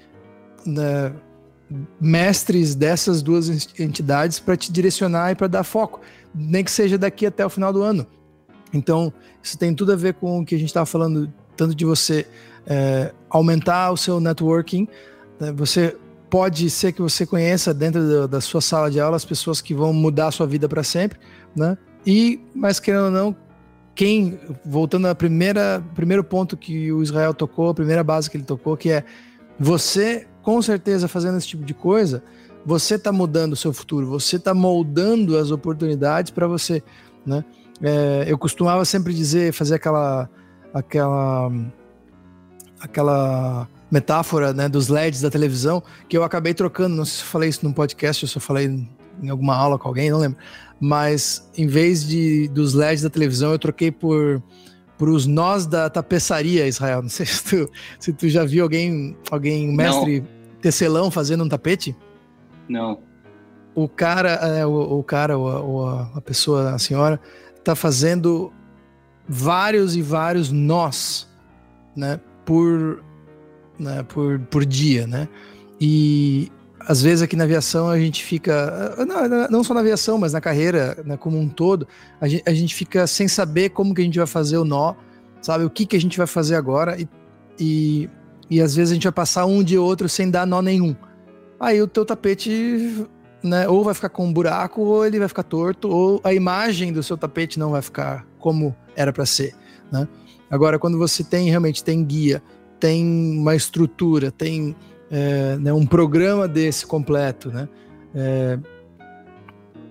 né, 0.65 1.13
mestres 1.99 2.75
dessas 2.75 3.21
duas 3.21 3.49
entidades 3.79 4.39
para 4.39 4.57
te 4.57 4.71
direcionar 4.71 5.31
e 5.31 5.35
para 5.35 5.47
dar 5.47 5.63
foco, 5.63 6.01
nem 6.33 6.63
que 6.63 6.71
seja 6.71 6.97
daqui 6.97 7.25
até 7.25 7.45
o 7.45 7.49
final 7.49 7.71
do 7.71 7.81
ano. 7.81 8.05
Então, 8.73 9.13
isso 9.41 9.57
tem 9.57 9.73
tudo 9.73 9.93
a 9.93 9.95
ver 9.95 10.15
com 10.15 10.39
o 10.39 10.45
que 10.45 10.55
a 10.55 10.57
gente 10.57 10.67
estava 10.67 10.85
falando, 10.85 11.31
tanto 11.55 11.73
de 11.73 11.85
você 11.85 12.27
é, 12.67 13.13
aumentar 13.29 13.91
o 13.91 13.97
seu 13.97 14.19
networking, 14.19 14.87
né, 15.39 15.51
você 15.53 15.95
pode 16.29 16.69
ser 16.69 16.91
que 16.91 17.01
você 17.01 17.25
conheça 17.25 17.73
dentro 17.73 18.07
da, 18.07 18.27
da, 18.27 18.41
sua 18.41 18.59
sala 18.59 18.91
de 18.91 18.99
aula 18.99 19.15
as 19.15 19.23
pessoas 19.23 19.61
que 19.61 19.73
vão 19.73 19.93
mudar 19.93 20.27
a 20.27 20.31
sua 20.31 20.45
vida 20.45 20.67
para 20.67 20.83
sempre, 20.83 21.17
né? 21.55 21.77
E, 22.05 22.39
mas 22.53 22.79
querendo 22.79 23.05
ou 23.05 23.11
não, 23.11 23.35
quem, 23.95 24.37
voltando 24.63 25.07
ao 25.07 25.15
primeiro 25.15 26.23
ponto 26.23 26.57
que 26.57 26.91
o 26.91 27.01
Israel 27.01 27.33
tocou, 27.33 27.69
a 27.69 27.73
primeira 27.73 28.03
base 28.03 28.29
que 28.29 28.37
ele 28.37 28.43
tocou, 28.43 28.75
que 28.75 28.91
é 28.91 29.03
você, 29.57 30.27
com 30.43 30.61
certeza, 30.61 31.07
fazendo 31.07 31.37
esse 31.37 31.47
tipo 31.47 31.63
de 31.63 31.73
coisa, 31.73 32.21
você 32.65 32.95
está 32.95 33.11
mudando 33.11 33.53
o 33.53 33.55
seu 33.55 33.71
futuro, 33.71 34.07
você 34.07 34.35
está 34.35 34.53
moldando 34.53 35.37
as 35.37 35.49
oportunidades 35.49 36.31
para 36.31 36.47
você, 36.47 36.83
né? 37.25 37.45
É, 37.81 38.25
eu 38.27 38.37
costumava 38.37 38.83
sempre 38.85 39.13
dizer, 39.13 39.53
fazer 39.53 39.75
aquela, 39.75 40.29
aquela, 40.73 41.51
aquela 42.79 43.67
metáfora, 43.91 44.53
né, 44.53 44.67
dos 44.67 44.87
LEDs 44.87 45.21
da 45.21 45.29
televisão, 45.29 45.83
que 46.07 46.17
eu 46.17 46.23
acabei 46.23 46.53
trocando, 46.53 46.95
não 46.95 47.05
sei 47.05 47.17
se 47.17 47.23
eu 47.23 47.27
falei 47.27 47.49
isso 47.49 47.65
num 47.65 47.73
podcast, 47.73 48.25
ou 48.25 48.29
se 48.29 48.37
eu 48.37 48.41
falei 48.41 48.87
em 49.21 49.29
alguma 49.29 49.55
aula 49.55 49.77
com 49.77 49.87
alguém, 49.87 50.09
não 50.09 50.19
lembro. 50.19 50.37
Mas 50.87 51.49
em 51.57 51.65
vez 51.65 52.07
de 52.07 52.47
dos 52.49 52.75
LEDs 52.75 53.01
da 53.01 53.09
televisão, 53.09 53.51
eu 53.51 53.57
troquei 53.57 53.91
por 53.91 54.39
por 54.99 55.09
os 55.09 55.25
nós 55.25 55.65
da 55.65 55.89
tapeçaria, 55.89 56.67
Israel. 56.67 57.01
Não 57.01 57.09
sei 57.09 57.25
se 57.25 57.43
tu, 57.43 57.71
se 57.99 58.13
tu 58.13 58.29
já 58.29 58.45
viu 58.45 58.63
alguém, 58.63 59.17
alguém 59.31 59.67
mestre 59.75 60.19
não. 60.19 60.27
tecelão 60.61 61.09
fazendo 61.09 61.43
um 61.43 61.49
tapete. 61.49 61.95
Não. 62.69 62.99
O 63.73 63.89
cara, 63.89 64.29
é, 64.29 64.63
o, 64.63 64.99
o, 64.99 65.03
cara, 65.03 65.39
ou 65.39 65.89
a, 65.89 66.21
pessoa, 66.21 66.75
a 66.75 66.77
senhora, 66.77 67.19
tá 67.63 67.75
fazendo 67.75 68.53
vários 69.27 69.95
e 69.95 70.03
vários 70.03 70.51
nós, 70.51 71.27
né, 71.95 72.19
por, 72.45 73.03
né, 73.79 74.03
por, 74.03 74.39
por 74.39 74.63
dia, 74.63 75.07
né? 75.07 75.27
E 75.81 76.51
às 76.79 77.01
vezes 77.01 77.21
aqui 77.21 77.35
na 77.35 77.43
aviação 77.45 77.89
a 77.89 77.97
gente 77.97 78.23
fica, 78.23 78.95
não, 79.07 79.47
não 79.49 79.63
só 79.63 79.73
na 79.73 79.79
aviação, 79.79 80.17
mas 80.17 80.33
na 80.33 80.41
carreira 80.41 80.97
né, 81.05 81.17
como 81.17 81.37
um 81.39 81.47
todo, 81.47 81.87
a 82.19 82.27
gente, 82.27 82.43
a 82.45 82.53
gente, 82.53 82.75
fica 82.75 83.07
sem 83.07 83.27
saber 83.27 83.69
como 83.69 83.93
que 83.93 84.01
a 84.01 84.03
gente 84.03 84.17
vai 84.17 84.27
fazer 84.27 84.57
o 84.57 84.65
nó, 84.65 84.93
sabe? 85.41 85.63
O 85.63 85.69
que 85.69 85.85
que 85.85 85.95
a 85.95 86.01
gente 86.01 86.17
vai 86.17 86.27
fazer 86.27 86.55
agora 86.55 86.99
e, 86.99 87.07
e, 87.59 88.09
e 88.49 88.61
às 88.61 88.75
vezes 88.75 88.91
a 88.91 88.93
gente 88.95 89.03
vai 89.03 89.13
passar 89.13 89.45
um 89.45 89.63
ou 89.77 89.85
outro 89.85 90.07
sem 90.07 90.29
dar 90.29 90.45
nó 90.45 90.61
nenhum. 90.61 90.95
Aí 91.59 91.81
o 91.81 91.87
teu 91.87 92.05
tapete, 92.05 93.07
né, 93.41 93.67
ou 93.67 93.83
vai 93.83 93.93
ficar 93.93 94.09
com 94.09 94.25
um 94.25 94.33
buraco, 94.33 94.81
ou 94.81 95.05
ele 95.05 95.19
vai 95.19 95.27
ficar 95.27 95.43
torto, 95.43 95.89
ou 95.89 96.21
a 96.23 96.33
imagem 96.33 96.91
do 96.91 97.01
seu 97.01 97.17
tapete 97.17 97.57
não 97.57 97.71
vai 97.71 97.81
ficar 97.81 98.25
como 98.37 98.75
era 98.95 99.11
para 99.11 99.25
ser, 99.25 99.55
né? 99.91 100.07
Agora, 100.49 100.77
quando 100.77 100.97
você 100.97 101.23
tem 101.23 101.49
realmente 101.49 101.83
tem 101.83 102.03
guia, 102.03 102.43
tem 102.79 103.03
uma 103.39 103.55
estrutura, 103.55 104.31
tem 104.31 104.75
é, 105.11 105.55
né, 105.57 105.73
um 105.73 105.85
programa 105.85 106.47
desse 106.47 106.85
completo, 106.85 107.49
né? 107.49 107.67
É, 108.13 108.59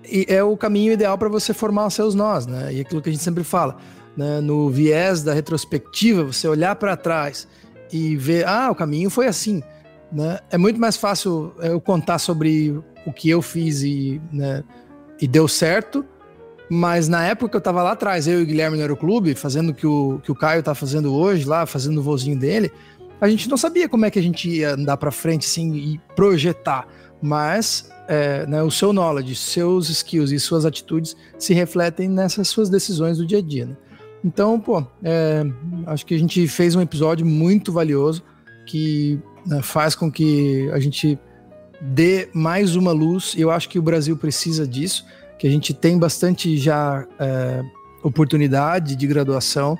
e 0.07 0.25
é 0.29 0.43
o 0.43 0.55
caminho 0.55 0.93
ideal 0.93 1.17
para 1.17 1.29
você 1.29 1.53
formar 1.53 1.87
os 1.87 1.93
seus 1.93 2.13
nós, 2.13 2.45
né? 2.45 2.73
E 2.73 2.81
aquilo 2.81 3.01
que 3.01 3.09
a 3.09 3.11
gente 3.11 3.23
sempre 3.23 3.43
fala, 3.43 3.77
né? 4.15 4.39
no 4.39 4.69
viés 4.69 5.23
da 5.23 5.33
retrospectiva, 5.33 6.23
você 6.23 6.47
olhar 6.47 6.75
para 6.75 6.95
trás 6.95 7.47
e 7.91 8.15
ver, 8.15 8.47
ah, 8.47 8.69
o 8.71 8.75
caminho 8.75 9.09
foi 9.09 9.27
assim, 9.27 9.63
né? 10.11 10.39
É 10.49 10.57
muito 10.57 10.79
mais 10.79 10.97
fácil 10.97 11.53
eu 11.59 11.79
contar 11.81 12.19
sobre 12.19 12.79
o 13.05 13.11
que 13.11 13.29
eu 13.29 13.41
fiz 13.41 13.81
e, 13.83 14.21
né, 14.31 14.63
e 15.21 15.27
deu 15.27 15.47
certo, 15.47 16.05
mas 16.69 17.07
na 17.07 17.25
época 17.25 17.49
que 17.51 17.55
eu 17.55 17.59
estava 17.59 17.83
lá 17.83 17.91
atrás, 17.91 18.27
eu 18.27 18.39
e 18.39 18.43
o 18.43 18.45
Guilherme 18.45 18.75
no 18.75 18.81
Aeroclube, 18.81 19.35
fazendo 19.35 19.69
o 19.69 19.73
que 19.73 19.85
o, 19.85 20.19
que 20.23 20.31
o 20.31 20.35
Caio 20.35 20.59
está 20.59 20.73
fazendo 20.73 21.13
hoje 21.13 21.45
lá, 21.45 21.65
fazendo 21.65 21.99
o 21.99 22.03
vozinho 22.03 22.37
dele, 22.37 22.71
a 23.19 23.29
gente 23.29 23.49
não 23.49 23.57
sabia 23.57 23.87
como 23.87 24.05
é 24.05 24.11
que 24.11 24.19
a 24.19 24.21
gente 24.21 24.49
ia 24.49 24.73
andar 24.73 24.97
para 24.97 25.11
frente 25.11 25.45
assim 25.45 25.73
e 25.73 26.01
projetar, 26.15 26.87
mas 27.21 27.89
é, 28.07 28.45
né, 28.45 28.61
o 28.61 28.69
seu 28.69 28.91
knowledge, 28.91 29.35
seus 29.35 29.89
skills 29.89 30.31
e 30.31 30.39
suas 30.39 30.65
atitudes 30.65 31.15
se 31.37 31.53
refletem 31.53 32.09
nessas 32.09 32.47
suas 32.47 32.69
decisões 32.69 33.17
do 33.17 33.25
dia 33.25 33.39
a 33.39 33.41
dia. 33.41 33.65
Né? 33.65 33.75
Então, 34.23 34.59
pô, 34.59 34.85
é, 35.03 35.43
acho 35.87 36.05
que 36.05 36.15
a 36.15 36.19
gente 36.19 36.47
fez 36.47 36.75
um 36.75 36.81
episódio 36.81 37.25
muito 37.25 37.71
valioso 37.71 38.23
que 38.65 39.19
né, 39.45 39.61
faz 39.61 39.95
com 39.95 40.11
que 40.11 40.69
a 40.73 40.79
gente 40.79 41.17
dê 41.79 42.27
mais 42.33 42.75
uma 42.75 42.91
luz. 42.91 43.35
Eu 43.37 43.51
acho 43.51 43.69
que 43.69 43.77
o 43.77 43.81
Brasil 43.81 44.17
precisa 44.17 44.67
disso, 44.67 45.05
que 45.37 45.47
a 45.47 45.49
gente 45.49 45.73
tem 45.73 45.97
bastante 45.97 46.57
já 46.57 47.05
é, 47.19 47.63
oportunidade 48.03 48.95
de 48.95 49.07
graduação 49.07 49.77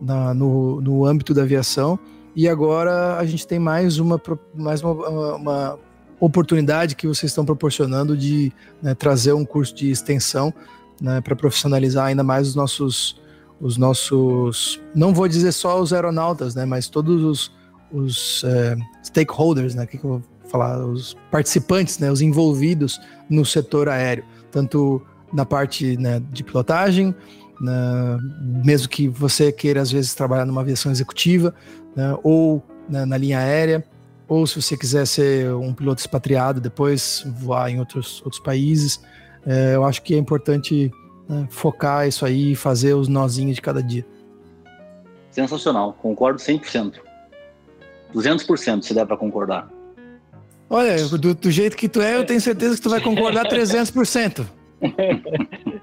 na, 0.00 0.34
no, 0.34 0.80
no 0.80 1.04
âmbito 1.04 1.32
da 1.32 1.42
aviação 1.42 1.98
e 2.36 2.48
agora 2.48 3.16
a 3.16 3.24
gente 3.24 3.46
tem 3.46 3.58
mais 3.58 3.98
uma, 3.98 4.20
mais 4.54 4.82
uma, 4.82 5.34
uma 5.36 5.78
oportunidade 6.18 6.96
que 6.96 7.06
vocês 7.06 7.30
estão 7.30 7.44
proporcionando 7.44 8.16
de 8.16 8.52
né, 8.82 8.94
trazer 8.94 9.32
um 9.32 9.44
curso 9.44 9.74
de 9.74 9.90
extensão 9.90 10.52
né, 11.00 11.20
para 11.20 11.36
profissionalizar 11.36 12.06
ainda 12.06 12.22
mais 12.22 12.48
os 12.48 12.54
nossos, 12.54 13.20
os 13.60 13.76
nossos, 13.76 14.80
não 14.94 15.12
vou 15.12 15.28
dizer 15.28 15.52
só 15.52 15.80
os 15.80 15.92
aeronautas, 15.92 16.54
né, 16.54 16.64
mas 16.64 16.88
todos 16.88 17.22
os, 17.22 17.52
os 17.92 18.44
é, 18.44 18.76
stakeholders, 19.02 19.74
né, 19.74 19.86
que, 19.86 19.98
que 19.98 20.04
eu 20.04 20.10
vou 20.10 20.22
falar, 20.48 20.84
os 20.84 21.16
participantes, 21.30 21.98
né, 21.98 22.10
os 22.10 22.20
envolvidos 22.20 23.00
no 23.28 23.44
setor 23.44 23.88
aéreo, 23.88 24.24
tanto 24.50 25.02
na 25.32 25.44
parte 25.44 25.96
né, 25.96 26.22
de 26.30 26.44
pilotagem, 26.44 27.14
né, 27.60 28.18
mesmo 28.64 28.88
que 28.88 29.08
você 29.08 29.52
queira 29.52 29.80
às 29.80 29.90
vezes 29.90 30.14
trabalhar 30.14 30.44
numa 30.44 30.60
aviação 30.60 30.90
executiva, 30.90 31.54
né, 31.94 32.16
ou 32.22 32.62
né, 32.88 33.04
na 33.04 33.16
linha 33.16 33.38
aérea, 33.38 33.84
ou 34.26 34.46
se 34.46 34.60
você 34.60 34.76
quiser 34.76 35.06
ser 35.06 35.52
um 35.54 35.72
piloto 35.74 36.00
expatriado, 36.00 36.60
depois 36.60 37.24
voar 37.38 37.70
em 37.70 37.78
outros, 37.78 38.22
outros 38.22 38.42
países. 38.42 39.02
É, 39.46 39.74
eu 39.74 39.84
acho 39.84 40.02
que 40.02 40.14
é 40.14 40.18
importante 40.18 40.90
né, 41.28 41.46
focar 41.50 42.08
isso 42.08 42.24
aí 42.24 42.52
e 42.52 42.56
fazer 42.56 42.94
os 42.94 43.08
nozinhos 43.08 43.56
de 43.56 43.62
cada 43.62 43.82
dia. 43.82 44.04
Sensacional, 45.30 45.92
concordo 45.94 46.38
100%. 46.38 46.94
200% 48.14 48.82
se 48.82 48.94
der 48.94 49.04
para 49.06 49.16
concordar. 49.16 49.68
Olha, 50.70 50.96
do, 51.08 51.34
do, 51.34 51.50
jeito 51.50 51.76
que 51.76 51.88
tu 51.88 52.00
é, 52.00 52.16
eu 52.16 52.24
tenho 52.24 52.40
certeza 52.40 52.76
que 52.76 52.82
tu 52.82 52.88
vai 52.88 53.00
concordar 53.00 53.44
300%. 53.50 54.46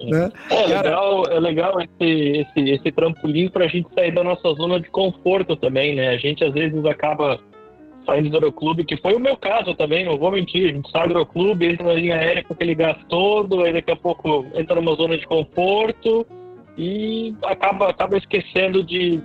Né? 0.00 0.30
É, 0.50 0.66
legal, 0.66 1.22
é 1.28 1.40
legal 1.40 1.74
esse, 1.80 2.38
esse, 2.38 2.70
esse 2.70 2.92
trampolim 2.92 3.48
para 3.48 3.64
a 3.64 3.68
gente 3.68 3.88
sair 3.94 4.12
da 4.12 4.22
nossa 4.22 4.52
zona 4.54 4.80
de 4.80 4.88
conforto 4.90 5.56
também, 5.56 5.94
né? 5.94 6.10
A 6.10 6.16
gente 6.16 6.44
às 6.44 6.52
vezes 6.52 6.84
acaba 6.84 7.38
saindo 8.06 8.30
do 8.30 8.36
aeroclube, 8.36 8.84
que 8.84 8.96
foi 8.96 9.14
o 9.14 9.20
meu 9.20 9.36
caso 9.36 9.74
também, 9.74 10.04
não 10.04 10.16
vou 10.16 10.30
mentir. 10.30 10.70
A 10.70 10.72
gente 10.72 10.90
sai 10.90 11.08
do 11.08 11.14
aeroclube, 11.14 11.66
entra 11.66 11.86
na 11.86 11.94
linha 11.94 12.16
aérea 12.16 12.42
com 12.42 12.54
aquele 12.54 12.74
gás 12.74 12.96
todo, 13.08 13.62
aí 13.62 13.72
daqui 13.72 13.90
a 13.90 13.96
pouco 13.96 14.46
entra 14.54 14.76
numa 14.76 14.94
zona 14.94 15.18
de 15.18 15.26
conforto 15.26 16.26
e 16.76 17.34
acaba, 17.44 17.90
acaba 17.90 18.16
esquecendo 18.16 18.82
de, 18.82 19.20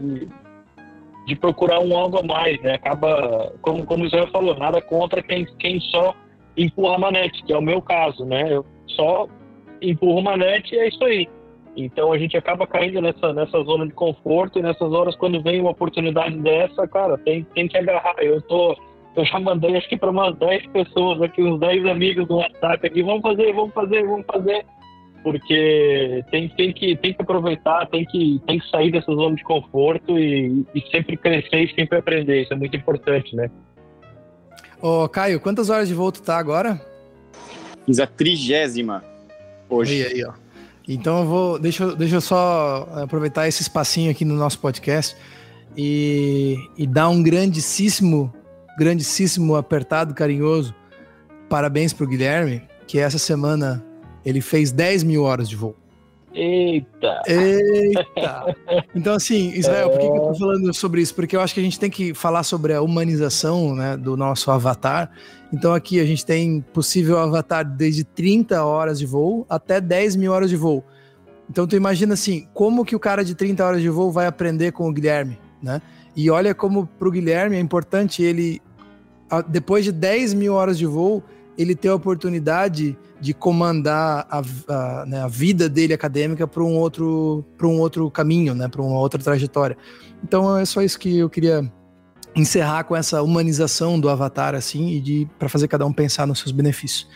de 1.27 1.35
procurar 1.35 1.79
um 1.79 1.95
algo 1.95 2.17
a 2.17 2.23
mais, 2.23 2.59
né? 2.61 2.73
Acaba, 2.73 3.53
como, 3.61 3.85
como 3.85 4.03
o 4.03 4.09
Zé 4.09 4.25
falou, 4.27 4.57
nada 4.57 4.81
contra 4.81 5.21
quem, 5.21 5.45
quem 5.59 5.79
só 5.79 6.13
empurra 6.57 6.95
a 6.95 6.99
manete, 6.99 7.43
que 7.43 7.53
é 7.53 7.57
o 7.57 7.61
meu 7.61 7.81
caso, 7.81 8.25
né? 8.25 8.53
Eu 8.53 8.65
só 8.87 9.27
empurra 9.83 10.19
uma 10.19 10.37
net 10.37 10.73
e 10.73 10.79
é 10.79 10.87
isso 10.87 11.03
aí. 11.03 11.27
Então 11.75 12.11
a 12.11 12.17
gente 12.17 12.37
acaba 12.37 12.67
caindo 12.67 13.01
nessa, 13.01 13.33
nessa 13.33 13.63
zona 13.63 13.87
de 13.87 13.93
conforto 13.93 14.59
e 14.59 14.61
nessas 14.61 14.91
horas 14.91 15.15
quando 15.15 15.41
vem 15.41 15.59
uma 15.59 15.71
oportunidade 15.71 16.37
dessa, 16.39 16.87
cara, 16.87 17.17
tem, 17.17 17.43
tem 17.55 17.67
que 17.67 17.77
agarrar. 17.77 18.15
Eu 18.19 18.41
tô 18.41 18.77
eu 19.15 19.25
já 19.25 19.39
mandei 19.39 19.75
acho 19.77 19.87
que 19.87 19.97
para 19.97 20.09
umas 20.09 20.35
10 20.37 20.67
pessoas 20.67 21.21
aqui, 21.21 21.43
uns 21.43 21.59
10 21.59 21.85
amigos 21.85 22.27
do 22.27 22.37
WhatsApp 22.37 22.87
aqui, 22.87 23.03
vamos 23.03 23.21
fazer, 23.21 23.53
vamos 23.53 23.73
fazer, 23.73 24.03
vamos 24.05 24.25
fazer. 24.25 24.65
Porque 25.21 26.25
tem, 26.31 26.49
tem, 26.49 26.73
que, 26.73 26.97
tem 26.97 27.13
que 27.13 27.21
aproveitar, 27.21 27.85
tem 27.87 28.03
que, 28.05 28.41
tem 28.45 28.59
que 28.59 28.69
sair 28.69 28.91
dessa 28.91 29.13
zona 29.13 29.35
de 29.35 29.43
conforto 29.43 30.17
e, 30.17 30.65
e 30.73 30.81
sempre 30.91 31.15
crescer 31.15 31.63
e 31.63 31.75
sempre 31.75 31.99
aprender. 31.99 32.41
Isso 32.41 32.53
é 32.53 32.57
muito 32.57 32.75
importante, 32.75 33.35
né? 33.35 33.49
Ô, 34.81 35.07
Caio, 35.07 35.39
quantas 35.39 35.69
horas 35.69 35.87
de 35.87 35.93
voo 35.93 36.11
tu 36.11 36.21
tá 36.21 36.37
agora? 36.37 36.81
Fiz 37.85 37.99
a 37.99 38.07
trigésima 38.07 39.12
Hoje. 39.73 40.05
Aí, 40.05 40.13
aí, 40.13 40.25
ó. 40.25 40.33
Então 40.87 41.19
eu 41.19 41.25
vou. 41.25 41.59
Deixa, 41.59 41.95
deixa 41.95 42.15
eu 42.15 42.21
só 42.21 42.87
aproveitar 43.03 43.47
esse 43.47 43.61
espacinho 43.61 44.11
aqui 44.11 44.25
no 44.25 44.35
nosso 44.35 44.59
podcast 44.59 45.15
e, 45.77 46.57
e 46.77 46.85
dar 46.85 47.09
um 47.09 47.23
grandíssimo, 47.23 48.33
grandíssimo, 48.77 49.55
apertado, 49.55 50.13
carinhoso 50.13 50.75
parabéns 51.53 51.93
pro 51.93 52.07
Guilherme, 52.07 52.63
que 52.87 52.97
essa 52.97 53.19
semana 53.19 53.85
ele 54.25 54.41
fez 54.41 54.71
10 54.71 55.03
mil 55.03 55.21
horas 55.21 55.47
de 55.47 55.55
voo. 55.55 55.75
Eita! 56.33 57.21
Eita! 57.27 58.55
Então, 58.95 59.13
assim, 59.15 59.51
Israel, 59.51 59.89
por 59.89 59.99
que, 59.99 60.09
que 60.09 60.17
eu 60.17 60.21
tô 60.21 60.35
falando 60.35 60.73
sobre 60.73 61.01
isso? 61.01 61.13
Porque 61.13 61.35
eu 61.35 61.41
acho 61.41 61.53
que 61.53 61.59
a 61.59 61.63
gente 61.63 61.79
tem 61.79 61.89
que 61.89 62.13
falar 62.13 62.43
sobre 62.43 62.73
a 62.73 62.81
humanização 62.81 63.75
né, 63.75 63.97
do 63.97 64.15
nosso 64.15 64.51
avatar. 64.51 65.11
Então, 65.51 65.73
aqui 65.73 65.99
a 65.99 66.05
gente 66.05 66.25
tem 66.25 66.61
possível 66.73 67.19
avatar 67.19 67.65
desde 67.65 68.03
30 68.03 68.63
horas 68.63 68.99
de 68.99 69.05
voo 69.05 69.45
até 69.49 69.81
10 69.81 70.15
mil 70.15 70.31
horas 70.31 70.49
de 70.49 70.55
voo. 70.55 70.83
Então, 71.49 71.67
tu 71.67 71.75
imagina 71.75 72.13
assim, 72.13 72.47
como 72.53 72.85
que 72.85 72.95
o 72.95 72.99
cara 72.99 73.23
de 73.23 73.35
30 73.35 73.65
horas 73.65 73.81
de 73.81 73.89
voo 73.89 74.11
vai 74.11 74.25
aprender 74.25 74.71
com 74.71 74.87
o 74.87 74.93
Guilherme, 74.93 75.37
né? 75.61 75.81
E 76.15 76.29
olha 76.29 76.53
como 76.53 76.85
pro 76.85 77.11
Guilherme 77.11 77.57
é 77.57 77.59
importante 77.59 78.21
ele, 78.21 78.61
depois 79.47 79.83
de 79.83 79.91
10 79.91 80.33
mil 80.35 80.53
horas 80.53 80.77
de 80.77 80.85
voo, 80.85 81.23
ele 81.57 81.75
ter 81.75 81.89
a 81.89 81.95
oportunidade 81.95 82.97
de 83.19 83.33
comandar 83.33 84.27
a, 84.29 84.41
a, 84.67 85.05
né, 85.05 85.21
a 85.21 85.27
vida 85.27 85.69
dele 85.69 85.93
acadêmica 85.93 86.47
para 86.47 86.63
um 86.63 86.75
outro 86.77 87.45
para 87.57 87.67
um 87.67 87.79
outro 87.79 88.09
caminho, 88.11 88.53
né, 88.53 88.67
para 88.67 88.81
uma 88.81 88.99
outra 88.99 89.21
trajetória. 89.21 89.77
Então 90.23 90.57
é 90.57 90.65
só 90.65 90.81
isso 90.81 90.99
que 90.99 91.19
eu 91.19 91.29
queria 91.29 91.71
encerrar 92.35 92.83
com 92.83 92.95
essa 92.95 93.21
humanização 93.21 93.99
do 93.99 94.09
avatar 94.09 94.55
assim 94.55 94.89
e 94.89 94.99
de 94.99 95.27
para 95.37 95.47
fazer 95.47 95.67
cada 95.67 95.85
um 95.85 95.93
pensar 95.93 96.25
nos 96.25 96.39
seus 96.39 96.51
benefícios. 96.51 97.07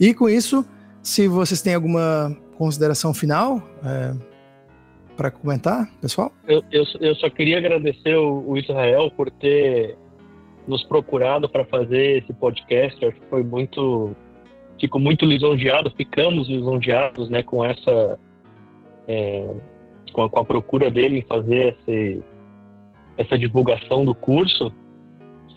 E 0.00 0.14
com 0.14 0.28
isso, 0.28 0.64
se 1.02 1.26
vocês 1.28 1.60
têm 1.60 1.74
alguma 1.74 2.36
consideração 2.56 3.12
final 3.12 3.62
para 5.16 5.30
comentar, 5.30 5.90
pessoal? 6.00 6.32
Eu, 6.46 6.62
eu, 6.70 6.84
eu 7.00 7.14
só 7.16 7.28
queria 7.28 7.58
agradecer 7.58 8.14
o, 8.14 8.44
o 8.46 8.56
Israel 8.56 9.10
por 9.10 9.30
ter 9.30 9.96
nos 10.66 10.84
procurado 10.84 11.48
para 11.48 11.64
fazer 11.64 12.22
esse 12.22 12.32
podcast. 12.32 13.04
Acho 13.04 13.20
que 13.20 13.26
foi 13.26 13.42
muito. 13.42 14.14
Fico 14.80 14.98
muito 14.98 15.24
lisonjeado, 15.24 15.90
ficamos 15.96 16.48
lisonjeados 16.48 17.28
né, 17.28 17.42
com 17.42 17.64
essa. 17.64 18.18
é, 19.06 19.54
com, 20.12 20.22
a, 20.22 20.30
com 20.30 20.40
a 20.40 20.44
procura 20.44 20.90
dele 20.90 21.18
em 21.18 21.22
fazer 21.22 21.76
esse, 21.78 22.22
essa 23.16 23.38
divulgação 23.38 24.04
do 24.04 24.14
curso 24.14 24.72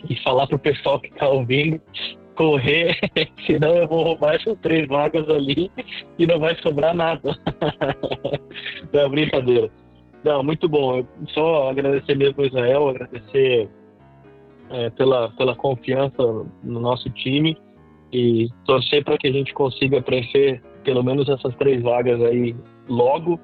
e 0.09 0.15
falar 0.21 0.47
para 0.47 0.55
o 0.55 0.59
pessoal 0.59 0.99
que 0.99 1.07
está 1.07 1.27
ouvindo 1.27 1.81
correr, 2.35 2.97
senão 3.47 3.75
eu 3.75 3.87
vou 3.87 4.03
roubar 4.03 4.35
essas 4.35 4.57
três 4.59 4.87
vagas 4.87 5.27
ali 5.29 5.71
e 6.19 6.27
não 6.27 6.39
vai 6.39 6.55
sobrar 6.57 6.93
nada. 6.93 7.37
Não, 8.91 9.01
é 9.01 9.09
brincadeira. 9.09 9.69
Não, 10.23 10.43
muito 10.43 10.67
bom. 10.67 10.97
Eu 10.97 11.07
só 11.29 11.69
agradecer 11.69 12.15
mesmo 12.15 12.41
ao 12.41 12.47
Israel, 12.47 12.89
agradecer 12.89 13.69
é, 14.69 14.89
pela, 14.91 15.29
pela 15.31 15.55
confiança 15.55 16.21
no 16.63 16.79
nosso 16.79 17.09
time 17.11 17.57
e 18.11 18.49
torcer 18.65 19.03
para 19.03 19.17
que 19.17 19.27
a 19.27 19.31
gente 19.31 19.53
consiga 19.53 20.01
preencher 20.01 20.61
pelo 20.83 21.03
menos 21.03 21.27
essas 21.27 21.55
três 21.55 21.81
vagas 21.81 22.21
aí 22.21 22.55
logo. 22.87 23.39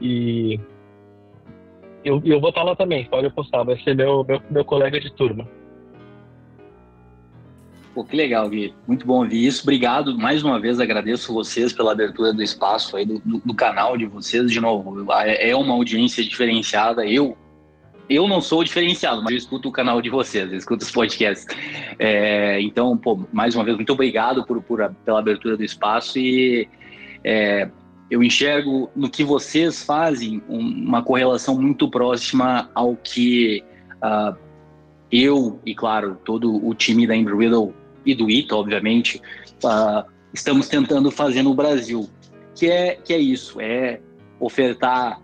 E 0.00 0.58
eu, 2.04 2.22
eu 2.24 2.40
vou 2.40 2.50
estar 2.50 2.62
lá 2.62 2.74
também, 2.74 3.04
pode 3.04 3.26
apostar, 3.26 3.64
vai 3.64 3.78
ser 3.82 3.94
meu, 3.94 4.24
meu, 4.24 4.40
meu 4.50 4.64
colega 4.64 4.98
de 4.98 5.12
turma. 5.12 5.46
Pô, 7.94 8.04
que 8.04 8.16
legal, 8.16 8.48
Gui. 8.48 8.72
Muito 8.86 9.04
bom 9.04 9.22
ouvir 9.24 9.44
isso. 9.44 9.62
Obrigado. 9.64 10.16
Mais 10.16 10.44
uma 10.44 10.60
vez 10.60 10.78
agradeço 10.78 11.34
vocês 11.34 11.72
pela 11.72 11.90
abertura 11.90 12.32
do 12.32 12.40
espaço 12.40 12.96
aí, 12.96 13.04
do, 13.04 13.18
do- 13.18 13.42
do 13.44 13.52
canal 13.54 13.96
de 13.96 14.06
vocês. 14.06 14.48
De 14.50 14.60
novo, 14.60 15.10
é 15.12 15.50
é 15.50 15.56
uma 15.56 15.74
audiência 15.74 16.22
diferenciada. 16.22 17.04
Eu, 17.04 17.36
eu 18.10 18.26
não 18.26 18.40
sou 18.40 18.64
diferenciado, 18.64 19.22
mas 19.22 19.30
eu 19.30 19.38
escuto 19.38 19.68
o 19.68 19.72
canal 19.72 20.02
de 20.02 20.10
vocês, 20.10 20.50
eu 20.50 20.58
escuto 20.58 20.84
os 20.84 20.90
podcasts. 20.90 21.46
É, 21.98 22.60
então, 22.60 22.96
pô, 22.96 23.20
mais 23.32 23.54
uma 23.54 23.62
vez, 23.62 23.76
muito 23.76 23.92
obrigado 23.92 24.44
por, 24.44 24.60
por 24.60 24.82
a- 24.82 24.90
pela 24.90 25.20
abertura 25.20 25.56
do 25.56 25.62
espaço 25.62 26.18
e 26.18 26.68
é, 27.22 27.70
eu 28.10 28.22
enxergo 28.22 28.90
no 28.96 29.08
que 29.08 29.22
vocês 29.22 29.84
fazem 29.84 30.42
um- 30.48 30.58
uma 30.88 31.02
correlação 31.02 31.56
muito 31.60 31.88
próxima 31.88 32.68
ao 32.74 32.96
que 32.96 33.62
ah, 34.02 34.34
eu 35.12 35.60
e, 35.64 35.74
claro, 35.74 36.18
todo 36.24 36.66
o 36.66 36.74
time 36.74 37.06
da 37.06 37.14
Embry 37.14 37.36
Riddle 37.36 37.72
e 38.04 38.14
do 38.14 38.28
ITA, 38.30 38.56
obviamente, 38.56 39.20
ah, 39.64 40.04
estamos 40.34 40.68
tentando 40.68 41.10
fazer 41.10 41.42
no 41.42 41.54
Brasil, 41.54 42.08
que 42.56 42.66
é, 42.66 42.94
que 42.96 43.12
é 43.12 43.18
isso, 43.18 43.60
é 43.60 44.00
ofertar 44.40 45.20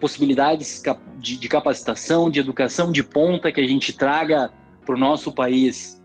possibilidades 0.00 0.82
de, 1.18 1.36
de 1.36 1.48
capacitação, 1.48 2.30
de 2.30 2.40
educação 2.40 2.92
de 2.92 3.02
ponta 3.02 3.50
que 3.50 3.60
a 3.60 3.66
gente 3.66 3.92
traga 3.92 4.50
para 4.84 4.94
o 4.94 4.98
nosso 4.98 5.32
país 5.32 6.00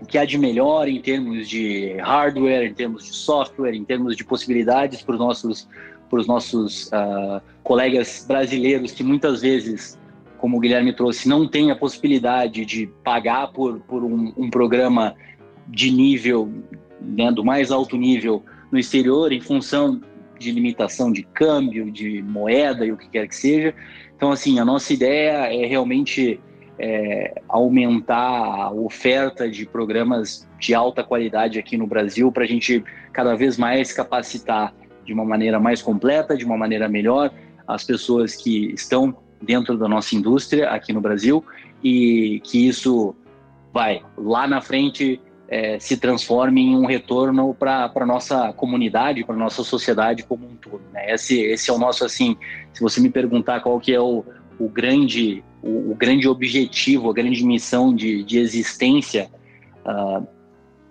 o 0.00 0.06
que 0.06 0.18
há 0.18 0.24
de 0.24 0.36
melhor 0.36 0.88
em 0.88 1.00
termos 1.00 1.48
de 1.48 1.96
hardware, 1.98 2.64
em 2.64 2.74
termos 2.74 3.04
de 3.04 3.14
software, 3.14 3.74
em 3.74 3.84
termos 3.84 4.16
de 4.16 4.24
possibilidades 4.24 5.02
para 5.02 5.14
os 5.14 5.18
nossos, 5.18 5.68
pros 6.10 6.26
nossos 6.26 6.92
ah, 6.92 7.40
colegas 7.62 8.24
brasileiros 8.26 8.92
que 8.92 9.04
muitas 9.04 9.42
vezes 9.42 9.98
como 10.42 10.56
o 10.56 10.60
Guilherme 10.60 10.92
trouxe, 10.92 11.28
não 11.28 11.46
tem 11.46 11.70
a 11.70 11.76
possibilidade 11.76 12.64
de 12.64 12.88
pagar 13.04 13.52
por, 13.52 13.78
por 13.82 14.02
um, 14.02 14.32
um 14.36 14.50
programa 14.50 15.14
de 15.68 15.88
nível, 15.88 16.52
né, 17.00 17.30
do 17.30 17.44
mais 17.44 17.70
alto 17.70 17.96
nível 17.96 18.42
no 18.72 18.76
exterior, 18.76 19.30
em 19.30 19.40
função 19.40 20.00
de 20.38 20.50
limitação 20.50 21.12
de 21.12 21.22
câmbio, 21.22 21.90
de 21.90 22.22
moeda 22.22 22.84
e 22.84 22.92
o 22.92 22.96
que 22.96 23.08
quer 23.08 23.28
que 23.28 23.36
seja. 23.36 23.74
Então, 24.16 24.30
assim, 24.30 24.58
a 24.58 24.64
nossa 24.64 24.92
ideia 24.92 25.52
é 25.52 25.66
realmente 25.66 26.40
é, 26.78 27.40
aumentar 27.48 28.18
a 28.18 28.72
oferta 28.72 29.48
de 29.48 29.66
programas 29.66 30.48
de 30.58 30.74
alta 30.74 31.02
qualidade 31.02 31.58
aqui 31.58 31.76
no 31.76 31.86
Brasil 31.86 32.30
para 32.32 32.44
a 32.44 32.46
gente 32.46 32.82
cada 33.12 33.34
vez 33.34 33.58
mais 33.58 33.92
capacitar 33.92 34.74
de 35.04 35.12
uma 35.12 35.24
maneira 35.24 35.58
mais 35.58 35.82
completa, 35.82 36.36
de 36.36 36.44
uma 36.44 36.56
maneira 36.56 36.88
melhor, 36.88 37.32
as 37.66 37.84
pessoas 37.84 38.34
que 38.36 38.72
estão 38.72 39.16
dentro 39.40 39.76
da 39.76 39.88
nossa 39.88 40.14
indústria 40.14 40.70
aqui 40.70 40.92
no 40.92 41.00
Brasil 41.00 41.44
e 41.82 42.40
que 42.44 42.68
isso 42.68 43.14
vai 43.72 44.02
lá 44.16 44.46
na 44.46 44.60
frente 44.60 45.20
é, 45.52 45.78
se 45.78 45.98
transforme 45.98 46.62
em 46.62 46.74
um 46.74 46.86
retorno 46.86 47.52
para 47.52 47.92
a 47.94 48.06
nossa 48.06 48.54
comunidade, 48.54 49.22
para 49.22 49.36
nossa 49.36 49.62
sociedade 49.62 50.22
como 50.22 50.46
um 50.46 50.56
todo. 50.56 50.80
Né? 50.90 51.12
Esse, 51.12 51.38
esse 51.42 51.70
é 51.70 51.74
o 51.74 51.78
nosso 51.78 52.06
assim. 52.06 52.38
Se 52.72 52.80
você 52.80 53.02
me 53.02 53.10
perguntar 53.10 53.60
qual 53.60 53.78
que 53.78 53.92
é 53.92 54.00
o, 54.00 54.24
o 54.58 54.66
grande 54.66 55.44
o, 55.62 55.92
o 55.92 55.94
grande 55.94 56.26
objetivo, 56.26 57.10
a 57.10 57.12
grande 57.12 57.44
missão 57.44 57.94
de, 57.94 58.24
de 58.24 58.38
existência 58.38 59.30
uh, 59.84 60.26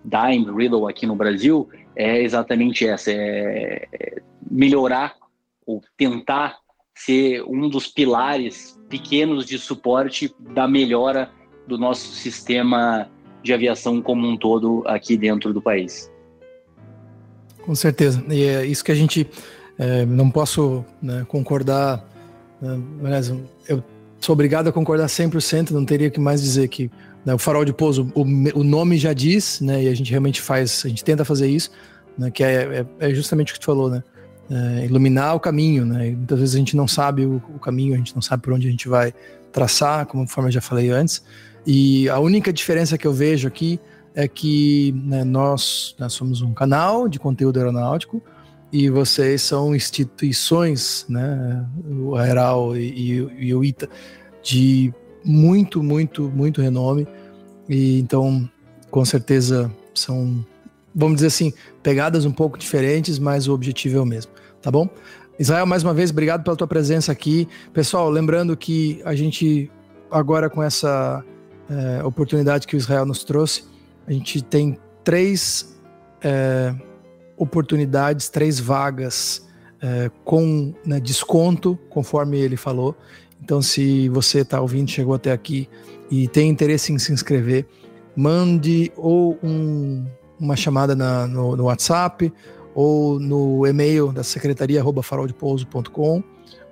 da 0.06 0.28
Riddle 0.28 0.88
aqui 0.88 1.08
no 1.08 1.16
Brasil 1.16 1.68
é 1.96 2.22
exatamente 2.22 2.86
essa: 2.86 3.12
é, 3.12 3.88
é 3.92 4.22
melhorar 4.50 5.16
ou 5.66 5.82
tentar 5.98 6.58
ser 6.94 7.42
um 7.48 7.68
dos 7.68 7.88
pilares 7.88 8.80
pequenos 8.88 9.48
de 9.48 9.58
suporte 9.58 10.32
da 10.40 10.68
melhora 10.68 11.32
do 11.68 11.80
nosso 11.80 12.10
sistema 12.12 13.10
de 13.44 13.54
aviação 13.54 14.02
como 14.02 14.28
um 14.28 14.38
todo 14.38 14.84
aqui 14.86 15.18
dentro 15.18 15.54
do 15.54 15.62
país. 15.62 16.12
Com 17.64 17.76
certeza. 17.76 18.24
E 18.30 18.44
é 18.44 18.66
isso 18.66 18.84
que 18.84 18.92
a 18.92 18.96
gente 18.96 19.30
é, 19.78 20.06
não 20.06 20.30
posso 20.30 20.86
né, 21.02 21.26
concordar. 21.28 22.06
Né, 22.62 23.22
eu 23.68 23.84
sou 24.20 24.34
obrigado 24.34 24.68
a 24.68 24.72
concordar 24.72 25.08
100%, 25.08 25.72
não 25.72 25.86
teria 25.86 26.10
que 26.10 26.20
mais 26.20 26.42
dizer 26.42 26.68
que 26.68 26.92
né, 27.26 27.34
o 27.34 27.38
farol 27.38 27.66
de 27.66 27.74
pouso, 27.74 28.12
o, 28.16 28.22
o, 28.22 28.64
nome 28.64 28.98
já 28.98 29.14
diz, 29.14 29.62
né, 29.62 29.84
e 29.84 29.88
a 29.88 29.94
gente 29.96 30.10
realmente 30.10 30.42
faz, 30.42 30.84
a 30.86 30.90
gente 30.90 31.04
tenta 31.04 31.26
fazer 31.26 31.48
isso, 31.48 31.72
né, 32.18 32.30
que 32.32 32.44
é, 32.44 32.86
é, 33.00 33.10
é 33.10 33.14
justamente 33.14 33.52
o 33.52 33.54
que 33.54 33.60
tu 33.60 33.66
falou, 33.66 33.90
né? 33.90 34.04
É, 34.50 34.86
iluminar 34.86 35.34
o 35.34 35.40
caminho, 35.40 35.86
né? 35.86 36.10
E 36.10 36.16
muitas 36.16 36.38
vezes 36.38 36.56
a 36.56 36.58
gente 36.58 36.76
não 36.76 36.86
sabe 36.86 37.26
o, 37.26 37.42
o, 37.56 37.60
caminho, 37.60 37.94
a 37.94 37.98
gente 37.98 38.14
não 38.14 38.22
sabe 38.22 38.44
por 38.44 38.52
onde 38.52 38.68
a 38.68 38.72
gente 38.72 38.90
vai 38.90 39.14
traçar, 39.50 40.06
como 40.06 40.24
conforme 40.24 40.50
eu 40.50 40.54
já 40.54 40.60
falei 40.60 40.90
antes. 40.90 41.24
E 41.66 42.10
a 42.10 42.20
única 42.20 42.52
diferença 42.52 42.98
que 42.98 43.06
eu 43.06 43.14
vejo 43.14 43.48
aqui 43.48 43.80
é 44.14 44.28
que 44.28 44.94
né, 45.06 45.24
nós, 45.24 45.96
nós, 46.00 46.14
somos 46.14 46.42
um 46.42 46.54
canal 46.54 47.08
de 47.08 47.20
conteúdo 47.20 47.58
aeronáutico 47.58 48.22
e 48.72 48.90
vocês 48.90 49.42
são 49.42 49.76
instituições, 49.76 51.06
né? 51.08 51.66
O 51.86 52.16
Aeral 52.16 52.76
e, 52.76 52.90
e, 52.90 53.48
e 53.48 53.54
o 53.54 53.64
ITA 53.64 53.90
de 54.42 54.94
muito, 55.24 55.84
muito, 55.84 56.30
muito 56.30 56.62
renome. 56.62 57.08
E 57.70 58.00
então, 58.00 58.50
com 58.90 59.06
certeza, 59.06 59.72
são 59.94 60.46
vamos 60.94 61.16
dizer 61.16 61.28
assim, 61.28 61.54
pegadas 61.82 62.26
um 62.26 62.32
pouco 62.32 62.58
diferentes, 62.58 63.18
mas 63.18 63.48
o 63.48 63.54
objetivo 63.54 63.98
é 63.98 64.02
o 64.02 64.06
mesmo, 64.06 64.32
tá 64.62 64.70
bom? 64.70 64.90
Israel, 65.40 65.66
mais 65.66 65.84
uma 65.84 65.94
vez, 65.94 66.12
obrigado 66.12 66.44
pela 66.44 66.56
tua 66.56 66.68
presença 66.68 67.12
aqui. 67.12 67.48
Pessoal, 67.74 68.10
lembrando 68.10 68.56
que 68.56 69.02
a 69.06 69.16
gente, 69.16 69.72
agora 70.12 70.50
com 70.50 70.62
essa 70.62 71.24
é, 71.72 72.04
oportunidade 72.04 72.68
que 72.68 72.76
o 72.76 72.78
Israel 72.78 73.06
nos 73.06 73.24
trouxe, 73.24 73.64
a 74.06 74.12
gente 74.12 74.42
tem 74.42 74.78
três 75.06 75.80
é, 76.22 76.76
oportunidades, 77.38 78.28
três 78.28 78.60
vagas 78.60 79.48
é, 79.82 80.12
com 80.26 80.74
né, 80.86 81.00
desconto, 81.00 81.80
conforme 81.90 82.38
ele 82.38 82.58
falou. 82.58 82.96
Então, 83.42 83.62
se 83.62 84.10
você 84.10 84.40
está 84.40 84.60
ouvindo, 84.60 84.92
chegou 84.92 85.14
até 85.14 85.32
aqui 85.32 85.70
e 86.10 86.28
tem 86.28 86.50
interesse 86.50 86.92
em 86.92 87.00
se 87.00 87.14
inscrever, 87.14 87.66
mande 88.16 88.92
ou 88.98 89.40
um, 89.42 90.06
uma 90.38 90.58
chamada 90.58 90.94
na, 90.94 91.26
no, 91.26 91.56
no, 91.56 91.64
WhatsApp 91.64 92.32
ou 92.76 93.18
no 93.20 93.66
e-mail 93.66 94.12
da 94.12 94.24
secretaria 94.24 94.84
faroldepouso.com 95.02 96.22